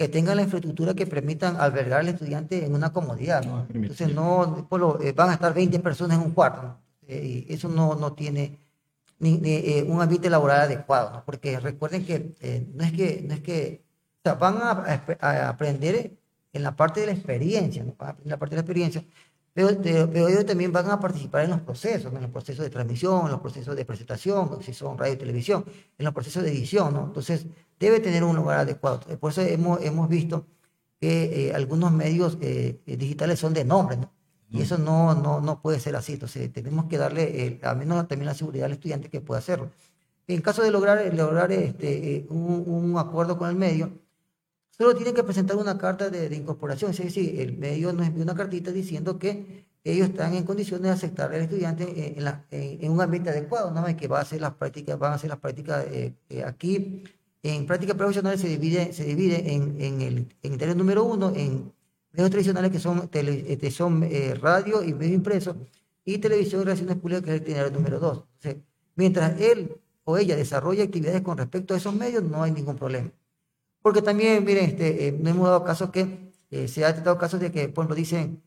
que 0.04 0.10
tengan 0.10 0.36
la 0.36 0.43
infraestructura 0.43 0.93
que 0.93 1.08
permitan 1.08 1.56
albergar 1.56 2.01
al 2.01 2.10
estudiante 2.10 2.66
en 2.66 2.76
una 2.76 2.91
comodidad. 2.91 3.41
¿no? 3.45 3.66
Entonces, 3.74 4.14
no 4.14 4.68
lo, 4.70 5.01
eh, 5.01 5.14
van 5.14 5.30
a 5.30 5.36
estar 5.36 5.54
20 5.54 5.80
personas 5.80 6.18
en 6.18 6.26
un 6.26 6.32
cuarto. 6.32 6.62
¿no? 6.62 6.78
Eh, 7.08 7.45
eso 7.47 7.70
no, 7.70 7.95
no 7.95 8.12
tiene 8.12 8.60
ni, 9.20 9.38
ni 9.38 9.51
eh, 9.51 9.86
un 9.88 10.01
ambiente 10.01 10.30
laboral 10.30 10.60
adecuado, 10.60 11.12
¿no? 11.12 11.24
porque 11.24 11.58
recuerden 11.58 12.06
que 12.06 12.36
no 12.74 12.84
es 12.84 12.91
que, 12.91 13.24
no 13.26 13.34
es 13.34 13.39
que 13.39 13.86
o 14.18 14.22
sea, 14.24 14.34
van 14.34 14.58
a, 14.58 15.01
a, 15.22 15.47
aprender 15.47 16.12
en 16.51 16.64
la 16.64 16.76
parte 16.76 16.99
de 16.99 17.06
la 17.06 17.14
experiencia, 17.14 17.82
¿no? 17.82 17.95
en 17.97 18.30
la 18.30 18.38
parte 18.38 18.56
de 18.56 18.58
la 18.58 18.62
experiencia, 18.64 19.06
pero, 19.54 19.80
pero, 19.82 20.28
ellos 20.28 20.45
también 20.45 20.72
van 20.72 20.89
a 20.89 20.99
participar 20.99 21.43
en 21.43 21.51
los 21.51 21.62
procesos, 21.62 22.12
en 22.12 22.22
los 22.22 22.32
procesos 22.32 22.64
de 22.66 22.72
transmisión, 22.72 23.26
en 23.26 23.32
los 23.32 23.39
procesos 23.39 23.76
de 23.76 23.86
presentación, 23.86 24.64
si 24.64 24.74
son 24.74 24.97
radio 24.97 25.14
y 25.14 25.18
televisión, 25.18 25.64
en 25.97 26.06
los 26.06 26.14
procesos 26.14 26.43
de 26.43 26.49
edición, 26.49 26.93
¿no? 26.93 27.06
Entonces, 27.06 27.45
debe 27.80 27.99
tener 27.99 28.24
un 28.24 28.36
lugar 28.36 28.60
adecuado. 28.60 29.01
Por 29.20 29.32
eso 29.32 29.41
hemos, 29.41 29.82
hemos 29.84 30.10
visto 30.10 30.47
que 30.99 31.49
eh, 31.49 31.54
algunos 31.54 31.91
medios 31.91 32.38
eh, 32.41 32.82
digitales 32.86 33.39
son 33.39 33.54
de 33.54 33.64
nombre, 33.64 33.97
¿no? 33.97 34.12
Y 34.49 34.62
eso 34.62 34.78
no, 34.78 35.16
no, 35.16 35.41
no 35.41 35.62
puede 35.62 35.80
ser 35.80 35.95
así. 35.95 36.14
Entonces, 36.14 36.51
tenemos 36.54 36.86
que 36.86 36.97
darle, 36.97 37.45
eh, 37.45 37.60
al 37.64 37.78
menos 37.78 38.08
también 38.08 38.28
la 38.28 38.36
seguridad 38.36 38.68
al 38.68 38.74
estudiante 38.74 39.10
que 39.10 39.20
pueda 39.20 39.39
hacerlo. 39.39 39.72
En 40.28 40.41
caso 40.41 40.62
de 40.64 40.72
lograr, 40.72 41.14
lograr 41.14 41.51
este, 41.51 42.26
un, 42.30 42.64
un 42.66 42.97
acuerdo 42.97 43.38
con 43.38 43.49
el 43.49 43.56
medio, 43.56 43.91
Solo 44.76 44.95
tienen 44.95 45.13
que 45.13 45.24
presentar 45.24 45.55
una 45.55 45.78
carta 45.78 46.09
de, 46.09 46.30
de 46.30 46.36
incorporación, 46.36 46.89
es 46.91 46.97
decir, 46.97 47.39
el 47.39 47.57
medio 47.57 47.93
nos 47.93 48.07
envía 48.07 48.24
una 48.24 48.36
cartita 48.36 48.71
diciendo 48.71 49.19
que 49.19 49.65
ellos 49.84 50.09
están 50.09 50.34
en 50.34 50.45
condiciones 50.45 50.84
de 50.84 50.89
aceptar 50.89 51.32
al 51.32 51.41
estudiante 51.41 52.17
en, 52.17 52.24
la, 52.24 52.45
en, 52.49 52.84
en 52.84 52.91
un 52.91 52.99
ambiente 52.99 53.30
adecuado, 53.30 53.69
¿no? 53.69 53.86
que 53.95 54.07
va 54.07 54.19
a 54.19 54.21
hacer 54.21 54.41
las 54.41 54.55
prácticas, 54.55 54.97
van 54.97 55.11
a 55.11 55.15
hacer 55.15 55.30
las 55.30 55.39
prácticas 55.39 55.86
eh, 55.91 56.13
eh, 56.30 56.43
aquí. 56.43 57.03
En 57.43 57.67
prácticas 57.67 57.95
profesionales 57.95 58.41
se 58.41 58.47
divide, 58.47 58.93
se 58.93 59.03
divide 59.03 59.53
en, 59.53 59.80
en 59.80 60.01
el 60.01 60.36
interés 60.41 60.76
número 60.76 61.03
uno, 61.03 61.34
en 61.36 61.71
medios 62.11 62.32
tradicionales 62.32 62.71
que 62.71 62.80
son, 62.80 63.09
tele, 63.09 63.45
este, 63.47 63.69
son 63.69 64.03
eh, 64.03 64.34
radio 64.36 64.82
y 64.84 64.93
medio 64.93 65.13
impreso, 65.13 65.55
y 66.05 66.17
televisión 66.17 66.61
y 66.61 66.63
relaciones 66.65 66.97
públicas, 66.97 67.24
que 67.24 67.30
es 67.32 67.36
el 67.36 67.41
itinerario 67.43 67.71
número 67.78 67.99
dos. 67.99 68.24
Mientras 68.95 69.39
él 69.39 69.78
o 70.05 70.17
ella 70.17 70.36
desarrolla 70.36 70.84
actividades 70.84 71.21
con 71.21 71.38
respecto 71.38 71.74
a 71.74 71.78
esos 71.78 71.93
medios, 71.93 72.24
no 72.24 72.41
hay 72.41 72.51
ningún 72.51 72.76
problema. 72.76 73.11
Porque 73.84 74.01
también, 74.01 74.45
miren, 74.45 74.63
este, 74.63 75.09
eh, 75.09 75.11
no 75.11 75.29
hemos 75.29 75.45
dado 75.45 75.63
casos 75.65 75.91
que 75.91 76.31
eh, 76.49 76.67
se 76.69 76.86
ha 76.86 76.93
tratado 76.93 77.17
casos 77.17 77.41
de 77.41 77.51
que, 77.51 77.67
por 77.67 77.84
ejemplo, 77.84 77.95
dicen, 77.95 78.41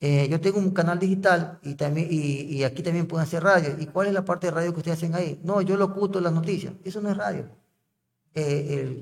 eh, 0.00 0.26
yo 0.30 0.40
tengo 0.40 0.58
un 0.58 0.70
canal 0.70 0.98
digital 0.98 1.58
y, 1.62 1.74
también, 1.74 2.08
y, 2.10 2.64
aquí 2.64 2.82
también 2.82 3.06
pueden 3.06 3.26
hacer 3.26 3.42
radio. 3.42 3.76
¿Y 3.78 3.84
cuál 3.86 4.06
es 4.06 4.14
la 4.14 4.24
parte 4.24 4.46
de 4.46 4.52
radio 4.52 4.72
que 4.72 4.78
ustedes 4.78 4.96
hacen 4.96 5.14
ahí? 5.14 5.38
No, 5.44 5.60
yo 5.60 5.76
locuto 5.76 6.22
las 6.22 6.32
noticias. 6.32 6.72
Eso 6.84 7.02
no 7.02 7.10
es 7.10 7.16
radio. 7.16 7.50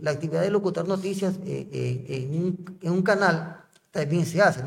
La 0.01 0.13
actividad 0.13 0.41
de 0.41 0.51
locutar 0.51 0.89
noticias 0.89 1.39
en 1.45 2.57
un, 2.83 3.03
canal 3.03 3.61
también 3.91 4.25
se 4.25 4.41
hace. 4.41 4.65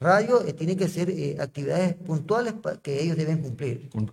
Radio 0.00 0.40
tiene 0.56 0.76
que 0.76 0.88
ser 0.88 1.40
actividades 1.40 1.94
puntuales 1.94 2.54
que 2.82 3.00
ellos 3.00 3.16
deben 3.16 3.38
cumplir. 3.40 3.88
Con 3.90 4.10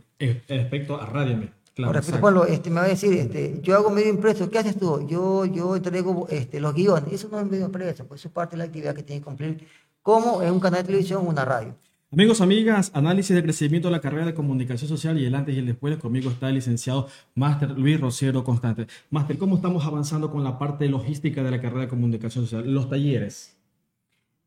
respecto 0.48 1.02
a 1.02 1.08
radio, 1.08 1.50
Claro, 1.76 1.90
Ahora, 1.90 2.02
por 2.02 2.10
ejemplo, 2.10 2.46
este, 2.46 2.70
me 2.70 2.78
va 2.78 2.86
a 2.86 2.90
decir, 2.90 3.14
este, 3.14 3.60
yo 3.62 3.76
hago 3.76 3.90
medio 3.90 4.10
impreso, 4.10 4.50
¿qué 4.50 4.60
haces 4.60 4.80
tú? 4.80 5.06
Yo, 5.08 5.44
yo 5.46 5.76
entrego 5.76 6.26
este, 6.30 6.62
los 6.62 6.74
guiones, 6.74 7.12
eso 7.12 7.28
no 7.30 7.38
es 7.38 7.46
medio 7.46 7.66
impreso, 7.66 8.06
pues 8.06 8.22
eso 8.22 8.30
es 8.30 8.34
parte 8.34 8.52
de 8.52 8.60
la 8.60 8.64
actividad 8.64 8.96
que 8.96 9.04
tiene 9.04 9.20
que 9.20 9.26
cumplir, 9.26 9.68
como 10.02 10.42
en 10.42 10.54
un 10.54 10.62
canal 10.62 10.80
de 10.82 10.86
televisión 10.86 11.26
o 11.26 11.30
una 11.30 11.44
radio. 11.44 11.76
Amigos, 12.14 12.40
amigas, 12.40 12.92
análisis 12.94 13.36
de 13.36 13.44
crecimiento 13.44 13.90
de 13.90 13.92
la 13.92 14.00
carrera 14.00 14.26
de 14.26 14.34
comunicación 14.34 14.88
social 14.88 15.20
y 15.20 15.26
el 15.26 15.36
antes 15.36 15.54
y 15.54 15.60
el 15.60 15.66
después. 15.66 15.98
Conmigo 15.98 16.30
está 16.30 16.48
el 16.48 16.56
licenciado 16.56 17.10
Máster 17.34 17.72
Luis 17.72 18.00
Rociero 18.00 18.42
Constante. 18.42 18.88
Máster, 19.10 19.38
¿cómo 19.38 19.58
estamos 19.58 19.86
avanzando 19.86 20.32
con 20.32 20.42
la 20.42 20.58
parte 20.58 20.88
logística 20.88 21.44
de 21.44 21.52
la 21.52 21.60
carrera 21.60 21.82
de 21.82 21.88
comunicación 21.90 22.46
social? 22.46 22.74
Los 22.74 22.90
talleres. 22.90 23.58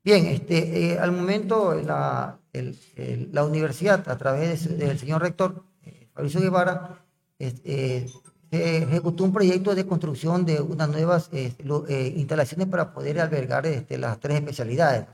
Bien, 0.03 0.24
este, 0.26 0.93
eh, 0.93 0.99
al 0.99 1.12
momento 1.12 1.74
la, 1.74 2.39
el, 2.55 2.74
el, 2.97 3.29
la 3.33 3.45
universidad, 3.45 4.09
a 4.09 4.16
través 4.16 4.66
de, 4.66 4.87
del 4.87 4.99
señor 4.99 5.20
rector, 5.20 5.64
eh, 5.85 6.09
Fabricio 6.14 6.41
Guevara, 6.41 7.05
eh, 7.39 8.07
ejecutó 8.51 9.24
un 9.24 9.32
proyecto 9.32 9.74
de 9.74 9.86
construcción 9.86 10.45
de 10.45 10.61
unas 10.61 10.89
nuevas 10.89 11.28
eh, 11.32 11.53
lo, 11.64 11.86
eh, 11.86 12.14
instalaciones 12.16 12.66
para 12.68 12.93
poder 12.93 13.20
albergar 13.20 13.66
este, 13.66 13.99
las 13.99 14.18
tres 14.20 14.36
especialidades, 14.36 15.07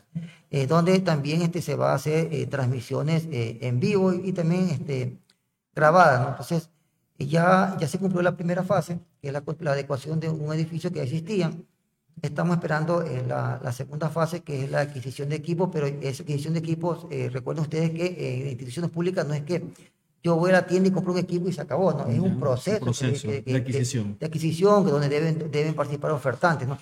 eh, 0.51 0.67
donde 0.67 1.01
también 1.01 1.43
este, 1.43 1.61
se 1.61 1.75
va 1.75 1.93
a 1.93 1.95
hacer 1.97 2.33
eh, 2.33 2.47
transmisiones 2.47 3.27
en 3.31 3.81
vivo 3.81 4.13
y, 4.13 4.29
y, 4.29 4.33
también 4.33 4.69
este, 4.71 5.19
grabadas. 5.75 6.21
¿no? 6.21 6.29
Entonces, 6.31 6.71
ya, 7.19 7.77
ya 7.79 7.89
se 7.89 7.99
cumplió 7.99 8.23
la 8.23 8.37
primera 8.37 8.63
fase, 8.63 9.01
que 9.21 9.29
es 9.29 9.33
la, 9.33 9.43
la 9.61 9.73
adecuación 9.73 10.21
de 10.21 10.29
un 10.29 10.53
edificio 10.53 10.93
que 10.93 11.03
existía. 11.03 11.53
Estamos 12.23 12.57
esperando 12.57 13.05
la, 13.27 13.61
la, 13.63 13.73
segunda 13.73 14.09
fase, 14.09 14.43
que 14.43 14.65
es 14.65 14.71
la 14.71 14.81
adquisición 14.81 15.29
de 15.29 15.37
equipos, 15.37 15.69
pero 15.73 15.87
esa 15.87 16.23
adquisición 16.23 16.55
de 16.55 16.61
equipos, 16.61 17.07
recuerden 17.33 17.63
ustedes 17.63 17.91
que 17.91 18.43
en 18.43 18.49
instituciones 18.49 18.91
públicas 18.91 19.27
no 19.27 19.35
es 19.35 19.43
que 19.43 19.65
yo 20.25 20.37
voy 20.37 20.51
a 20.51 20.55
la 20.55 20.67
tienda 20.67 20.89
y 20.89 20.93
compro 20.93 21.13
un 21.13 21.19
equipo 21.19 21.49
y 21.49 21.53
se 21.53 21.61
acabó, 21.61 21.93
¿no? 21.93 22.07
Es 22.07 22.19
un 22.19 22.41
proceso, 22.41 22.79
un 22.79 22.85
proceso 22.85 23.29
de, 23.29 23.43
de, 23.43 23.53
de, 23.53 23.59
adquisición. 23.59 24.17
De, 24.19 24.27
adquisición 24.27 24.87
donde 24.87 25.11
deben, 25.11 25.51
deben 25.51 25.75
participar 25.75 26.13
ofertantes, 26.13 26.67
¿no? 26.67 26.79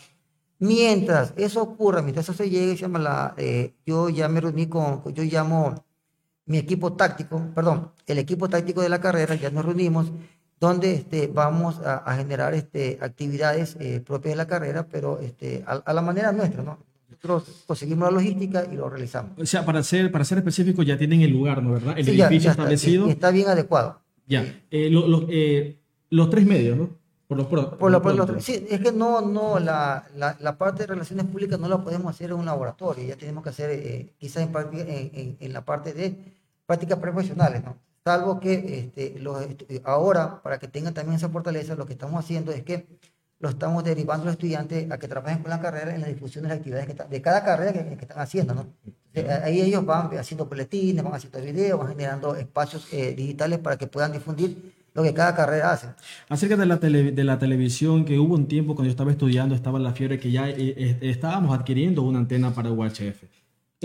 Mientras 0.61 1.35
eso 1.37 1.61
ocurra, 1.61 2.03
mientras 2.03 2.25
eso 2.25 2.35
se 2.35 2.49
llegue, 2.49 2.77
se 2.77 2.83
llama 2.83 3.01
la, 3.01 3.35
eh, 3.37 3.75
yo 3.85 4.09
ya 4.09 4.29
me 4.29 4.41
reuní 4.41 4.69
con, 4.69 5.03
yo 5.13 5.25
llamo 5.25 5.85
mi 6.47 6.57
equipo 6.59 6.93
táctico, 6.93 7.43
perdón, 7.53 7.91
el 8.07 8.19
equipo 8.19 8.49
táctico 8.49 8.81
de 8.81 8.89
la 8.89 9.01
carrera, 9.01 9.35
ya 9.35 9.51
nos 9.51 9.65
reunimos, 9.65 10.13
donde 10.61 10.95
este, 10.95 11.27
vamos 11.27 11.81
a, 11.81 11.97
a 11.97 12.17
generar 12.17 12.55
este, 12.55 12.97
actividades 13.03 13.77
eh, 13.81 14.01
propias 14.07 14.35
de 14.35 14.37
la 14.37 14.47
carrera, 14.47 14.87
pero 14.87 15.19
este, 15.19 15.65
a, 15.67 15.73
a 15.73 15.93
la 15.93 16.03
manera 16.03 16.31
nuestra, 16.31 16.63
¿no? 16.63 16.79
Nosotros 17.23 17.65
conseguimos 17.67 18.11
la 18.11 18.19
logística 18.19 18.67
y 18.71 18.75
lo 18.75 18.89
realizamos. 18.89 19.33
O 19.39 19.47
sea, 19.47 19.65
para 19.65 19.83
ser, 19.83 20.11
para 20.11 20.25
ser 20.25 20.39
específico, 20.39 20.83
ya 20.83 20.99
tienen 20.99 21.21
el 21.23 21.31
lugar, 21.31 21.63
¿no? 21.63 21.73
¿Verdad? 21.73 21.99
El 21.99 22.05
sí, 22.05 22.11
edificio 22.11 22.39
ya, 22.39 22.41
ya 22.41 22.51
establecido. 22.51 23.03
Está, 23.05 23.13
está, 23.13 23.31
bien 23.31 23.49
adecuado. 23.49 24.01
Ya. 24.27 24.63
Eh, 24.71 24.91
lo, 24.91 25.07
lo, 25.07 25.27
eh, 25.31 25.79
los 26.11 26.31
tres 26.31 26.47
medios, 26.47 26.77
¿no? 26.77 26.91
Por 27.29 27.39
los, 27.39 27.47
por, 27.47 27.79
por, 27.79 27.91
lo, 27.91 28.03
por 28.03 28.15
los, 28.15 28.45
sí, 28.45 28.67
es 28.69 28.81
que 28.81 28.93
no, 28.93 29.23
no, 29.23 29.59
la, 29.59 30.07
la, 30.17 30.37
la, 30.39 30.59
parte 30.59 30.83
de 30.83 30.89
relaciones 30.89 31.25
públicas 31.25 31.59
no 31.59 31.67
la 31.67 31.83
podemos 31.83 32.15
hacer 32.15 32.31
en 32.31 32.37
un 32.37 32.45
laboratorio, 32.45 33.07
ya 33.07 33.17
tenemos 33.17 33.43
que 33.43 33.49
hacer 33.49 33.71
eh, 33.71 34.13
quizás 34.19 34.43
en, 34.43 34.55
en, 34.55 35.11
en, 35.15 35.37
en, 35.41 35.53
la 35.55 35.65
parte 35.65 35.95
de 35.95 36.15
prácticas 36.67 36.99
profesionales, 36.99 37.65
¿no? 37.65 37.79
Salvo 38.05 38.39
que 38.39 38.81
este, 38.81 39.19
los, 39.19 39.47
ahora, 39.85 40.43
para 40.43 40.59
que 40.59 40.69
tengan 40.69 40.93
también 40.93 41.17
esa 41.17 41.31
fortaleza, 41.31 41.75
lo 41.75 41.87
que 41.87 41.95
estamos 41.95 42.23
haciendo 42.23 42.53
es 42.53 42.65
que 42.65 42.87
lo 43.43 43.49
estamos 43.49 43.83
derivando 43.83 44.23
a 44.23 44.27
los 44.27 44.35
estudiantes 44.35 44.89
a 44.89 44.99
que 44.99 45.09
trabajen 45.09 45.43
con 45.43 45.51
la 45.51 45.61
carrera 45.61 45.93
en 45.93 46.01
la 46.01 46.07
difusión 46.07 46.45
de 46.45 46.51
las 46.51 46.59
actividades 46.59 46.87
que 46.87 46.95
de 46.95 47.21
cada 47.21 47.45
carrera 47.45 47.73
que, 47.73 47.97
que 47.97 48.05
están 48.05 48.21
haciendo, 48.21 48.55
¿no? 48.55 48.67
Entonces, 49.13 49.43
ahí 49.43 49.61
ellos 49.61 49.85
van 49.85 50.17
haciendo 50.17 50.47
boletines, 50.47 51.03
van 51.03 51.15
haciendo 51.15 51.41
videos, 51.41 51.79
van 51.79 51.89
generando 51.89 52.37
espacios 52.37 52.87
eh, 52.93 53.13
digitales 53.15 53.59
para 53.59 53.77
que 53.77 53.89
puedan 53.89 54.13
difundir 54.13 54.73
lo 54.95 55.03
que 55.03 55.13
cada 55.13 55.35
carrera 55.35 55.73
hace. 55.73 55.89
Acerca 56.29 56.57
de 56.57 56.67
la, 56.67 56.79
tele, 56.79 57.11
de 57.11 57.25
la 57.25 57.37
televisión, 57.37 58.05
que 58.05 58.17
hubo 58.17 58.35
un 58.35 58.47
tiempo 58.47 58.77
cuando 58.77 58.87
yo 58.87 58.93
estaba 58.93 59.11
estudiando, 59.11 59.57
estaba 59.57 59.79
en 59.79 59.85
la 59.85 59.93
fiebre 59.93 60.21
que 60.21 60.31
ya 60.31 60.49
eh, 60.49 60.55
eh, 60.57 60.99
estábamos 61.03 61.59
adquiriendo 61.59 62.03
una 62.03 62.21
antena 62.21 62.55
para 62.55 62.71
UHF. 62.71 63.25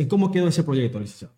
¿Cómo 0.08 0.32
quedó 0.32 0.48
ese 0.48 0.64
proyecto, 0.64 1.00
licenciado? 1.00 1.34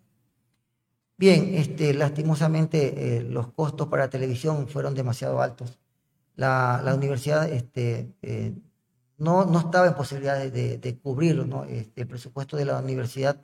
Bien, 1.16 1.54
este, 1.54 1.94
lastimosamente 1.94 3.18
eh, 3.18 3.22
los 3.22 3.48
costos 3.48 3.88
para 3.88 4.04
la 4.04 4.10
televisión 4.10 4.68
fueron 4.68 4.94
demasiado 4.94 5.40
altos 5.40 5.79
la, 6.40 6.80
la 6.82 6.94
universidad 6.94 7.52
este, 7.52 8.14
eh, 8.22 8.54
no, 9.18 9.44
no, 9.44 9.58
estaba 9.58 9.86
en 9.88 9.94
posibilidad 9.94 10.38
de, 10.38 10.78
de, 10.78 10.98
cubrirlo, 10.98 11.44
¿no? 11.44 11.64
Este, 11.64 12.00
el 12.00 12.06
presupuesto 12.06 12.56
de 12.56 12.64
la 12.64 12.78
universidad 12.78 13.36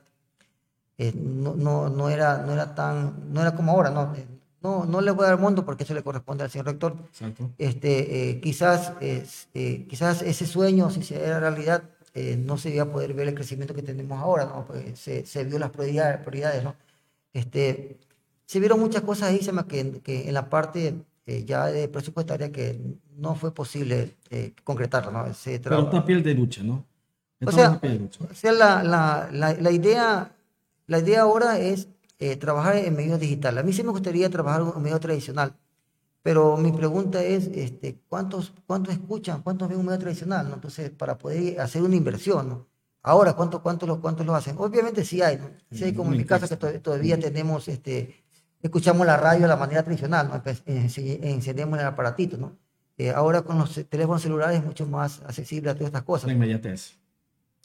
eh, 0.97 1.13
no, 1.15 1.55
no, 1.55 1.89
no, 1.89 2.09
era, 2.09 2.39
no 2.39 2.53
era 2.53 2.73
tan, 2.73 3.31
no 3.31 3.41
era 3.41 3.55
como 3.55 3.71
ahora, 3.71 3.91
¿no? 3.91 4.15
Eh, 4.15 4.25
no, 4.63 4.85
no 4.85 5.01
le 5.01 5.11
voy 5.11 5.25
a 5.25 5.29
dar 5.29 5.39
mundo 5.39 5.63
porque 5.63 5.83
eso 5.83 5.93
le 5.93 6.01
corresponde 6.01 6.43
al 6.43 6.49
señor 6.49 6.65
rector. 6.65 6.95
Exacto. 7.09 7.51
Este, 7.59 8.31
eh, 8.31 8.41
quizás, 8.41 8.93
quizás 9.87 10.23
ese 10.23 10.47
sueño, 10.47 10.89
si 10.89 11.03
se 11.03 11.23
era 11.23 11.39
realidad, 11.39 11.83
no 12.39 12.57
se 12.57 12.71
iba 12.71 12.85
a 12.85 12.91
poder 12.91 13.13
ver 13.13 13.27
el 13.27 13.35
crecimiento 13.35 13.75
que 13.75 13.83
tenemos 13.83 14.19
ahora, 14.19 14.45
¿no? 14.45 14.65
Pues 14.65 14.99
se, 14.99 15.23
se 15.27 15.43
vio 15.43 15.59
las 15.59 15.69
prioridades, 15.69 16.17
prioridades 16.21 16.63
¿no? 16.63 16.75
Este, 17.31 17.99
se 18.47 18.59
vieron 18.59 18.79
muchas 18.79 19.03
cosas 19.03 19.29
ahí, 19.29 19.39
se 19.43 19.51
me, 19.51 19.65
que, 19.67 20.01
que 20.01 20.27
en 20.27 20.33
la 20.33 20.49
parte 20.49 20.95
eh, 21.27 21.43
ya 21.45 21.67
de 21.67 21.87
presupuestaria 21.89 22.51
que 22.51 22.79
no 23.15 23.35
fue 23.35 23.53
posible 23.53 24.17
eh, 24.29 24.53
concretarlo, 24.63 25.11
¿no? 25.11 25.33
Se 25.33 25.59
Pero 25.59 25.81
está 25.81 26.05
piel 26.05 26.23
de 26.23 26.33
lucha, 26.33 26.63
¿no? 26.63 26.85
o 27.45 27.51
Estamos 27.51 27.55
sea, 27.55 27.69
a 27.77 27.81
piel 27.81 27.93
de 27.93 27.99
lucha. 27.99 28.19
o 28.31 28.35
sea, 28.35 28.51
la, 28.51 28.83
la, 28.83 29.29
la, 29.31 29.53
la 29.53 29.71
idea, 29.71 30.35
la 30.87 30.99
idea 30.99 31.21
ahora 31.21 31.59
es 31.59 31.87
eh, 32.19 32.35
trabajar 32.37 32.75
en 32.77 32.95
medios 32.95 33.19
digitales. 33.19 33.59
A 33.63 33.65
mí 33.65 33.73
sí 33.73 33.83
me 33.83 33.91
gustaría 33.91 34.29
trabajar 34.29 34.61
en 34.75 34.81
medio 34.81 34.99
tradicional, 34.99 35.55
pero 36.23 36.57
mi 36.57 36.71
pregunta 36.71 37.23
es, 37.23 37.47
este, 37.47 37.99
¿cuántos, 38.09 38.53
¿cuántos 38.67 38.93
escuchan, 38.95 39.41
cuántos 39.43 39.69
ven 39.69 39.79
un 39.79 39.85
medio 39.87 39.99
tradicional? 39.99 40.49
¿no? 40.49 40.55
Entonces, 40.55 40.89
para 40.91 41.17
poder 41.17 41.59
hacer 41.61 41.81
una 41.83 41.95
inversión, 41.95 42.49
¿no? 42.49 42.67
Ahora, 43.03 43.33
¿cuántos 43.35 43.61
cuántos 43.61 43.87
lo, 43.89 44.01
cuántos 44.01 44.25
lo 44.25 44.35
hacen? 44.35 44.55
Obviamente 44.59 45.05
sí 45.05 45.21
hay, 45.21 45.37
¿no? 45.37 45.49
Sí 45.71 45.85
hay, 45.85 45.93
como 45.93 46.11
en 46.11 46.17
mi 46.17 46.25
casa, 46.25 46.47
que 46.49 46.57
to- 46.57 46.81
todavía 46.81 47.19
tenemos, 47.19 47.67
este, 47.69 48.25
escuchamos 48.61 49.05
la 49.05 49.17
radio 49.17 49.41
de 49.41 49.47
la 49.47 49.55
manera 49.57 49.83
tradicional, 49.83 50.27
¿no? 50.29 50.41
Eh, 50.65 51.19
encendemos 51.23 51.79
el 51.79 51.85
aparatito, 51.85 52.37
¿no? 52.37 52.53
Eh, 52.97 53.11
ahora 53.11 53.43
con 53.43 53.57
los 53.59 53.73
teléfonos 53.89 54.21
celulares 54.23 54.59
es 54.59 54.65
mucho 54.65 54.85
más 54.87 55.21
accesible 55.21 55.69
a 55.69 55.73
todas 55.75 55.87
estas 55.87 56.03
cosas. 56.03 56.27
La 56.27 56.33
inmediatez. 56.33 56.93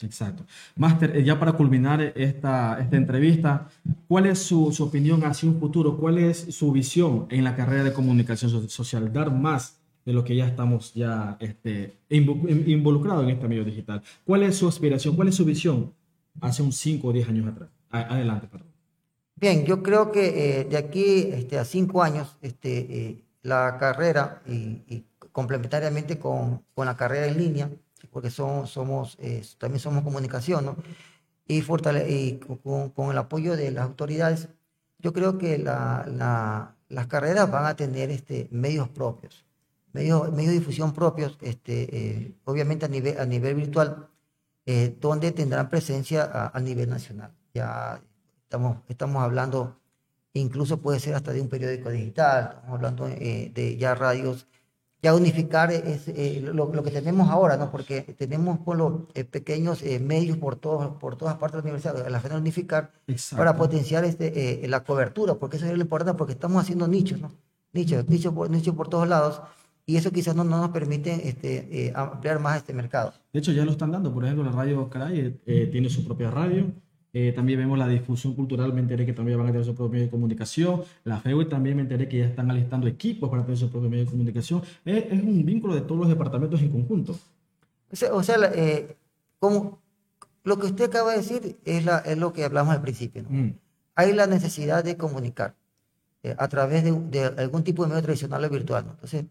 Exacto. 0.01 0.43
Máster, 0.75 1.15
eh, 1.15 1.23
ya 1.23 1.39
para 1.39 1.53
culminar 1.53 2.01
esta, 2.01 2.79
esta 2.79 2.97
entrevista, 2.97 3.69
¿cuál 4.07 4.25
es 4.25 4.39
su, 4.39 4.71
su 4.71 4.83
opinión 4.83 5.23
hacia 5.23 5.47
un 5.49 5.59
futuro? 5.59 5.97
¿Cuál 5.97 6.17
es 6.17 6.37
su 6.55 6.71
visión 6.71 7.25
en 7.29 7.43
la 7.43 7.55
carrera 7.55 7.83
de 7.83 7.93
comunicación 7.93 8.51
so- 8.51 8.67
social? 8.69 9.11
Dar 9.13 9.31
más 9.31 9.77
de 10.05 10.11
lo 10.13 10.23
que 10.23 10.35
ya 10.35 10.45
estamos 10.45 10.93
ya 10.93 11.37
este, 11.39 11.95
invo- 12.09 12.49
in- 12.49 12.69
involucrados 12.69 13.23
en 13.23 13.29
este 13.29 13.47
medio 13.47 13.63
digital. 13.63 14.01
¿Cuál 14.25 14.43
es 14.43 14.57
su 14.57 14.67
aspiración? 14.67 15.15
¿Cuál 15.15 15.29
es 15.29 15.35
su 15.35 15.45
visión 15.45 15.93
hace 16.41 16.61
un 16.61 16.73
5 16.73 17.07
o 17.07 17.13
10 17.13 17.29
años 17.29 17.47
atrás? 17.47 17.69
Adelante, 17.89 18.47
perdón. 18.51 18.67
Bien, 19.35 19.65
yo 19.65 19.83
creo 19.83 20.11
que 20.11 20.61
eh, 20.61 20.65
de 20.65 20.77
aquí 20.77 21.29
este, 21.33 21.57
a 21.59 21.65
cinco 21.65 22.01
años 22.03 22.37
este, 22.41 22.69
eh, 23.09 23.25
la 23.41 23.77
carrera 23.79 24.41
y, 24.45 24.83
y 24.87 25.05
complementariamente 25.31 26.19
con, 26.19 26.63
con 26.73 26.85
la 26.85 26.95
carrera 26.95 27.27
en 27.27 27.37
línea, 27.37 27.69
porque 28.11 28.29
son, 28.29 28.67
somos, 28.67 29.17
eh, 29.19 29.43
también 29.57 29.79
somos 29.79 30.03
comunicación, 30.03 30.65
¿no? 30.65 30.77
y, 31.47 31.61
fortale- 31.63 32.07
y 32.09 32.39
con, 32.63 32.91
con 32.91 33.11
el 33.11 33.17
apoyo 33.17 33.57
de 33.57 33.71
las 33.71 33.85
autoridades, 33.85 34.49
yo 34.99 35.13
creo 35.13 35.37
que 35.39 35.57
la- 35.59 36.05
la- 36.07 36.75
las 36.89 37.07
carreras 37.07 37.51
van 37.51 37.65
a 37.67 37.75
tener 37.75 38.11
este, 38.11 38.47
medios 38.51 38.89
propios, 38.89 39.45
medios, 39.93 40.31
medios 40.33 40.53
de 40.53 40.59
difusión 40.59 40.93
propios, 40.93 41.37
este, 41.41 41.89
eh, 41.97 42.35
obviamente 42.45 42.85
a 42.85 42.89
nivel, 42.89 43.19
a 43.19 43.25
nivel 43.25 43.55
virtual, 43.55 44.09
eh, 44.65 44.95
donde 44.99 45.31
tendrán 45.31 45.69
presencia 45.69 46.23
a, 46.23 46.57
a 46.57 46.59
nivel 46.59 46.89
nacional. 46.89 47.31
Ya 47.53 48.01
estamos, 48.53 48.77
estamos 48.87 49.23
hablando, 49.23 49.79
incluso 50.33 50.77
puede 50.79 50.99
ser 50.99 51.15
hasta 51.15 51.33
de 51.33 51.41
un 51.41 51.49
periódico 51.49 51.89
digital, 51.89 52.51
estamos 52.53 52.75
hablando 52.75 53.07
eh, 53.07 53.51
de 53.51 53.77
ya 53.77 53.95
radios, 53.95 54.45
ya 55.01 55.15
unificar 55.15 55.71
es, 55.71 56.07
eh, 56.07 56.39
lo, 56.43 56.71
lo 56.71 56.83
que 56.83 56.91
tenemos 56.91 57.29
ahora, 57.31 57.57
¿no? 57.57 57.71
Porque 57.71 58.01
tenemos 58.01 58.59
con 58.59 58.77
los 58.77 58.93
eh, 59.15 59.23
pequeños 59.23 59.81
eh, 59.81 59.99
medios 59.99 60.37
por, 60.37 60.55
todos, 60.55 60.97
por 60.97 61.15
todas 61.15 61.35
partes 61.37 61.63
de 61.63 61.69
la 61.69 61.73
universidad, 61.73 62.07
la 62.07 62.19
final 62.19 62.39
unificar 62.41 62.91
Exacto. 63.07 63.37
para 63.37 63.57
potenciar 63.57 64.05
este, 64.05 64.63
eh, 64.63 64.67
la 64.67 64.83
cobertura, 64.83 65.33
porque 65.33 65.57
eso 65.57 65.65
es 65.65 65.73
lo 65.73 65.81
importante, 65.81 66.15
porque 66.15 66.33
estamos 66.33 66.61
haciendo 66.61 66.87
nichos, 66.87 67.19
¿no? 67.19 67.31
Nichos, 67.73 68.07
nichos 68.07 68.35
por, 68.35 68.51
nichos 68.51 68.75
por 68.75 68.87
todos 68.87 69.07
lados, 69.07 69.41
y 69.85 69.97
eso 69.97 70.11
quizás 70.11 70.35
no, 70.35 70.43
no 70.43 70.57
nos 70.57 70.69
permite 70.69 71.27
este, 71.27 71.87
eh, 71.87 71.93
ampliar 71.95 72.39
más 72.39 72.57
este 72.57 72.73
mercado. 72.73 73.13
De 73.33 73.39
hecho, 73.39 73.51
ya 73.51 73.65
lo 73.65 73.71
están 73.71 73.91
dando. 73.91 74.13
Por 74.13 74.23
ejemplo, 74.23 74.45
la 74.45 74.51
radio 74.51 74.89
Caray 74.89 75.19
eh, 75.19 75.41
eh, 75.45 75.69
tiene 75.71 75.89
su 75.89 76.05
propia 76.05 76.31
radio. 76.31 76.71
Eh, 77.13 77.31
también 77.31 77.59
vemos 77.59 77.77
la 77.77 77.87
difusión 77.87 78.33
cultural. 78.33 78.73
Me 78.73 78.81
enteré 78.81 79.05
que 79.05 79.13
también 79.13 79.37
van 79.37 79.47
a 79.47 79.51
tener 79.51 79.65
su 79.65 79.75
propio 79.75 79.91
medio 79.91 80.05
de 80.05 80.11
comunicación. 80.11 80.81
La 81.03 81.19
FEUE 81.19 81.45
también 81.45 81.75
me 81.75 81.83
enteré 81.83 82.09
que 82.09 82.17
ya 82.17 82.25
están 82.25 82.49
alistando 82.49 82.87
equipos 82.87 83.29
para 83.29 83.43
tener 83.43 83.57
su 83.57 83.69
propio 83.69 83.89
medio 83.89 84.05
de 84.05 84.11
comunicación. 84.11 84.61
Eh, 84.85 85.07
es 85.11 85.23
un 85.23 85.45
vínculo 85.45 85.75
de 85.75 85.81
todos 85.81 86.01
los 86.01 86.09
departamentos 86.09 86.59
en 86.61 86.69
conjunto. 86.69 87.15
O 87.91 87.95
sea, 87.95 88.13
o 88.13 88.23
sea, 88.23 88.37
eh, 88.55 88.97
como 89.39 89.79
lo 90.43 90.57
que 90.57 90.67
usted 90.67 90.85
acaba 90.85 91.11
de 91.11 91.17
decir 91.17 91.57
es, 91.63 91.85
la, 91.85 91.99
es 91.99 92.17
lo 92.17 92.33
que 92.33 92.43
hablamos 92.43 92.73
al 92.73 92.81
principio. 92.81 93.23
¿no? 93.23 93.29
Mm. 93.29 93.53
Hay 93.95 94.13
la 94.13 94.27
necesidad 94.27 94.83
de 94.83 94.97
comunicar 94.97 95.55
eh, 96.23 96.35
a 96.37 96.47
través 96.47 96.83
de, 96.83 96.91
de 96.91 97.25
algún 97.41 97.63
tipo 97.63 97.83
de 97.83 97.89
medio 97.89 98.01
tradicional 98.03 98.43
o 98.43 98.49
virtual. 98.49 98.85
¿no? 98.85 98.91
Entonces, 98.91 99.25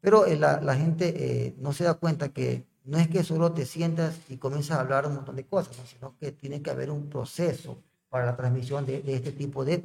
pero 0.00 0.26
eh, 0.26 0.36
la, 0.36 0.60
la 0.60 0.76
gente 0.76 1.14
eh, 1.16 1.54
no 1.58 1.72
se 1.72 1.84
da 1.84 1.94
cuenta 1.94 2.28
que 2.28 2.64
no 2.84 2.98
es 2.98 3.08
que 3.08 3.24
solo 3.24 3.52
te 3.52 3.64
sientas 3.64 4.14
y 4.28 4.36
comienzas 4.36 4.76
a 4.78 4.80
hablar 4.80 5.06
un 5.06 5.14
montón 5.16 5.36
de 5.36 5.46
cosas, 5.46 5.76
¿no? 5.78 5.86
sino 5.86 6.16
que 6.18 6.32
tiene 6.32 6.62
que 6.62 6.70
haber 6.70 6.90
un 6.90 7.08
proceso 7.08 7.82
para 8.10 8.26
la 8.26 8.36
transmisión 8.36 8.86
de, 8.86 9.02
este 9.06 9.32
tipo 9.32 9.64
de 9.64 9.82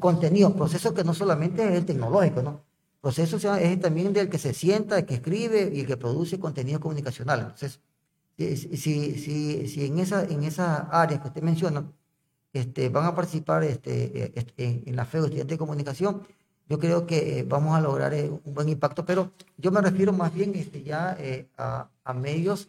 contenido. 0.00 0.54
Proceso 0.56 0.92
que 0.94 1.04
no 1.04 1.14
solamente 1.14 1.62
es 1.62 1.76
el 1.76 1.86
tecnológico, 1.86 2.42
¿no? 2.42 2.64
Proceso 3.00 3.36
es 3.54 3.80
también 3.80 4.12
del 4.12 4.28
que 4.28 4.38
se 4.38 4.52
sienta, 4.52 4.98
el 4.98 5.06
que 5.06 5.14
escribe 5.14 5.70
y 5.72 5.80
el 5.80 5.86
que 5.86 5.96
produce 5.96 6.40
contenido 6.40 6.80
comunicacional. 6.80 7.40
Entonces, 7.40 7.80
si, 8.36 8.56
si, 9.16 9.68
si, 9.68 9.86
en, 9.86 10.00
esa, 10.00 10.24
en 10.24 10.42
esas 10.42 10.86
áreas 10.90 11.20
que 11.20 11.28
usted 11.28 11.42
menciona 11.42 11.88
este, 12.52 12.88
van 12.88 13.04
a 13.04 13.14
participar 13.14 13.62
este, 13.62 14.24
eh, 14.24 14.46
en, 14.56 14.82
en 14.86 14.96
la 14.96 15.04
FEO 15.04 15.26
Estudiantes 15.26 15.54
de 15.54 15.58
Comunicación, 15.58 16.22
yo 16.68 16.78
creo 16.78 17.06
que 17.06 17.38
eh, 17.40 17.42
vamos 17.48 17.76
a 17.76 17.80
lograr 17.80 18.12
eh, 18.14 18.30
un 18.44 18.54
buen 18.54 18.68
impacto, 18.68 19.04
pero 19.04 19.32
yo 19.56 19.70
me 19.72 19.80
refiero 19.80 20.12
más 20.12 20.32
bien 20.34 20.54
este, 20.54 20.82
ya 20.82 21.16
eh, 21.18 21.46
a, 21.56 21.88
a 22.04 22.12
medios 22.12 22.68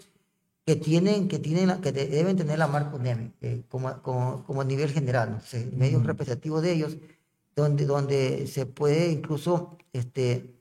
que 0.65 0.75
tienen, 0.75 1.27
que 1.27 1.39
tienen, 1.39 1.81
que 1.81 1.91
de- 1.91 2.07
deben 2.07 2.37
tener 2.37 2.59
la 2.59 2.67
marca 2.67 2.95
UNEM 2.95 3.31
eh, 3.41 3.63
como, 3.69 4.01
como, 4.01 4.43
como 4.45 4.61
a 4.61 4.65
nivel 4.65 4.89
general, 4.91 5.29
¿no? 5.31 5.35
Entonces, 5.35 5.73
medios 5.73 6.05
representativos 6.05 6.61
de 6.61 6.73
ellos, 6.73 6.97
donde, 7.55 7.85
donde 7.85 8.47
se 8.47 8.65
puede 8.65 9.11
incluso, 9.11 9.77
este, 9.91 10.55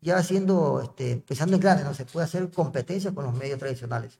ya 0.00 0.16
haciendo, 0.18 0.80
este, 0.82 1.16
pensando 1.18 1.54
en 1.56 1.62
grande, 1.62 1.84
¿no? 1.84 1.94
se 1.94 2.04
puede 2.04 2.24
hacer 2.26 2.50
competencia 2.50 3.12
con 3.14 3.24
los 3.24 3.34
medios 3.34 3.58
tradicionales. 3.58 4.18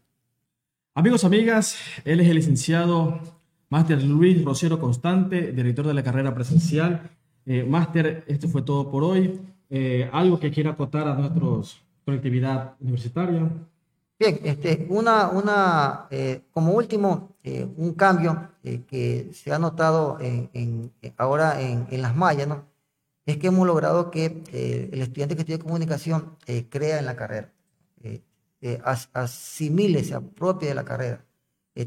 Amigos, 0.95 1.24
amigas, 1.24 1.76
él 2.05 2.20
es 2.20 2.28
el 2.28 2.36
licenciado 2.36 3.18
Máster 3.68 4.03
Luis 4.03 4.45
Rosero 4.45 4.78
Constante, 4.78 5.53
director 5.53 5.86
de 5.86 5.95
la 5.95 6.03
carrera 6.03 6.34
presencial. 6.34 7.11
Eh, 7.47 7.64
Máster, 7.64 8.24
esto 8.26 8.49
fue 8.49 8.62
todo 8.62 8.90
por 8.90 9.03
hoy. 9.05 9.40
Eh, 9.70 10.09
¿Algo 10.12 10.38
que 10.38 10.51
quiera 10.51 10.70
acotar 10.70 11.09
a 11.09 11.14
nuestra 11.14 11.82
colectividad 12.05 12.74
universitaria? 12.80 13.51
Bien, 14.18 14.40
este, 14.45 14.86
una, 14.90 15.28
una, 15.30 16.07
eh, 16.11 16.43
como 16.53 16.72
último, 16.72 17.36
eh, 17.43 17.66
un 17.76 17.95
cambio 17.95 18.51
eh, 18.62 18.82
que 18.86 19.30
se 19.32 19.53
ha 19.53 19.59
notado 19.59 20.18
en, 20.20 20.49
en- 20.53 20.93
ahora 21.16 21.61
en, 21.61 21.86
en 21.90 22.03
las 22.03 22.14
mallas, 22.14 22.47
¿no? 22.47 22.68
Es 23.26 23.38
que 23.38 23.49
hemos 23.49 23.66
logrado 23.66 24.11
que 24.11 24.43
eh, 24.53 24.90
el 24.93 25.03
estudiante 25.03 25.34
que 25.36 25.43
estudia 25.43 25.59
comunicación 25.59 26.36
eh, 26.47 26.68
crea 26.68 26.99
en 27.01 27.07
la 27.07 27.16
carrera, 27.16 27.53
eh, 28.03 28.80
as- 28.84 29.11
asimile, 29.12 30.05
se 30.05 30.14
apropie 30.14 30.68
de 30.68 30.74
la 30.74 30.84
carrera, 30.84 31.24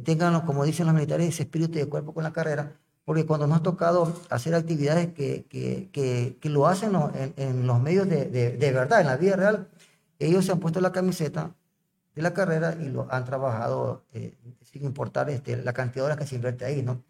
tengan, 0.03 0.41
como 0.45 0.65
dicen 0.65 0.85
los 0.87 0.95
militares, 0.95 1.27
ese 1.29 1.43
espíritu 1.43 1.73
de 1.79 1.85
cuerpo 1.87 2.13
con 2.13 2.23
la 2.23 2.33
carrera, 2.33 2.79
porque 3.05 3.25
cuando 3.25 3.47
nos 3.47 3.59
ha 3.59 3.63
tocado 3.63 4.11
hacer 4.29 4.55
actividades 4.55 5.13
que, 5.13 5.45
que, 5.45 5.89
que, 5.91 6.37
que 6.41 6.49
lo 6.49 6.67
hacen 6.67 6.93
en, 7.15 7.33
en 7.37 7.67
los 7.67 7.79
medios 7.81 8.09
de, 8.09 8.25
de, 8.25 8.71
verdad, 8.71 9.01
en 9.01 9.07
la 9.07 9.17
vida 9.17 9.35
real, 9.35 9.67
ellos 10.19 10.45
se 10.45 10.51
han 10.51 10.59
puesto 10.59 10.81
la 10.81 10.91
camiseta 10.91 11.55
de 12.15 12.21
la 12.21 12.33
carrera 12.33 12.75
y 12.81 12.89
lo 12.89 13.07
han 13.11 13.25
trabajado 13.25 14.03
eh, 14.13 14.33
sin 14.61 14.85
importar 14.85 15.29
este, 15.29 15.57
la 15.57 15.73
cantidad 15.73 16.03
de 16.03 16.05
horas 16.07 16.17
que 16.17 16.25
se 16.27 16.35
invierte 16.35 16.65
ahí, 16.65 16.81
¿no? 16.81 17.03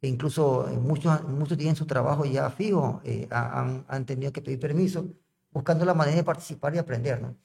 E 0.00 0.08
incluso 0.08 0.68
eh, 0.68 0.72
muchos, 0.78 1.22
muchos 1.28 1.58
tienen 1.58 1.76
su 1.76 1.86
trabajo 1.86 2.24
ya 2.24 2.48
fijo, 2.50 3.00
eh, 3.04 3.28
ha- 3.30 3.60
han, 3.60 3.84
han 3.88 4.06
tenido 4.06 4.32
que 4.32 4.40
pedir 4.42 4.58
permiso, 4.60 5.06
buscando 5.52 5.84
la 5.84 5.94
manera 5.94 6.16
de 6.16 6.24
participar 6.24 6.74
y 6.74 6.78
aprender, 6.78 7.20
¿no? 7.20 7.36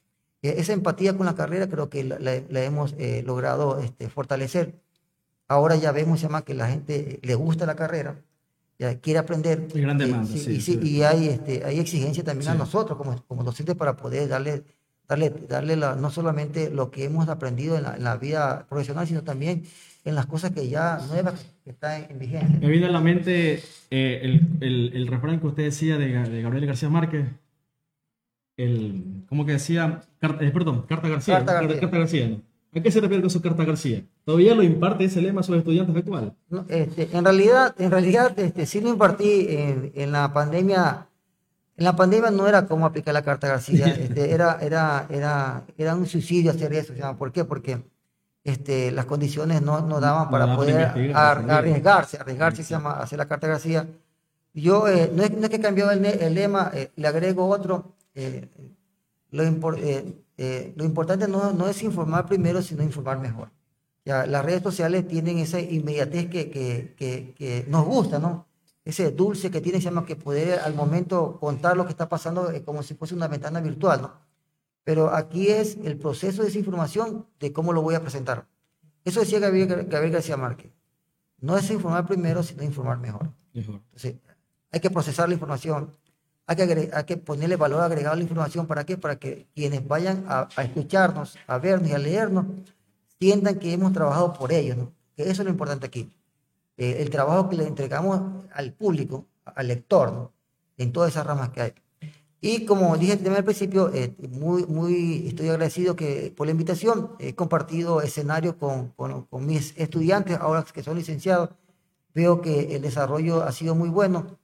Eh, 0.42 0.54
esa 0.58 0.72
empatía 0.72 1.16
con 1.16 1.26
la 1.26 1.34
carrera 1.34 1.68
creo 1.68 1.90
que 1.90 2.04
la 2.04 2.62
hemos 2.64 2.94
eh, 2.98 3.22
logrado 3.26 3.80
este, 3.80 4.08
fortalecer. 4.08 4.80
Ahora 5.48 5.76
ya 5.76 5.92
vemos, 5.92 6.20
se 6.20 6.26
llama, 6.26 6.42
que 6.42 6.54
la 6.54 6.68
gente 6.68 7.18
le 7.22 7.34
gusta 7.34 7.64
la 7.66 7.74
carrera, 7.74 8.20
ya 8.78 8.98
quiere 9.00 9.18
aprender. 9.18 9.66
Hay 9.74 9.80
gran 9.80 9.96
demanda, 9.98 10.26
sí, 10.26 10.38
sí, 10.38 10.50
y, 10.52 10.60
sí, 10.60 10.78
y 10.82 11.02
hay, 11.02 11.28
este, 11.28 11.64
hay 11.64 11.78
exigencia 11.80 12.22
también 12.22 12.50
a 12.50 12.54
nosotros 12.54 12.96
como, 12.98 13.20
como 13.26 13.42
docentes 13.42 13.74
para 13.74 13.96
poder 13.96 14.28
darle 14.28 14.62
darle, 15.08 15.30
darle 15.48 15.74
la- 15.74 15.96
no 15.96 16.10
solamente 16.10 16.68
lo 16.70 16.90
que 16.90 17.04
hemos 17.04 17.28
aprendido 17.30 17.78
en 17.78 17.84
la, 17.84 17.96
en 17.96 18.04
la 18.04 18.16
vida 18.18 18.66
profesional, 18.68 19.06
sino 19.06 19.22
también 19.24 19.62
en 20.04 20.14
las 20.14 20.26
cosas 20.26 20.50
que 20.50 20.68
ya 20.68 20.98
nuevas 21.08 21.46
que 21.64 21.70
están 21.70 22.06
en 22.10 22.18
vigencia. 22.18 22.58
Me 22.60 22.68
viene 22.68 22.86
a 22.86 22.90
la 22.90 23.00
mente 23.00 23.54
eh, 23.90 24.20
el, 24.22 24.46
el, 24.60 24.92
el 24.94 25.06
refrán 25.06 25.40
que 25.40 25.46
usted 25.46 25.62
decía 25.64 25.96
de, 25.96 26.08
de 26.28 26.42
Gabriel 26.42 26.66
García 26.66 26.90
Márquez. 26.90 27.26
El, 28.58 29.24
¿Cómo 29.28 29.46
que 29.46 29.52
decía? 29.52 30.02
Carta, 30.20 30.44
eh, 30.44 30.50
perdón, 30.50 30.82
Carta 30.82 31.08
García. 31.08 31.36
Carta. 31.36 31.52
García. 31.54 31.80
Carta 31.80 31.98
García, 31.98 32.28
¿no? 32.28 32.42
¿A 32.74 32.80
qué 32.80 32.90
se 32.90 33.00
refiere 33.00 33.22
con 33.22 33.30
su 33.30 33.40
Carta 33.40 33.64
García? 33.64 34.04
¿Todavía 34.24 34.54
lo 34.54 34.62
imparte 34.62 35.04
ese 35.04 35.22
lema 35.22 35.40
a 35.40 35.42
sus 35.44 35.56
estudiantes 35.56 35.96
actuales? 35.96 36.32
No, 36.50 36.64
este, 36.68 37.08
en 37.12 37.24
realidad, 37.24 37.74
en 37.78 37.90
realidad 37.90 38.38
este, 38.38 38.66
sí 38.66 38.80
lo 38.80 38.90
impartí 38.90 39.46
en, 39.48 39.92
en 39.94 40.12
la 40.12 40.32
pandemia. 40.32 41.06
En 41.76 41.84
la 41.84 41.96
pandemia 41.96 42.30
no 42.30 42.46
era 42.46 42.66
cómo 42.66 42.84
aplicar 42.86 43.14
la 43.14 43.22
Carta 43.22 43.48
García, 43.48 43.86
este, 43.98 44.32
era, 44.32 44.58
era, 44.60 45.06
era, 45.08 45.64
era 45.78 45.94
un 45.94 46.06
suicidio 46.06 46.50
hacer 46.50 46.72
eso. 46.74 46.92
¿Por 47.16 47.32
qué? 47.32 47.44
Porque 47.44 47.80
este, 48.44 48.90
las 48.92 49.06
condiciones 49.06 49.62
no, 49.62 49.80
no 49.80 49.98
daban 50.00 50.28
para 50.30 50.54
poder 50.54 51.12
ar- 51.14 51.50
arriesgarse, 51.50 52.18
arriesgarse 52.18 52.62
se 52.64 52.70
llama, 52.70 52.92
hacer 52.92 53.18
la 53.18 53.28
Carta 53.28 53.46
García. 53.48 53.86
Yo 54.54 54.88
eh, 54.88 55.10
no, 55.14 55.22
es, 55.22 55.30
no, 55.32 55.44
es, 55.44 55.50
que 55.50 55.56
he 55.56 55.60
cambiado 55.60 55.90
el, 55.90 56.04
el 56.04 56.34
lema, 56.34 56.70
eh, 56.74 56.90
le 56.96 57.08
agrego 57.08 57.46
otro. 57.48 57.94
Eh, 58.14 58.48
lo, 59.30 59.44
impor, 60.38 60.72
lo, 60.76 60.84
importante 60.84 61.28
no, 61.28 61.52
no, 61.52 61.68
es 61.68 61.82
informar 61.82 62.26
primero, 62.26 62.62
sino 62.62 62.82
informar 62.82 63.18
mejor. 63.18 63.50
Ya, 64.04 64.26
las 64.26 64.44
redes 64.44 64.62
sociales 64.62 65.06
tienen 65.06 65.38
esa 65.38 65.60
inmediatez 65.60 66.30
que, 66.30 66.50
que, 66.50 66.94
que, 66.96 67.34
que 67.36 67.66
nos 67.68 67.84
gusta, 67.84 68.18
¿no? 68.18 68.46
Ese 68.84 69.10
dulce 69.10 69.50
que 69.50 69.60
tiene, 69.60 69.78
se 69.78 69.84
llama 69.84 70.06
que 70.06 70.16
poder 70.16 70.60
al 70.60 70.74
momento 70.74 71.38
contar 71.38 71.76
lo 71.76 71.84
que 71.84 71.90
está 71.90 72.08
pasando 72.08 72.50
como 72.64 72.82
si 72.82 72.94
fuese 72.94 73.14
una 73.14 73.28
ventana 73.28 73.60
virtual, 73.60 74.00
¿no? 74.00 74.28
Pero 74.84 75.14
aquí 75.14 75.48
es 75.48 75.76
el 75.84 75.98
proceso 75.98 76.42
de 76.42 76.48
esa 76.48 76.58
información 76.58 77.26
de 77.38 77.52
cómo 77.52 77.74
lo 77.74 77.82
voy 77.82 77.94
a 77.94 78.00
presentar. 78.00 78.46
Eso 79.04 79.20
decía 79.20 79.38
Gabriel, 79.38 79.86
Gabriel 79.86 80.12
García 80.12 80.38
Márquez. 80.38 80.72
No 81.40 81.58
es 81.58 81.70
informar 81.70 82.06
primero, 82.06 82.42
sino 82.42 82.62
informar 82.62 82.98
mejor. 82.98 83.30
mejor. 83.52 83.82
Entonces, 83.84 84.16
hay 84.70 84.80
que 84.80 84.90
procesar 84.90 85.28
la 85.28 85.34
información, 85.34 85.94
hay 86.48 86.56
que, 86.56 86.90
hay 86.94 87.04
que 87.04 87.16
ponerle 87.18 87.56
valor 87.56 87.82
agregado 87.82 88.14
a 88.14 88.16
la 88.16 88.22
información. 88.22 88.66
¿Para 88.66 88.84
qué? 88.84 88.96
Para 88.96 89.18
que 89.18 89.46
quienes 89.54 89.86
vayan 89.86 90.24
a, 90.26 90.48
a 90.56 90.62
escucharnos, 90.62 91.36
a 91.46 91.58
vernos 91.58 91.90
y 91.90 91.92
a 91.92 91.98
leernos, 91.98 92.46
sientan 93.20 93.58
que 93.58 93.70
hemos 93.70 93.92
trabajado 93.92 94.32
por 94.32 94.50
ellos. 94.50 94.78
¿no? 94.78 94.92
Que 95.14 95.24
eso 95.24 95.42
es 95.42 95.44
lo 95.44 95.50
importante 95.50 95.86
aquí. 95.86 96.10
Eh, 96.78 96.96
el 97.00 97.10
trabajo 97.10 97.50
que 97.50 97.56
le 97.56 97.66
entregamos 97.66 98.46
al 98.54 98.72
público, 98.72 99.26
al 99.44 99.68
lector, 99.68 100.10
¿no? 100.10 100.32
en 100.78 100.90
todas 100.90 101.10
esas 101.10 101.26
ramas 101.26 101.50
que 101.50 101.60
hay. 101.60 101.72
Y 102.40 102.64
como 102.64 102.96
dije 102.96 103.16
también 103.16 103.36
al 103.36 103.44
principio, 103.44 103.92
eh, 103.92 104.14
muy, 104.30 104.64
muy 104.64 105.26
estoy 105.28 105.50
agradecido 105.50 105.96
que, 105.96 106.32
por 106.34 106.46
la 106.46 106.52
invitación. 106.52 107.10
He 107.18 107.34
compartido 107.34 108.00
escenario 108.00 108.56
con, 108.56 108.88
con, 108.92 109.24
con 109.24 109.44
mis 109.44 109.74
estudiantes, 109.76 110.38
ahora 110.40 110.64
que 110.72 110.82
son 110.82 110.96
licenciados. 110.96 111.50
Veo 112.14 112.40
que 112.40 112.74
el 112.74 112.80
desarrollo 112.80 113.42
ha 113.42 113.52
sido 113.52 113.74
muy 113.74 113.90
bueno 113.90 114.38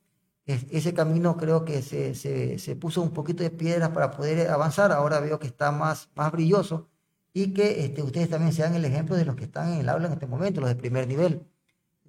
ese 0.46 0.92
camino 0.92 1.36
creo 1.36 1.64
que 1.64 1.80
se, 1.82 2.14
se, 2.14 2.58
se, 2.58 2.76
puso 2.76 3.00
un 3.00 3.10
poquito 3.10 3.42
de 3.42 3.50
piedras 3.50 3.90
para 3.90 4.10
poder 4.10 4.50
avanzar. 4.50 4.92
Ahora 4.92 5.20
veo 5.20 5.38
que 5.38 5.46
está 5.46 5.72
más, 5.72 6.10
más 6.14 6.30
brilloso 6.32 6.88
y 7.32 7.52
que 7.52 7.84
este, 7.84 8.02
ustedes 8.02 8.30
también 8.30 8.52
sean 8.52 8.74
el 8.74 8.84
ejemplo 8.84 9.16
de 9.16 9.24
los 9.24 9.36
que 9.36 9.44
están 9.44 9.72
en 9.72 9.80
el 9.80 9.88
aula 9.88 10.06
en 10.06 10.12
este 10.12 10.26
momento, 10.26 10.60
los 10.60 10.68
de 10.70 10.76
primer 10.76 11.08
nivel. 11.08 11.46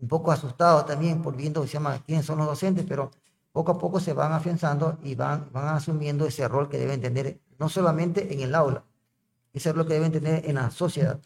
Un 0.01 0.07
poco 0.07 0.31
asustados 0.31 0.85
también 0.85 1.21
por 1.21 1.35
viendo 1.35 1.65
se 1.65 1.73
llama, 1.73 2.03
quiénes 2.05 2.25
son 2.25 2.37
los 2.37 2.47
docentes, 2.47 2.85
pero 2.87 3.11
poco 3.51 3.71
a 3.71 3.77
poco 3.77 3.99
se 4.01 4.13
van 4.13 4.33
afianzando 4.33 4.99
y 5.01 5.15
van, 5.15 5.49
van 5.53 5.69
asumiendo 5.69 6.27
ese 6.27 6.47
rol 6.47 6.67
que 6.69 6.77
deben 6.77 6.99
tener, 7.01 7.39
no 7.57 7.69
solamente 7.69 8.33
en 8.33 8.41
el 8.41 8.53
aula, 8.53 8.83
ese 9.53 9.71
rol 9.71 9.87
que 9.87 9.93
deben 9.93 10.11
tener 10.11 10.47
en 10.47 10.55
la 10.55 10.69
sociedad. 10.69 11.19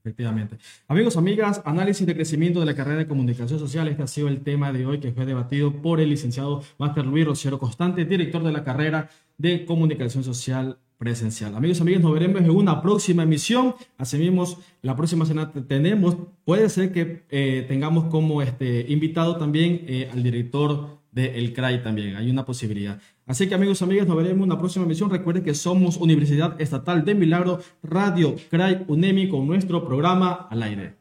Efectivamente. 0.00 0.56
Amigos, 0.88 1.18
amigas, 1.18 1.60
análisis 1.66 2.06
de 2.06 2.14
crecimiento 2.14 2.58
de 2.58 2.66
la 2.66 2.74
carrera 2.74 3.00
de 3.00 3.06
comunicación 3.06 3.58
social. 3.58 3.86
Este 3.86 4.02
ha 4.02 4.06
sido 4.06 4.28
el 4.28 4.40
tema 4.40 4.72
de 4.72 4.86
hoy 4.86 4.98
que 4.98 5.12
fue 5.12 5.26
debatido 5.26 5.82
por 5.82 6.00
el 6.00 6.08
licenciado 6.08 6.62
Máster 6.78 7.04
Luis 7.04 7.26
Rociero 7.26 7.58
Constante, 7.58 8.06
director 8.06 8.42
de 8.42 8.50
la 8.50 8.64
carrera 8.64 9.10
de 9.36 9.66
comunicación 9.66 10.24
social 10.24 10.78
presencial. 10.96 11.54
Amigos, 11.54 11.80
amigas, 11.82 12.02
nos 12.02 12.12
veremos 12.14 12.40
en 12.40 12.50
una 12.50 12.80
próxima 12.80 13.24
emisión. 13.24 13.74
Asimismo, 13.98 14.46
la 14.80 14.96
próxima 14.96 15.26
semana 15.26 15.52
tenemos, 15.66 16.16
puede 16.44 16.68
ser 16.70 16.92
que 16.92 17.24
eh, 17.30 17.66
tengamos 17.68 18.06
como 18.06 18.40
este 18.40 18.86
invitado 18.88 19.36
también 19.36 19.84
eh, 19.86 20.08
al 20.10 20.22
director 20.22 21.00
del 21.12 21.34
el 21.34 21.52
CRAI 21.52 21.82
también. 21.82 22.16
Hay 22.16 22.30
una 22.30 22.44
posibilidad. 22.44 23.00
Así 23.30 23.48
que 23.48 23.54
amigos, 23.54 23.80
amigas, 23.80 24.08
nos 24.08 24.16
veremos 24.16 24.38
en 24.38 24.42
una 24.42 24.58
próxima 24.58 24.84
emisión. 24.84 25.08
Recuerden 25.08 25.44
que 25.44 25.54
somos 25.54 25.98
Universidad 25.98 26.60
Estatal 26.60 27.04
de 27.04 27.14
Milagro, 27.14 27.60
Radio 27.80 28.34
CRAI 28.50 28.86
UNEMI 28.88 29.28
con 29.28 29.46
nuestro 29.46 29.84
programa 29.86 30.48
al 30.50 30.64
aire. 30.64 30.99